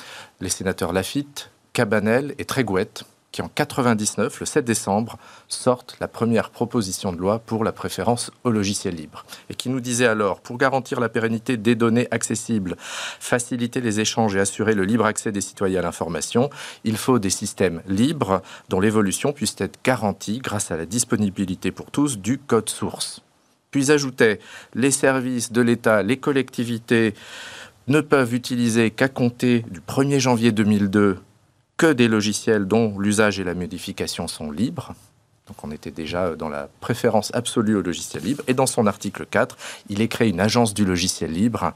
les 0.41 0.51
sénateurs 0.51 0.93
Lafitte, 0.93 1.51
Cabanel 1.81 2.35
et 2.37 2.45
Trégouette, 2.45 3.05
qui 3.33 3.41
en 3.41 3.49
99, 3.49 4.41
le 4.41 4.45
7 4.45 4.67
décembre, 4.67 5.17
sortent 5.49 5.97
la 5.99 6.09
première 6.09 6.51
proposition 6.51 7.11
de 7.11 7.17
loi 7.17 7.39
pour 7.39 7.65
la 7.65 7.73
préférence 7.73 8.31
au 8.45 8.51
logiciel 8.51 8.97
libre. 8.97 9.25
Et 9.49 9.55
qui 9.55 9.71
nous 9.71 9.81
disait 9.81 10.05
alors, 10.05 10.43
pour 10.43 10.59
garantir 10.59 11.01
la 11.01 11.09
pérennité 11.09 11.57
des 11.57 11.77
données 11.77 12.07
accessibles, 12.11 12.77
faciliter 12.79 13.81
les 13.81 13.99
échanges 13.99 14.37
et 14.37 14.41
assurer 14.41 14.75
le 14.75 14.85
libre 14.85 15.07
accès 15.07 15.33
des 15.33 15.41
citoyens 15.41 15.79
à 15.79 15.85
l'information, 15.85 16.51
il 16.85 16.99
faut 16.99 17.19
des 17.19 17.31
systèmes 17.31 17.81
libres 17.87 18.43
dont 18.69 18.81
l'évolution 18.81 19.33
puisse 19.33 19.57
être 19.59 19.79
garantie 19.83 20.41
grâce 20.41 20.71
à 20.71 20.77
la 20.77 20.85
disponibilité 20.85 21.71
pour 21.71 21.91
tous 21.91 22.19
du 22.19 22.37
code 22.37 22.69
source. 22.69 23.23
Puis 23.71 23.91
ajoutait, 23.91 24.39
les 24.75 24.91
services 24.91 25.51
de 25.51 25.63
l'État, 25.63 26.03
les 26.03 26.19
collectivités 26.19 27.15
ne 27.89 28.03
peuvent 28.03 28.35
utiliser 28.35 28.91
qu'à 28.91 29.09
compter 29.09 29.65
du 29.71 29.81
1er 29.81 30.19
janvier 30.19 30.53
2002 30.53 31.17
que 31.81 31.95
des 31.95 32.09
logiciels 32.09 32.67
dont 32.67 32.99
l'usage 32.99 33.41
et 33.41 33.45
la 33.45 33.55
modification 33.55 34.29
sont 34.29 34.51
libres. 34.51 34.93
Donc 35.47 35.65
on 35.65 35.71
était 35.71 35.91
déjà 35.91 36.37
dans 36.37 36.51
la 36.51 36.69
préférence 36.81 37.35
absolue 37.35 37.75
au 37.75 37.81
logiciel 37.81 38.23
libre. 38.23 38.43
Et 38.49 38.53
dans 38.53 38.67
son 38.67 38.87
article 38.87 39.25
4, 39.25 39.57
il 39.89 40.03
est 40.03 40.09
créé 40.09 40.29
une 40.29 40.41
agence 40.41 40.75
du 40.75 40.85
logiciel 40.85 41.33
libre. 41.33 41.73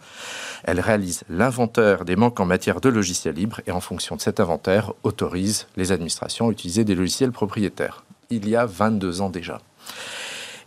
Elle 0.65 0.81
réalise 0.81 1.25
l'inventaire 1.31 2.05
des 2.05 2.17
manques 2.17 2.39
en 2.39 2.45
matière 2.45 2.83
de 2.83 2.91
logiciel 2.91 3.35
libre 3.35 3.63
et 3.67 3.71
en 3.71 3.81
fonction 3.81 4.15
de 4.15 4.21
cet 4.21 4.41
inventaire, 4.41 4.93
autorise 5.05 5.69
les 5.79 5.91
administrations 5.91 6.49
à 6.49 6.53
utiliser 6.53 6.85
des 6.85 6.95
logiciels 6.95 7.33
propriétaires. 7.33 8.05
Il 8.29 8.47
y 8.47 8.57
a 8.57 8.67
22 8.67 9.23
ans 9.23 9.31
déjà. 9.31 9.63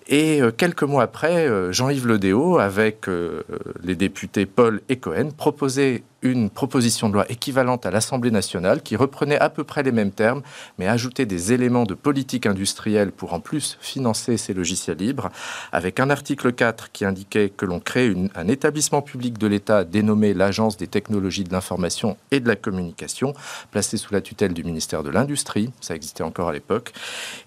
Et 0.07 0.41
euh, 0.41 0.51
quelques 0.51 0.83
mois 0.83 1.03
après, 1.03 1.47
euh, 1.47 1.71
Jean-Yves 1.71 2.07
Le 2.07 2.17
Déo, 2.17 2.59
avec 2.59 3.09
euh, 3.09 3.43
les 3.83 3.95
députés 3.95 4.45
Paul 4.45 4.81
et 4.89 4.97
Cohen, 4.97 5.29
proposait 5.35 6.03
une 6.21 6.49
proposition 6.49 7.09
de 7.09 7.13
loi 7.13 7.25
équivalente 7.29 7.85
à 7.85 7.91
l'Assemblée 7.91 8.31
nationale 8.31 8.81
qui 8.81 8.95
reprenait 8.95 9.39
à 9.39 9.49
peu 9.49 9.63
près 9.63 9.83
les 9.83 9.91
mêmes 9.91 10.11
termes, 10.11 10.41
mais 10.77 10.87
ajoutait 10.87 11.25
des 11.25 11.53
éléments 11.53 11.85
de 11.85 11.93
politique 11.93 12.45
industrielle 12.45 13.11
pour 13.11 13.33
en 13.33 13.39
plus 13.39 13.77
financer 13.81 14.37
ces 14.37 14.53
logiciels 14.53 14.97
libres, 14.97 15.29
avec 15.71 15.99
un 15.99 16.09
article 16.09 16.53
4 16.53 16.91
qui 16.91 17.05
indiquait 17.05 17.49
que 17.49 17.65
l'on 17.65 17.79
crée 17.79 18.13
un 18.35 18.47
établissement 18.47 19.01
public 19.01 19.37
de 19.37 19.47
l'État 19.47 19.83
dénommé 19.83 20.33
l'Agence 20.33 20.77
des 20.77 20.87
technologies 20.87 21.43
de 21.43 21.51
l'information 21.51 22.17
et 22.31 22.39
de 22.39 22.47
la 22.47 22.55
communication, 22.55 23.33
placé 23.71 23.97
sous 23.97 24.13
la 24.13 24.21
tutelle 24.21 24.53
du 24.53 24.63
ministère 24.63 25.03
de 25.03 25.09
l'Industrie, 25.09 25.71
ça 25.81 25.95
existait 25.95 26.23
encore 26.23 26.49
à 26.49 26.53
l'époque, 26.53 26.93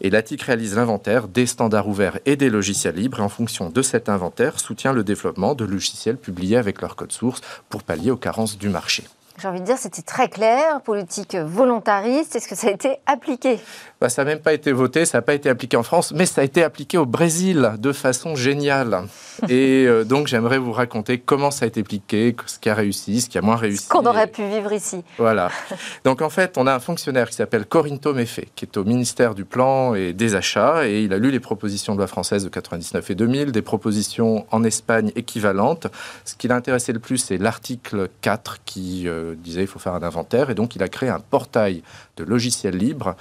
et 0.01 0.11
l'ATIC 0.11 0.43
réalise 0.43 0.77
l'inventaire 0.77 1.29
des 1.29 1.47
standards 1.47 1.89
ouverts 1.89 2.19
et 2.27 2.37
des 2.37 2.51
logiciels 2.51 2.95
libres, 2.95 3.21
et 3.21 3.23
en 3.23 3.29
fonction 3.29 3.69
de 3.69 3.83
cet 3.83 4.09
inventaire, 4.09 4.61
soutient 4.61 4.93
le 4.93 5.05
développement 5.05 5.55
de 5.55 5.65
logiciels 5.65 6.17
publiés 6.17 6.57
avec 6.57 6.81
leur 6.81 6.97
code 6.97 7.13
source 7.13 7.41
pour 7.69 7.83
pallier 7.83 8.11
aux 8.11 8.17
carences 8.17 8.59
du 8.59 8.70
marché. 8.71 9.05
J'ai 9.41 9.49
envie 9.49 9.61
de 9.61 9.65
dire, 9.65 9.79
c'était 9.79 10.03
très 10.03 10.29
clair, 10.29 10.83
politique 10.83 11.35
volontariste. 11.35 12.37
Est-ce 12.37 12.47
que 12.47 12.55
ça 12.55 12.67
a 12.67 12.71
été 12.73 12.99
appliqué? 13.07 13.59
Bah, 13.99 14.11
ça 14.11 14.23
n'a 14.23 14.33
même 14.33 14.41
pas 14.41 14.53
été 14.53 14.71
voté, 14.73 15.07
ça 15.07 15.19
n'a 15.19 15.23
pas 15.23 15.33
été 15.33 15.49
appliqué 15.49 15.79
en 15.79 15.83
France, 15.83 16.13
mais 16.15 16.27
ça 16.27 16.43
a 16.43 16.45
été 16.45 16.63
appliqué 16.63 16.99
au 16.99 17.07
Brésil 17.07 17.73
de 17.79 17.93
façon 17.93 18.37
géniale. 18.37 19.05
Et 19.49 19.87
euh, 19.87 20.05
donc 20.05 20.27
j'aimerais 20.27 20.59
vous 20.59 20.73
raconter 20.73 21.19
comment 21.19 21.51
ça 21.51 21.65
a 21.65 21.69
été 21.69 21.81
appliqué, 21.81 22.37
ce 22.45 22.59
qui 22.59 22.69
a 22.69 22.75
réussi, 22.75 23.23
ce 23.23 23.31
qui 23.31 23.39
a 23.39 23.43
moins 23.43 23.57
réussi. 23.57 23.85
Ce 23.85 23.89
qu'on 23.89 24.05
aurait 24.05 24.27
pu 24.27 24.43
vivre 24.45 24.73
ici. 24.73 25.03
Voilà. 25.17 25.51
Donc 26.05 26.21
en 26.21 26.29
fait, 26.29 26.59
on 26.59 26.67
a 26.67 26.75
un 26.75 26.81
fonctionnaire 26.81 27.29
qui 27.29 27.37
s'appelle 27.37 27.65
Corinto 27.65 28.13
Mefe, 28.13 28.41
qui 28.55 28.67
est 28.67 28.77
au 28.77 28.85
ministère 28.85 29.35
du 29.35 29.47
Plan 29.47 29.95
et 29.95 30.13
des 30.13 30.35
Achats, 30.35 30.87
et 30.87 31.03
il 31.03 31.15
a 31.15 31.19
lu 31.19 31.31
les 31.31 31.41
propositions 31.41 31.95
de 31.95 31.99
loi 31.99 32.07
française 32.07 32.45
de 32.45 32.51
99 32.51 33.11
et 33.11 33.15
2000, 33.15 33.53
des 33.53 33.63
propositions 33.63 34.47
en 34.51 34.65
Espagne 34.65 35.13
équivalentes. 35.17 35.87
Ce 36.25 36.35
qui 36.35 36.49
l'a 36.49 36.57
intéressé 36.57 36.93
le 36.93 36.99
plus, 36.99 37.19
c'est 37.19 37.39
l'article 37.39 38.09
4 38.21 38.59
qui 38.65 39.09
euh, 39.09 39.30
disait 39.35 39.61
qu'il 39.61 39.69
faut 39.69 39.79
faire 39.79 39.95
un 39.95 40.03
inventaire, 40.03 40.51
et 40.51 40.55
donc 40.55 40.77
il 40.77 40.83
a 40.83 40.89
créé 40.89 41.09
un 41.09 41.21
portail 41.21 41.83
de 42.17 42.25
logiciels 42.25 42.77
libres 42.77 43.17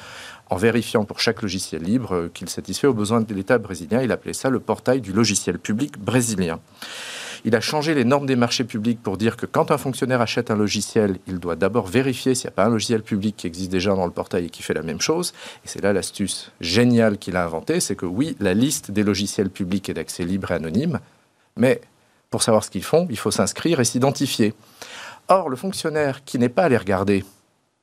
en 0.50 0.56
vérifiant 0.56 1.06
pour 1.06 1.20
chaque 1.20 1.42
logiciel 1.42 1.84
libre 1.84 2.16
euh, 2.16 2.32
qu'il 2.34 2.50
satisfait 2.50 2.88
aux 2.88 2.94
besoins 2.94 3.22
de 3.22 3.34
l'État 3.34 3.58
brésilien. 3.58 4.02
Il 4.02 4.12
appelait 4.12 4.34
ça 4.34 4.50
le 4.50 4.60
portail 4.60 5.02
du 5.02 5.14
logiciel 5.14 5.60
public 5.60 6.00
brésilien. 6.00 6.60
Il 7.46 7.56
a 7.56 7.62
changé 7.62 7.94
les 7.94 8.04
normes 8.04 8.26
des 8.26 8.36
marchés 8.36 8.66
publics 8.66 9.02
pour 9.02 9.18
dire 9.18 9.38
que 9.38 9.46
quand 9.46 9.72
un 9.72 9.78
fonctionnaire 9.78 10.20
achète 10.20 10.52
un 10.52 10.58
logiciel, 10.58 11.20
il 11.28 11.40
doit 11.40 11.56
d'abord 11.56 11.88
vérifier 11.88 12.36
s'il 12.36 12.48
n'y 12.48 12.54
a 12.54 12.56
pas 12.56 12.66
un 12.66 12.70
logiciel 12.70 13.02
public 13.02 13.36
qui 13.38 13.48
existe 13.48 13.72
déjà 13.72 13.96
dans 13.96 14.06
le 14.06 14.12
portail 14.12 14.46
et 14.46 14.50
qui 14.50 14.62
fait 14.62 14.74
la 14.74 14.82
même 14.82 15.00
chose. 15.00 15.34
Et 15.64 15.68
c'est 15.68 15.82
là 15.82 15.94
l'astuce 15.94 16.52
géniale 16.60 17.18
qu'il 17.18 17.38
a 17.38 17.46
inventée, 17.46 17.80
c'est 17.80 17.96
que 17.96 18.06
oui, 18.06 18.36
la 18.40 18.54
liste 18.54 18.92
des 18.92 19.04
logiciels 19.04 19.50
publics 19.50 19.88
est 19.90 19.94
d'accès 19.94 20.24
libre 20.26 20.52
et 20.52 20.56
anonyme, 20.56 21.00
mais 21.56 21.80
pour 22.30 22.44
savoir 22.44 22.64
ce 22.64 22.70
qu'ils 22.70 22.84
font, 22.84 23.08
il 23.10 23.18
faut 23.18 23.32
s'inscrire 23.32 23.80
et 23.80 23.86
s'identifier. 23.86 24.54
Or, 25.30 25.50
le 25.50 25.56
fonctionnaire 25.56 26.24
qui 26.24 26.40
n'est 26.40 26.50
pas 26.50 26.64
allé 26.64 26.78
regarder 26.78 27.24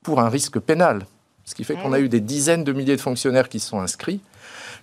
pour 0.02 0.20
un 0.20 0.28
risque 0.28 0.58
pénal, 0.58 1.06
ce 1.44 1.54
qui 1.54 1.62
fait 1.62 1.76
qu'on 1.76 1.92
a 1.92 2.00
eu 2.00 2.08
des 2.08 2.20
dizaines 2.20 2.64
de 2.64 2.72
milliers 2.72 2.96
de 2.96 3.00
fonctionnaires 3.00 3.48
qui 3.48 3.60
sont 3.60 3.78
inscrits, 3.78 4.20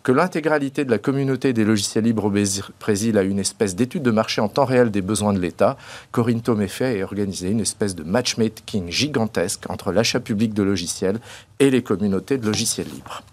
que 0.03 0.11
l'intégralité 0.11 0.85
de 0.85 0.91
la 0.91 0.97
communauté 0.97 1.53
des 1.53 1.65
logiciels 1.65 2.03
libres 2.03 2.25
au 2.25 2.33
Brésil 2.79 3.17
a 3.17 3.23
une 3.23 3.39
espèce 3.39 3.75
d'étude 3.75 4.03
de 4.03 4.11
marché 4.11 4.41
en 4.41 4.49
temps 4.49 4.65
réel 4.65 4.91
des 4.91 5.01
besoins 5.01 5.33
de 5.33 5.39
l'État. 5.39 5.77
Corinne 6.11 6.41
Toméfait 6.41 7.01
a 7.01 7.03
organisé 7.03 7.49
une 7.49 7.61
espèce 7.61 7.95
de 7.95 8.03
matchmaking 8.03 8.89
gigantesque 8.89 9.69
entre 9.69 9.91
l'achat 9.91 10.19
public 10.19 10.53
de 10.53 10.63
logiciels 10.63 11.19
et 11.59 11.69
les 11.69 11.83
communautés 11.83 12.37
de 12.37 12.45
logiciels 12.45 12.87
libres. 12.87 13.23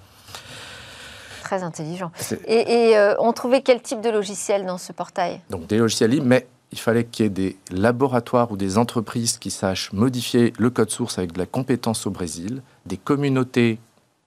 Très 1.42 1.62
intelligent. 1.64 2.12
Et, 2.46 2.96
euh, 2.96 3.14
on 3.18 3.32
trouvait 3.32 3.62
quel 3.62 3.82
type 3.82 4.00
de 4.00 4.10
logiciel 4.10 4.66
dans 4.66 4.78
ce 4.78 4.92
portail? 4.92 5.40
Donc 5.50 5.66
des 5.66 5.78
logiciels 5.78 6.10
libres, 6.10 6.26
mais 6.26 6.46
il 6.72 6.78
fallait 6.78 7.04
qu'il 7.04 7.24
y 7.24 7.26
ait 7.26 7.30
des 7.30 7.56
laboratoires 7.70 8.50
ou 8.52 8.56
des 8.56 8.78
entreprises 8.78 9.38
qui 9.38 9.50
sachent 9.50 9.92
modifier 9.92 10.52
le 10.58 10.70
code 10.70 10.90
source 10.90 11.18
avec 11.18 11.32
de 11.32 11.38
la 11.38 11.46
compétence 11.46 12.06
au 12.06 12.10
Brésil, 12.10 12.62
des 12.86 12.96
communautés 12.96 13.78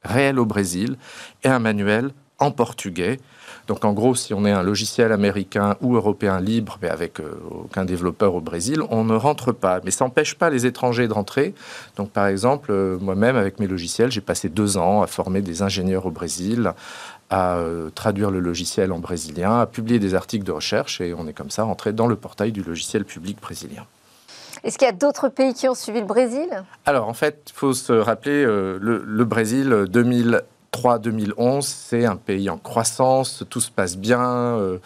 réelles 0.03 0.39
au 0.39 0.45
Brésil 0.45 0.97
et 1.43 1.47
un 1.47 1.59
manuel 1.59 2.11
en 2.39 2.51
portugais. 2.51 3.19
Donc 3.67 3.85
en 3.85 3.93
gros, 3.93 4.15
si 4.15 4.33
on 4.33 4.45
est 4.45 4.51
un 4.51 4.63
logiciel 4.63 5.11
américain 5.13 5.77
ou 5.79 5.95
européen 5.95 6.41
libre, 6.41 6.77
mais 6.81 6.89
avec 6.89 7.19
euh, 7.19 7.39
aucun 7.49 7.85
développeur 7.85 8.35
au 8.35 8.41
Brésil, 8.41 8.81
on 8.89 9.05
ne 9.05 9.15
rentre 9.15 9.53
pas. 9.53 9.79
Mais 9.85 9.91
ça 9.91 10.03
n'empêche 10.03 10.35
pas 10.35 10.49
les 10.49 10.65
étrangers 10.65 11.07
de 11.07 11.13
rentrer. 11.13 11.53
Donc 11.95 12.11
par 12.11 12.27
exemple, 12.27 12.71
euh, 12.71 12.97
moi-même, 12.99 13.37
avec 13.37 13.59
mes 13.59 13.67
logiciels, 13.67 14.11
j'ai 14.11 14.21
passé 14.21 14.49
deux 14.49 14.77
ans 14.77 15.01
à 15.01 15.07
former 15.07 15.41
des 15.41 15.61
ingénieurs 15.61 16.05
au 16.05 16.11
Brésil, 16.11 16.73
à 17.33 17.57
euh, 17.57 17.89
traduire 17.89 18.29
le 18.29 18.39
logiciel 18.39 18.91
en 18.91 18.99
brésilien, 18.99 19.59
à 19.61 19.65
publier 19.65 19.99
des 19.99 20.13
articles 20.13 20.45
de 20.45 20.51
recherche, 20.51 21.01
et 21.01 21.13
on 21.13 21.27
est 21.27 21.33
comme 21.33 21.49
ça 21.49 21.63
rentré 21.63 21.91
dans 21.91 22.07
le 22.07 22.15
portail 22.15 22.51
du 22.51 22.63
logiciel 22.63 23.05
public 23.05 23.41
brésilien. 23.41 23.85
Est-ce 24.63 24.77
qu'il 24.77 24.85
y 24.85 24.89
a 24.89 24.93
d'autres 24.93 25.29
pays 25.29 25.53
qui 25.53 25.67
ont 25.67 25.73
suivi 25.73 25.99
le 25.99 26.05
Brésil? 26.05 26.47
Alors 26.85 27.07
en 27.09 27.13
fait, 27.13 27.47
il 27.49 27.53
faut 27.53 27.73
se 27.73 27.91
rappeler, 27.91 28.45
le, 28.45 28.77
le, 28.79 29.25
Brésil 29.25 29.87
2003-2011, 30.73 31.61
c'est 31.63 32.05
un 32.05 32.15
pays 32.15 32.49
en 32.49 32.57
croissance, 32.57 33.43
tout 33.49 33.59
se 33.59 33.71
passe 33.71 33.97
bien 33.97 34.79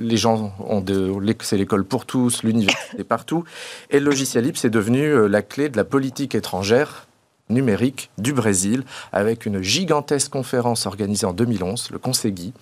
les 0.00 0.16
gens 0.16 0.52
ont 0.60 0.80
de, 0.80 1.12
c'est 1.40 1.56
l'école 1.56 1.84
pour 1.84 2.06
tous, 2.06 2.42
l'université 2.42 3.04
partout. 3.08 3.44
Et 3.90 3.98
le 3.98 4.06
logiciel 4.06 4.44
libre, 4.44 4.58
c'est 4.58 4.70
devenu 4.70 5.02
euh, 5.02 5.28
la 5.28 5.42
clé 5.42 5.68
de 5.68 5.76
la 5.76 5.84
politique 5.84 6.34
étrangère 6.34 7.06
numérique 7.48 8.10
du 8.18 8.32
Brésil, 8.32 8.84
avec 9.12 9.46
une 9.46 9.62
gigantesque 9.62 10.30
conférence 10.30 10.86
organisée 10.86 11.26
en 11.26 11.32
2011, 11.32 11.90
le 11.92 11.98
Consegui, 11.98 12.52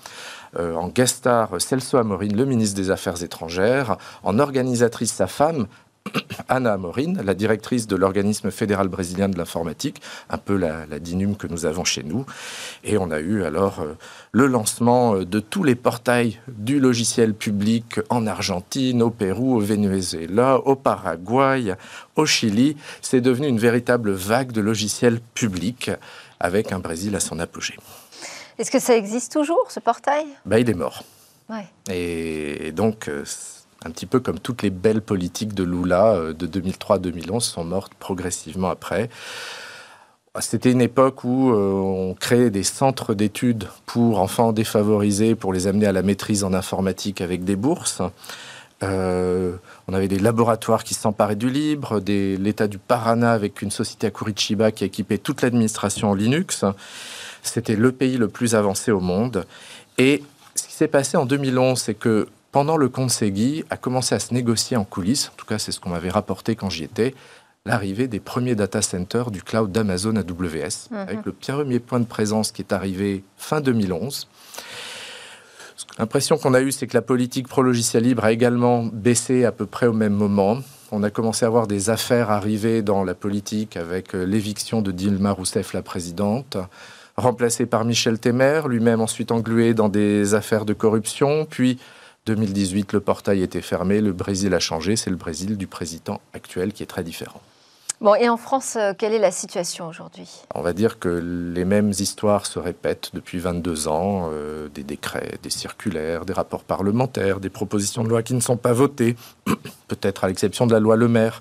euh, 0.58 0.74
en 0.74 0.88
guest 0.88 1.16
star 1.16 1.60
Celso 1.60 1.96
Amorin, 1.96 2.28
le 2.28 2.44
ministre 2.44 2.76
des 2.76 2.90
Affaires 2.90 3.22
étrangères, 3.22 3.96
en 4.22 4.38
organisatrice 4.38 5.12
sa 5.12 5.26
femme, 5.26 5.66
Anna 6.48 6.74
Amorin, 6.74 7.14
la 7.22 7.34
directrice 7.34 7.86
de 7.86 7.96
l'organisme 7.96 8.50
fédéral 8.50 8.88
brésilien 8.88 9.28
de 9.28 9.38
l'informatique, 9.38 10.00
un 10.30 10.38
peu 10.38 10.56
la, 10.56 10.86
la, 10.86 10.98
DINUM 10.98 11.36
que 11.36 11.46
nous 11.46 11.66
avons 11.66 11.84
chez 11.84 12.02
nous. 12.02 12.26
Et 12.84 12.98
on 12.98 13.10
a 13.10 13.20
eu 13.20 13.44
alors 13.44 13.80
euh, 13.80 13.96
le 14.32 14.46
lancement 14.46 15.16
euh, 15.16 15.24
de 15.24 15.40
tous 15.40 15.62
les 15.62 15.74
portails 15.74 16.38
du 16.48 16.80
logiciel 16.80 17.34
public 17.34 18.00
en 18.10 18.26
Argentine, 18.26 19.02
au 19.02 19.10
Pérou, 19.10 19.56
au 19.56 19.60
Venezuela, 19.60 20.58
au 20.58 20.76
Paraguay, 20.76 21.74
au 22.16 22.26
Chili. 22.26 22.76
C'est 23.00 23.20
devenu 23.20 23.48
une 23.48 23.58
véritable 23.58 24.12
vague 24.12 24.52
de 24.52 24.60
logiciels 24.60 25.20
publics 25.34 25.90
avec 26.40 26.72
un 26.72 26.78
Brésil 26.78 27.16
à 27.16 27.20
son 27.20 27.38
apogée. 27.38 27.76
Est-ce 28.58 28.70
que 28.70 28.78
ça 28.78 28.96
existe 28.96 29.32
toujours, 29.32 29.70
ce 29.70 29.80
portail? 29.80 30.26
Bah, 30.44 30.60
Il 30.60 30.68
est 30.70 30.74
mort. 30.74 31.02
Et 31.90 32.72
donc, 32.72 33.08
euh, 33.08 33.24
un 33.84 33.90
petit 33.90 34.06
peu 34.06 34.20
comme 34.20 34.38
toutes 34.38 34.62
les 34.62 34.70
belles 34.70 35.02
politiques 35.02 35.54
de 35.54 35.64
Lula 35.64 36.14
euh, 36.14 36.32
de 36.32 36.46
2003-2011 36.46 37.40
sont 37.40 37.64
mortes 37.64 37.92
progressivement 37.98 38.70
après. 38.70 39.08
C'était 40.40 40.72
une 40.72 40.80
époque 40.80 41.22
où 41.22 41.52
euh, 41.52 41.72
on 41.72 42.14
créait 42.14 42.50
des 42.50 42.64
centres 42.64 43.14
d'études 43.14 43.68
pour 43.86 44.18
enfants 44.18 44.52
défavorisés, 44.52 45.36
pour 45.36 45.52
les 45.52 45.68
amener 45.68 45.86
à 45.86 45.92
la 45.92 46.02
maîtrise 46.02 46.42
en 46.42 46.52
informatique 46.54 47.20
avec 47.20 47.44
des 47.44 47.54
bourses. 47.54 48.02
Euh, 48.82 49.54
on 49.86 49.94
avait 49.94 50.08
des 50.08 50.18
laboratoires 50.18 50.82
qui 50.82 50.94
s'emparaient 50.94 51.36
du 51.36 51.48
libre, 51.48 52.00
l'État 52.04 52.66
du 52.66 52.78
Paraná 52.78 53.32
avec 53.32 53.62
une 53.62 53.70
société 53.70 54.08
à 54.08 54.10
Curitiba 54.10 54.72
qui 54.72 54.84
équipait 54.84 55.18
toute 55.18 55.42
l'administration 55.42 56.10
en 56.10 56.14
Linux. 56.14 56.64
C'était 57.42 57.76
le 57.76 57.92
pays 57.92 58.16
le 58.16 58.26
plus 58.26 58.56
avancé 58.56 58.90
au 58.90 59.00
monde. 59.00 59.46
Et 59.98 60.24
ce 60.56 60.64
qui 60.64 60.72
s'est 60.72 60.88
passé 60.88 61.16
en 61.16 61.26
2011, 61.26 61.78
c'est 61.78 61.94
que 61.94 62.26
pendant 62.54 62.76
le 62.76 62.88
Consegui, 62.88 63.64
a 63.68 63.76
commencé 63.76 64.14
à 64.14 64.20
se 64.20 64.32
négocier 64.32 64.76
en 64.76 64.84
coulisses, 64.84 65.32
en 65.32 65.36
tout 65.36 65.44
cas 65.44 65.58
c'est 65.58 65.72
ce 65.72 65.80
qu'on 65.80 65.90
m'avait 65.90 66.08
rapporté 66.08 66.54
quand 66.54 66.70
j'y 66.70 66.84
étais, 66.84 67.12
l'arrivée 67.66 68.06
des 68.06 68.20
premiers 68.20 68.54
data 68.54 68.80
centers 68.80 69.32
du 69.32 69.42
cloud 69.42 69.72
d'Amazon 69.72 70.14
AWS, 70.14 70.88
mhm. 70.92 70.96
avec 70.96 71.24
le 71.24 71.32
premier 71.32 71.80
point 71.80 71.98
de 71.98 72.04
présence 72.04 72.52
qui 72.52 72.62
est 72.62 72.72
arrivé 72.72 73.24
fin 73.36 73.60
2011. 73.60 74.28
L'impression 75.98 76.38
qu'on 76.38 76.54
a 76.54 76.60
eue, 76.60 76.70
c'est 76.70 76.86
que 76.86 76.96
la 76.96 77.02
politique 77.02 77.48
pro-logiciel 77.48 78.04
libre 78.04 78.24
a 78.24 78.30
également 78.30 78.84
baissé 78.84 79.44
à 79.44 79.50
peu 79.50 79.66
près 79.66 79.88
au 79.88 79.92
même 79.92 80.14
moment. 80.14 80.58
On 80.92 81.02
a 81.02 81.10
commencé 81.10 81.44
à 81.44 81.48
voir 81.48 81.66
des 81.66 81.90
affaires 81.90 82.30
arriver 82.30 82.82
dans 82.82 83.02
la 83.02 83.14
politique 83.14 83.76
avec 83.76 84.14
euh, 84.14 84.24
l'éviction 84.24 84.80
de 84.80 84.92
Dilma 84.92 85.32
Rousseff, 85.32 85.72
la 85.72 85.82
présidente, 85.82 86.56
remplacée 87.16 87.66
par 87.66 87.84
Michel 87.84 88.20
Temer, 88.20 88.60
lui-même 88.68 89.00
ensuite 89.00 89.32
englué 89.32 89.74
dans 89.74 89.88
des 89.88 90.34
affaires 90.34 90.64
de 90.64 90.72
corruption, 90.72 91.48
puis 91.50 91.80
2018, 92.26 92.94
le 92.94 93.00
portail 93.00 93.42
était 93.42 93.60
fermé, 93.60 94.00
le 94.00 94.12
Brésil 94.12 94.54
a 94.54 94.60
changé, 94.60 94.96
c'est 94.96 95.10
le 95.10 95.16
Brésil 95.16 95.58
du 95.58 95.66
président 95.66 96.20
actuel 96.32 96.72
qui 96.72 96.82
est 96.82 96.86
très 96.86 97.04
différent. 97.04 97.40
Bon, 98.00 98.14
et 98.14 98.28
en 98.28 98.36
France, 98.36 98.76
euh, 98.76 98.92
quelle 98.96 99.12
est 99.12 99.18
la 99.18 99.30
situation 99.30 99.86
aujourd'hui? 99.86 100.28
On 100.54 100.62
va 100.62 100.72
dire 100.72 100.98
que 100.98 101.08
les 101.08 101.64
mêmes 101.64 101.90
histoires 101.90 102.46
se 102.46 102.58
répètent 102.58 103.10
depuis 103.14 103.38
22 103.38 103.88
ans, 103.88 104.30
euh, 104.32 104.68
des 104.68 104.82
décrets, 104.82 105.38
des 105.42 105.50
circulaires, 105.50 106.24
des 106.24 106.32
rapports 106.32 106.64
parlementaires, 106.64 107.40
des 107.40 107.50
propositions 107.50 108.02
de 108.02 108.08
loi 108.08 108.22
qui 108.22 108.34
ne 108.34 108.40
sont 108.40 108.56
pas 108.56 108.72
votées, 108.72 109.16
peut-être 109.88 110.24
à 110.24 110.28
l'exception 110.28 110.66
de 110.66 110.72
la 110.72 110.80
loi 110.80 110.96
Le 110.96 111.08
Maire. 111.08 111.40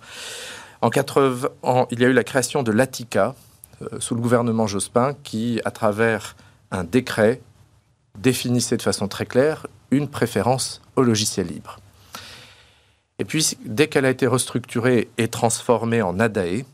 En 0.81 0.89
80, 0.89 1.87
il 1.91 1.99
y 2.01 2.05
a 2.05 2.07
eu 2.07 2.13
la 2.13 2.23
création 2.23 2.61
de 2.61 2.71
l'ATICA 2.71 3.35
euh, 3.81 3.99
sous 3.99 4.15
le 4.15 4.21
gouvernement 4.21 4.67
Jospin 4.67 5.15
qui, 5.23 5.59
à 5.65 5.71
travers 5.71 6.35
un 6.71 6.83
décret, 6.83 7.41
définissait 8.17 8.77
de 8.77 8.81
façon 8.81 9.07
très 9.07 9.25
claire 9.25 9.67
une 9.95 10.09
préférence 10.09 10.81
au 10.95 11.03
logiciel 11.03 11.47
libre. 11.47 11.77
Et 13.19 13.25
puis, 13.25 13.57
dès 13.65 13.87
qu'elle 13.87 14.05
a 14.05 14.09
été 14.09 14.27
restructurée 14.27 15.09
et 15.17 15.27
transformée 15.27 16.01
en 16.01 16.19
ADAE, 16.19 16.65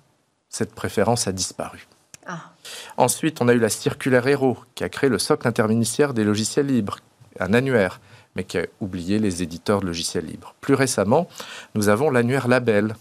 cette 0.49 0.73
préférence 0.73 1.27
a 1.27 1.31
disparu. 1.31 1.87
Ah. 2.25 2.51
Ensuite, 2.97 3.41
on 3.41 3.47
a 3.47 3.53
eu 3.53 3.59
la 3.59 3.69
circulaire 3.69 4.27
Hero, 4.27 4.57
qui 4.75 4.83
a 4.83 4.89
créé 4.89 5.09
le 5.09 5.19
socle 5.19 5.47
interministériel 5.47 6.13
des 6.15 6.23
logiciels 6.23 6.67
libres, 6.67 6.99
un 7.39 7.53
annuaire, 7.53 7.99
mais 8.35 8.43
qui 8.43 8.57
a 8.57 8.65
oublié 8.79 9.19
les 9.19 9.43
éditeurs 9.43 9.81
de 9.81 9.87
logiciels 9.87 10.25
libres. 10.25 10.55
Plus 10.61 10.73
récemment, 10.73 11.27
nous 11.75 11.89
avons 11.89 12.09
l'annuaire 12.09 12.47
Label, 12.47 12.95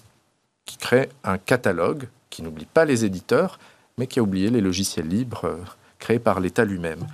qui 0.64 0.76
crée 0.76 1.08
un 1.24 1.38
catalogue 1.38 2.08
qui 2.30 2.42
n'oublie 2.42 2.66
pas 2.66 2.84
les 2.84 3.04
éditeurs, 3.04 3.58
mais 3.96 4.06
qui 4.06 4.18
a 4.18 4.22
oublié 4.22 4.50
les 4.50 4.60
logiciels 4.60 5.08
libres 5.08 5.44
euh, 5.44 5.64
créé 5.98 6.18
par 6.18 6.40
l'État 6.40 6.64
lui-même. 6.64 7.06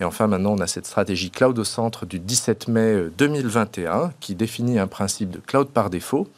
Et 0.00 0.04
enfin, 0.04 0.26
maintenant, 0.26 0.52
on 0.52 0.60
a 0.60 0.66
cette 0.66 0.86
stratégie 0.86 1.30
cloud 1.30 1.58
au 1.58 1.64
centre 1.64 2.06
du 2.06 2.18
17 2.18 2.68
mai 2.68 3.06
2021 3.16 4.00
euh, 4.00 4.06
qui 4.20 4.34
définit 4.34 4.78
un 4.78 4.86
principe 4.86 5.30
de 5.30 5.38
cloud 5.38 5.68
par 5.68 5.90
défaut 5.90 6.28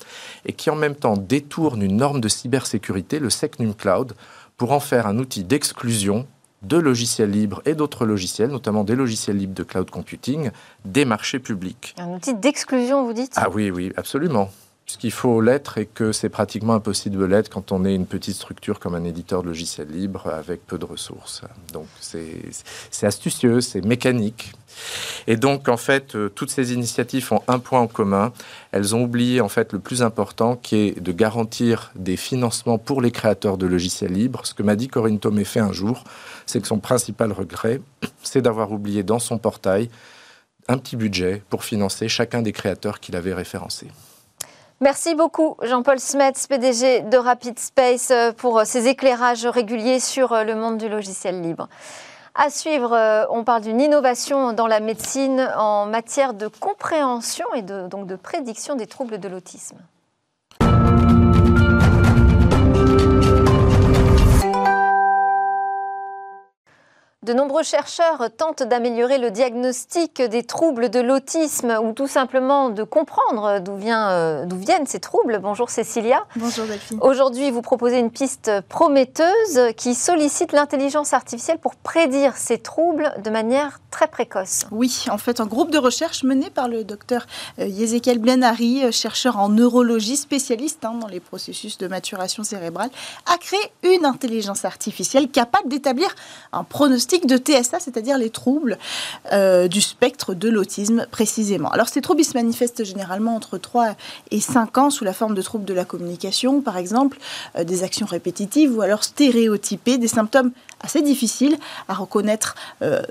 et 0.46 0.52
qui 0.52 0.70
en 0.70 0.76
même 0.76 0.94
temps 0.94 1.16
détourne 1.16 1.82
une 1.82 1.96
norme 1.96 2.20
de 2.20 2.28
cybersécurité, 2.28 3.18
le 3.18 3.30
SecNum 3.30 3.74
Cloud, 3.74 4.14
pour 4.56 4.72
en 4.72 4.80
faire 4.80 5.06
un 5.06 5.18
outil 5.18 5.44
d'exclusion 5.44 6.26
de 6.62 6.76
logiciels 6.76 7.30
libres 7.30 7.62
et 7.66 7.74
d'autres 7.74 8.04
logiciels, 8.04 8.50
notamment 8.50 8.82
des 8.82 8.96
logiciels 8.96 9.36
libres 9.36 9.54
de 9.54 9.62
cloud 9.62 9.90
computing, 9.90 10.50
des 10.84 11.04
marchés 11.04 11.38
publics. 11.38 11.94
Un 11.98 12.08
outil 12.08 12.34
d'exclusion, 12.34 13.04
vous 13.04 13.12
dites? 13.12 13.34
Ah 13.36 13.48
oui, 13.50 13.70
oui, 13.70 13.92
absolument 13.96 14.50
qu'il 14.96 15.12
faut 15.12 15.40
l'être 15.42 15.76
et 15.76 15.86
que 15.86 16.12
c'est 16.12 16.30
pratiquement 16.30 16.72
impossible 16.74 17.18
de 17.18 17.24
l'être 17.24 17.50
quand 17.50 17.72
on 17.72 17.84
est 17.84 17.94
une 17.94 18.06
petite 18.06 18.36
structure 18.36 18.80
comme 18.80 18.94
un 18.94 19.04
éditeur 19.04 19.42
de 19.42 19.48
logiciels 19.48 19.90
libres 19.90 20.28
avec 20.28 20.66
peu 20.66 20.78
de 20.78 20.86
ressources. 20.86 21.42
Donc 21.72 21.86
c'est 22.00 23.06
astucieux, 23.06 23.60
c'est 23.60 23.84
mécanique. 23.84 24.52
Et 25.26 25.36
donc 25.36 25.68
en 25.68 25.76
fait, 25.76 26.14
euh, 26.14 26.28
toutes 26.28 26.50
ces 26.50 26.72
initiatives 26.72 27.32
ont 27.32 27.42
un 27.48 27.58
point 27.58 27.80
en 27.80 27.86
commun. 27.86 28.32
Elles 28.72 28.94
ont 28.94 29.02
oublié 29.02 29.40
en 29.40 29.48
fait 29.48 29.72
le 29.72 29.78
plus 29.78 30.02
important 30.02 30.56
qui 30.56 30.76
est 30.76 31.00
de 31.00 31.12
garantir 31.12 31.90
des 31.94 32.16
financements 32.16 32.78
pour 32.78 33.02
les 33.02 33.10
créateurs 33.10 33.58
de 33.58 33.66
logiciels 33.66 34.12
libres. 34.12 34.46
Ce 34.46 34.54
que 34.54 34.62
m'a 34.62 34.76
dit 34.76 34.88
Corinne 34.88 35.18
Tomé 35.18 35.44
fait 35.44 35.60
un 35.60 35.72
jour, 35.72 36.04
c'est 36.46 36.60
que 36.60 36.66
son 36.66 36.78
principal 36.78 37.32
regret, 37.32 37.80
c'est 38.22 38.40
d'avoir 38.40 38.72
oublié 38.72 39.02
dans 39.02 39.18
son 39.18 39.36
portail 39.36 39.90
un 40.68 40.78
petit 40.78 40.96
budget 40.96 41.42
pour 41.50 41.64
financer 41.64 42.08
chacun 42.08 42.42
des 42.42 42.52
créateurs 42.52 43.00
qu'il 43.00 43.16
avait 43.16 43.34
référencés. 43.34 43.88
Merci 44.80 45.16
beaucoup 45.16 45.56
Jean-Paul 45.60 45.98
Smets, 45.98 46.46
PDG 46.48 47.00
de 47.00 47.16
Rapid 47.16 47.58
Space, 47.58 48.12
euh, 48.12 48.30
pour 48.30 48.60
euh, 48.60 48.64
ces 48.64 48.86
éclairages 48.86 49.44
réguliers 49.44 49.98
sur 49.98 50.32
euh, 50.32 50.44
le 50.44 50.54
monde 50.54 50.78
du 50.78 50.88
logiciel 50.88 51.42
libre. 51.42 51.68
À 52.36 52.48
suivre, 52.48 53.26
on 53.32 53.42
parle 53.42 53.62
d'une 53.62 53.80
innovation 53.80 54.52
dans 54.52 54.68
la 54.68 54.78
médecine 54.78 55.50
en 55.56 55.86
matière 55.86 56.34
de 56.34 56.46
compréhension 56.46 57.46
et 57.54 57.62
donc 57.62 58.06
de 58.06 58.14
prédiction 58.14 58.76
des 58.76 58.86
troubles 58.86 59.18
de 59.18 59.26
l'autisme. 59.26 59.78
De 67.26 67.32
nombreux 67.32 67.64
chercheurs 67.64 68.28
tentent 68.36 68.62
d'améliorer 68.62 69.18
le 69.18 69.32
diagnostic 69.32 70.22
des 70.22 70.44
troubles 70.44 70.88
de 70.88 71.00
l'autisme 71.00 71.76
ou 71.82 71.92
tout 71.92 72.06
simplement 72.06 72.68
de 72.68 72.84
comprendre 72.84 73.58
d'où 73.58 73.72
euh, 73.72 74.46
viennent 74.52 74.86
ces 74.86 75.00
troubles. 75.00 75.40
Bonjour 75.40 75.68
Cécilia. 75.68 76.24
Bonjour 76.36 76.66
Delphine. 76.66 77.00
Aujourd'hui, 77.00 77.50
vous 77.50 77.60
proposez 77.60 77.98
une 77.98 78.12
piste 78.12 78.52
prometteuse 78.68 79.72
qui 79.76 79.96
sollicite 79.96 80.52
l'intelligence 80.52 81.12
artificielle 81.12 81.58
pour 81.58 81.74
prédire 81.74 82.36
ces 82.36 82.58
troubles 82.58 83.12
de 83.24 83.30
manière 83.30 83.80
très 83.90 84.06
précoce. 84.06 84.66
Oui, 84.70 85.06
en 85.10 85.18
fait, 85.18 85.40
un 85.40 85.46
groupe 85.46 85.72
de 85.72 85.78
recherche 85.78 86.22
mené 86.22 86.50
par 86.50 86.68
le 86.68 86.84
docteur 86.84 87.26
euh, 87.58 87.66
Yezekiel 87.66 88.20
Blenari, 88.20 88.84
euh, 88.84 88.92
chercheur 88.92 89.38
en 89.40 89.48
neurologie, 89.48 90.16
spécialiste 90.16 90.84
hein, 90.84 90.94
dans 91.00 91.08
les 91.08 91.18
processus 91.18 91.78
de 91.78 91.88
maturation 91.88 92.44
cérébrale, 92.44 92.90
a 93.26 93.36
créé 93.38 93.58
une 93.82 94.04
intelligence 94.04 94.64
artificielle 94.64 95.28
capable 95.28 95.68
d'établir 95.68 96.14
un 96.52 96.62
pronostic 96.62 97.07
de 97.16 97.36
TSA, 97.36 97.80
c'est-à-dire 97.80 98.18
les 98.18 98.30
troubles 98.30 98.78
euh, 99.32 99.66
du 99.66 99.80
spectre 99.80 100.34
de 100.34 100.48
l'autisme 100.48 101.06
précisément. 101.10 101.70
Alors 101.70 101.88
ces 101.88 102.02
troubles, 102.02 102.22
se 102.22 102.34
manifestent 102.34 102.84
généralement 102.84 103.34
entre 103.34 103.58
3 103.58 103.94
et 104.30 104.40
5 104.40 104.78
ans 104.78 104.90
sous 104.90 105.04
la 105.04 105.12
forme 105.12 105.34
de 105.34 105.42
troubles 105.42 105.64
de 105.64 105.74
la 105.74 105.84
communication, 105.84 106.60
par 106.60 106.76
exemple, 106.76 107.18
euh, 107.56 107.64
des 107.64 107.82
actions 107.82 108.06
répétitives 108.06 108.76
ou 108.76 108.82
alors 108.82 109.04
stéréotypées, 109.04 109.98
des 109.98 110.08
symptômes 110.08 110.52
assez 110.80 111.00
difficiles 111.02 111.56
à 111.88 111.94
reconnaître. 111.94 112.54
Euh, 112.82 113.02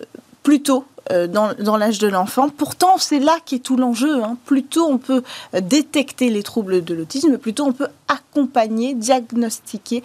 plus 0.43 0.61
tôt 0.61 0.85
euh, 1.11 1.27
dans, 1.27 1.75
l'âge 1.75 1.99
de 1.99 2.07
l'enfant. 2.07 2.47
Pourtant, 2.47 2.97
c'est 2.97 3.19
là 3.19 3.37
qu'est 3.45 3.59
tout 3.59 3.75
l'enjeu. 3.75 4.23
Hein. 4.23 4.37
Plus 4.45 4.63
tôt 4.63 4.87
on 4.87 4.97
peut 4.97 5.21
détecter 5.61 6.29
les 6.29 6.41
troubles 6.41 6.85
de 6.85 6.93
l'autisme, 6.93 7.37
plus 7.37 7.53
tôt 7.53 7.65
on 7.65 7.73
peut 7.73 7.89
accompagner, 8.07 8.93
diagnostiquer 8.93 10.03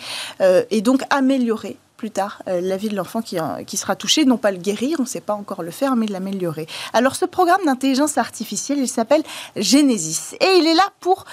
et 0.70 0.80
donc 0.80 1.03
améliorer 1.11 1.76
plus 2.03 2.11
tard 2.11 2.42
euh, 2.48 2.61
la 2.61 2.76
vie 2.76 2.88
de 2.88 2.96
l'enfant 2.96 3.22
qui, 3.22 3.36
qui 3.64 3.76
sera 3.76 3.94
touché, 3.94 4.24
non 4.24 4.36
pas 4.36 4.50
le 4.50 4.59
guérir, 4.59 4.96
on 4.98 5.05
ne 5.05 5.07
sait 5.07 5.20
pas 5.20 5.34
encore 5.34 5.62
le 5.62 5.70
faire, 5.70 5.94
mais 5.94 6.07
l'améliorer. 6.09 6.66
Alors 6.92 7.14
ce 7.14 7.26
programme 7.26 7.64
d'intelligence 7.64 8.18
artificielle, 8.18 8.80
il 8.80 8.88
s'appelle 8.88 9.22
Genesis 9.55 10.34
et 10.40 10.57
il 10.59 10.66
est 10.66 10.74
là 10.74 10.88
pour 10.98 11.26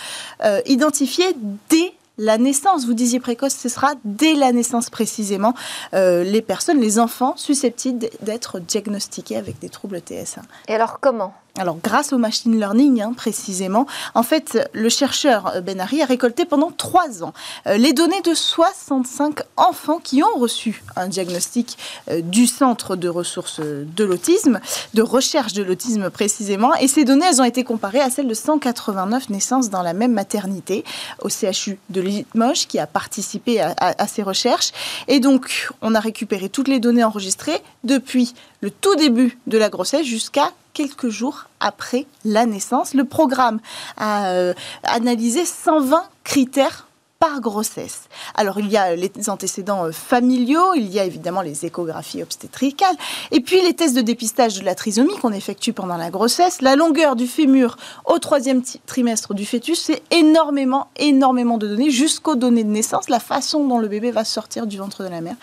euh, 0.45 0.61
identifier 0.67 1.25
dès 1.71 1.91
la 2.19 2.37
naissance, 2.37 2.85
vous 2.85 2.93
disiez 2.93 3.19
précoce, 3.19 3.55
ce 3.55 3.67
sera 3.67 3.93
dès 4.05 4.35
la 4.35 4.51
naissance 4.51 4.91
précisément 4.91 5.55
euh, 5.95 6.23
les 6.23 6.43
personnes, 6.43 6.79
les 6.79 6.99
enfants 6.99 7.35
susceptibles 7.35 8.07
d'être 8.21 8.59
diagnostiqués 8.59 9.37
avec 9.37 9.57
des 9.57 9.69
troubles 9.69 10.01
TSA. 10.01 10.43
Et 10.67 10.75
alors 10.75 10.99
comment? 10.99 11.33
Alors, 11.59 11.77
grâce 11.83 12.13
au 12.13 12.17
machine 12.17 12.57
learning, 12.57 13.01
hein, 13.01 13.13
précisément, 13.15 13.85
en 14.15 14.23
fait, 14.23 14.69
le 14.71 14.87
chercheur 14.87 15.51
euh, 15.55 15.61
Benari 15.61 16.01
a 16.01 16.05
récolté 16.05 16.45
pendant 16.45 16.71
trois 16.71 17.21
ans 17.21 17.33
euh, 17.67 17.75
les 17.75 17.91
données 17.91 18.21
de 18.21 18.33
65 18.33 19.41
enfants 19.57 19.99
qui 20.01 20.23
ont 20.23 20.39
reçu 20.39 20.81
un 20.95 21.07
diagnostic 21.09 21.77
euh, 22.09 22.21
du 22.21 22.47
Centre 22.47 22.95
de 22.95 23.09
ressources 23.09 23.59
de 23.59 24.03
l'autisme, 24.05 24.61
de 24.93 25.01
recherche 25.01 25.51
de 25.51 25.61
l'autisme 25.61 26.09
précisément. 26.09 26.73
Et 26.75 26.87
ces 26.87 27.03
données, 27.03 27.19
ont 27.39 27.43
été 27.43 27.65
comparées 27.65 27.99
à 27.99 28.09
celles 28.09 28.29
de 28.29 28.33
189 28.33 29.29
naissances 29.29 29.69
dans 29.69 29.81
la 29.83 29.93
même 29.93 30.13
maternité, 30.13 30.85
au 31.21 31.27
CHU 31.29 31.77
de 31.89 31.99
Limoges, 31.99 32.67
qui 32.67 32.79
a 32.79 32.87
participé 32.87 33.59
à, 33.59 33.75
à- 33.77 34.01
à 34.01 34.07
ces 34.07 34.23
recherches. 34.23 34.71
Et 35.09 35.19
donc, 35.19 35.67
on 35.81 35.93
a 35.93 35.99
récupéré 35.99 36.47
toutes 36.47 36.69
les 36.69 36.79
données 36.79 37.03
enregistrées 37.03 37.61
depuis 37.83 38.33
le 38.61 38.71
tout 38.71 38.95
début 38.95 39.37
de 39.47 39.57
la 39.57 39.69
grossesse 39.69 40.05
jusqu'à 40.05 40.51
quelques 40.73 41.09
jours 41.09 41.45
après 41.59 42.05
la 42.25 42.45
naissance. 42.45 42.93
Le 42.93 43.05
programme 43.05 43.59
a 43.97 44.31
euh, 44.31 44.53
analysé 44.83 45.45
120 45.45 46.03
critères 46.23 46.88
par 47.19 47.41
grossesse. 47.41 48.03
Alors 48.33 48.59
il 48.59 48.69
y 48.71 48.77
a 48.77 48.95
les 48.95 49.11
antécédents 49.27 49.85
euh, 49.85 49.91
familiaux, 49.91 50.73
il 50.75 50.87
y 50.87 50.99
a 50.99 51.03
évidemment 51.03 51.41
les 51.41 51.65
échographies 51.65 52.23
obstétricales, 52.23 52.95
et 53.31 53.41
puis 53.41 53.61
les 53.61 53.73
tests 53.73 53.95
de 53.95 54.01
dépistage 54.01 54.57
de 54.57 54.63
la 54.63 54.73
trisomie 54.73 55.17
qu'on 55.17 55.33
effectue 55.33 55.73
pendant 55.73 55.97
la 55.97 56.11
grossesse, 56.11 56.61
la 56.61 56.77
longueur 56.77 57.17
du 57.17 57.27
fémur 57.27 57.75
au 58.05 58.19
troisième 58.19 58.61
trimestre 58.85 59.33
du 59.33 59.45
fœtus, 59.45 59.81
c'est 59.81 60.01
énormément, 60.11 60.87
énormément 60.95 61.57
de 61.57 61.67
données 61.67 61.91
jusqu'aux 61.91 62.37
données 62.37 62.63
de 62.63 62.69
naissance, 62.69 63.09
la 63.09 63.19
façon 63.19 63.67
dont 63.67 63.79
le 63.79 63.89
bébé 63.89 64.11
va 64.11 64.23
sortir 64.23 64.65
du 64.65 64.77
ventre 64.77 65.03
de 65.03 65.09
la 65.09 65.19
mère. 65.19 65.35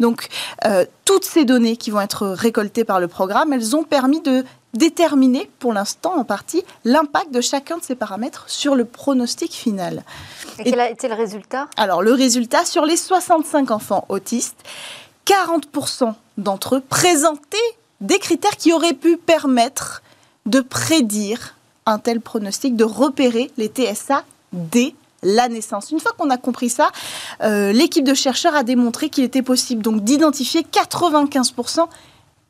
Donc 0.00 0.28
euh, 0.66 0.84
toutes 1.06 1.24
ces 1.24 1.46
données 1.46 1.78
qui 1.78 1.90
vont 1.90 2.02
être 2.02 2.26
récoltées 2.26 2.84
par 2.84 3.00
le 3.00 3.08
programme, 3.08 3.54
elles 3.54 3.74
ont 3.74 3.84
permis 3.84 4.20
de 4.20 4.44
déterminer, 4.74 5.50
pour 5.58 5.72
l'instant 5.72 6.14
en 6.16 6.24
partie, 6.24 6.64
l'impact 6.84 7.30
de 7.30 7.40
chacun 7.40 7.78
de 7.78 7.82
ces 7.82 7.94
paramètres 7.94 8.44
sur 8.48 8.74
le 8.74 8.84
pronostic 8.84 9.52
final. 9.52 10.02
Et 10.58 10.64
quel 10.64 10.80
a 10.80 10.90
été 10.90 11.08
le 11.08 11.14
résultat? 11.14 11.68
Alors, 11.76 12.02
le 12.02 12.12
résultat, 12.12 12.64
sur 12.64 12.84
les 12.84 12.96
65 12.96 13.70
enfants 13.70 14.06
autistes, 14.08 14.62
40% 15.26 16.14
d'entre 16.38 16.76
eux 16.76 16.82
présentaient 16.88 17.58
des 18.00 18.18
critères 18.18 18.56
qui 18.56 18.72
auraient 18.72 18.94
pu 18.94 19.16
permettre 19.16 20.02
de 20.46 20.60
prédire 20.60 21.54
un 21.86 21.98
tel 21.98 22.20
pronostic, 22.20 22.76
de 22.76 22.84
repérer 22.84 23.50
les 23.56 23.68
TSA 23.68 24.24
dès 24.52 24.94
la 25.22 25.48
naissance. 25.48 25.90
Une 25.90 26.00
fois 26.00 26.12
qu'on 26.18 26.30
a 26.30 26.36
compris 26.36 26.68
ça, 26.68 26.90
euh, 27.42 27.72
l'équipe 27.72 28.04
de 28.04 28.14
chercheurs 28.14 28.54
a 28.54 28.64
démontré 28.64 29.08
qu'il 29.08 29.24
était 29.24 29.42
possible 29.42 29.82
donc 29.82 30.02
d'identifier 30.02 30.62
95% 30.62 31.86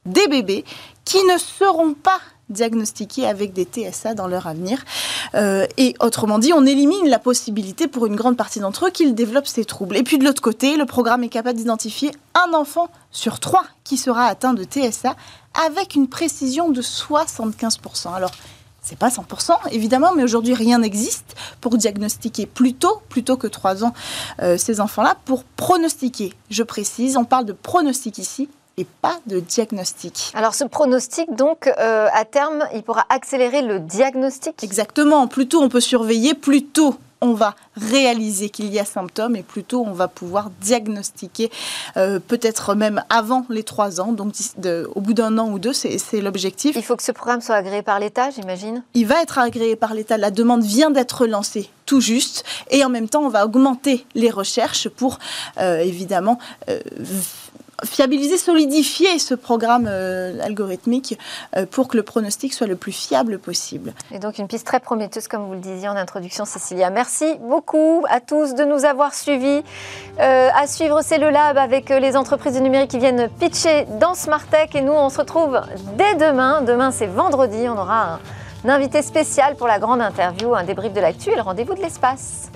des 0.06 0.26
bébés 0.26 0.64
qui 1.05 1.22
ne 1.24 1.38
seront 1.38 1.94
pas 1.94 2.20
diagnostiqués 2.53 3.26
avec 3.26 3.53
des 3.53 3.64
TSA 3.64 4.14
dans 4.14 4.26
leur 4.26 4.46
avenir. 4.46 4.84
Euh, 5.34 5.66
et 5.76 5.94
autrement 6.00 6.38
dit, 6.38 6.53
on 6.53 6.66
élimine 6.66 7.09
la 7.09 7.18
possibilité 7.18 7.88
pour 7.88 8.07
une 8.07 8.16
grande 8.16 8.36
partie 8.36 8.61
d'entre 8.61 8.86
eux 8.86 8.90
qu'ils 8.90 9.14
développent 9.14 9.46
ces 9.46 9.64
troubles. 9.64 9.96
Et 9.96 10.03
puis 10.03 10.18
de 10.18 10.24
l'autre 10.24 10.42
côté, 10.42 10.76
le 10.76 10.86
programme 10.86 11.24
est 11.24 11.28
capable 11.28 11.59
d'identifier 11.59 12.12
un 12.34 12.53
enfant 12.53 12.88
sur 13.11 13.40
trois 13.40 13.64
qui 13.84 13.96
sera 13.96 14.26
atteint 14.26 14.55
de 14.55 14.64
TSA 14.64 15.16
avec 15.66 15.94
une 15.94 16.09
précision 16.09 16.70
de 16.70 16.82
75%. 16.82 18.14
Alors, 18.14 18.32
c'est 18.82 18.98
pas 18.98 19.11
100% 19.11 19.53
évidemment, 19.70 20.12
mais 20.14 20.24
aujourd'hui 20.24 20.55
rien 20.55 20.78
n'existe 20.78 21.36
pour 21.61 21.76
diagnostiquer 21.76 22.46
plus 22.46 22.74
tôt, 22.74 23.00
plutôt 23.09 23.36
que 23.36 23.46
3 23.46 23.84
ans, 23.84 23.94
euh, 24.40 24.59
ces 24.59 24.80
enfants-là. 24.80 25.16
Pour 25.24 25.44
pronostiquer, 25.44 26.32
je 26.50 26.64
précise, 26.64 27.16
on 27.16 27.24
parle 27.24 27.44
de 27.44 27.53
pronostic 27.53 28.18
ici 28.18 28.48
et 28.78 28.86
pas 29.02 29.18
de 29.26 29.40
diagnostic. 29.40 30.30
Alors 30.34 30.54
ce 30.54 30.64
pronostic, 30.64 31.34
donc, 31.34 31.66
euh, 31.78 32.08
à 32.12 32.24
terme, 32.24 32.64
il 32.74 32.82
pourra 32.82 33.04
accélérer 33.08 33.62
le 33.62 33.80
diagnostic? 33.80 34.62
Exactement, 34.64 35.26
plus 35.26 35.46
tôt 35.48 35.60
on 35.62 35.68
peut 35.68 35.80
surveiller, 35.80 36.34
plus 36.34 36.64
tôt 36.64 36.96
on 37.24 37.34
va 37.34 37.54
réaliser 37.76 38.48
qu'il 38.50 38.66
y 38.72 38.80
a 38.80 38.84
symptômes 38.84 39.36
et 39.36 39.44
plus 39.44 39.62
tôt 39.62 39.84
on 39.86 39.92
va 39.92 40.08
pouvoir 40.08 40.50
diagnostiquer, 40.60 41.52
euh, 41.96 42.18
peut-être 42.18 42.74
même 42.74 43.04
avant 43.10 43.46
les 43.48 43.62
3 43.62 44.00
ans, 44.00 44.10
donc 44.12 44.32
de- 44.58 44.90
au 44.96 45.00
bout 45.00 45.14
d'un 45.14 45.38
an 45.38 45.48
ou 45.50 45.60
deux, 45.60 45.72
c'est 45.72 45.98
c'est 45.98 46.20
l'objectif. 46.20 46.74
Il 46.74 46.82
faut 46.82 46.96
que 46.96 47.02
ce 47.04 47.12
programme 47.12 47.40
soit 47.40 47.54
agréé 47.54 47.82
par 47.82 48.00
l'État, 48.00 48.30
j'imagine? 48.30 48.82
Il 48.94 49.06
va 49.06 49.22
être 49.22 49.38
agréé 49.38 49.76
par 49.76 49.94
l'État. 49.94 50.16
La 50.18 50.32
demande 50.32 50.64
vient 50.64 50.90
d'être 50.90 51.26
lancée 51.28 51.70
tout 51.86 52.00
juste. 52.00 52.44
Et 52.70 52.84
en 52.84 52.88
même 52.88 53.08
temps, 53.08 53.22
on 53.22 53.28
va 53.28 53.44
augmenter 53.44 54.04
les 54.14 54.30
recherches 54.30 54.88
pour, 54.88 55.18
euh, 55.58 55.78
évidemment, 55.78 56.38
euh, 56.68 56.80
fiabiliser, 57.84 58.36
solidifier 58.36 59.18
ce 59.18 59.34
programme 59.34 59.86
euh, 59.88 60.38
algorithmique 60.42 61.18
euh, 61.56 61.66
pour 61.66 61.88
que 61.88 61.96
le 61.96 62.02
pronostic 62.02 62.52
soit 62.52 62.66
le 62.66 62.76
plus 62.76 62.92
fiable 62.92 63.38
possible. 63.38 63.92
Et 64.10 64.18
donc 64.18 64.38
une 64.38 64.48
piste 64.48 64.66
très 64.66 64.80
prometteuse, 64.80 65.28
comme 65.28 65.44
vous 65.46 65.54
le 65.54 65.60
disiez 65.60 65.88
en 65.88 65.96
introduction, 65.96 66.44
Cécilia. 66.44 66.90
Merci 66.90 67.36
beaucoup 67.40 68.04
à 68.08 68.20
tous 68.20 68.54
de 68.54 68.64
nous 68.64 68.84
avoir 68.84 69.14
suivis. 69.14 69.62
Euh, 70.20 70.48
à 70.54 70.66
suivre, 70.66 71.00
c'est 71.02 71.18
le 71.18 71.30
Lab 71.30 71.58
avec 71.58 71.88
les 71.88 72.16
entreprises 72.16 72.54
du 72.54 72.62
numérique 72.62 72.90
qui 72.90 72.98
viennent 72.98 73.28
pitcher 73.40 73.86
dans 74.00 74.14
Smart 74.14 74.44
Tech. 74.46 74.70
Et 74.74 74.80
nous, 74.80 74.92
on 74.92 75.08
se 75.08 75.18
retrouve 75.18 75.60
dès 75.96 76.14
demain. 76.14 76.62
Demain, 76.62 76.90
c'est 76.90 77.06
vendredi. 77.06 77.68
On 77.68 77.78
aura 77.78 78.20
un 78.64 78.68
invité 78.68 79.02
spécial 79.02 79.56
pour 79.56 79.66
la 79.66 79.78
grande 79.78 80.00
interview, 80.00 80.54
un 80.54 80.64
débrief 80.64 80.92
de 80.92 81.00
l'actu 81.00 81.30
et 81.30 81.36
le 81.36 81.42
rendez-vous 81.42 81.74
de 81.74 81.80
l'espace. 81.80 82.52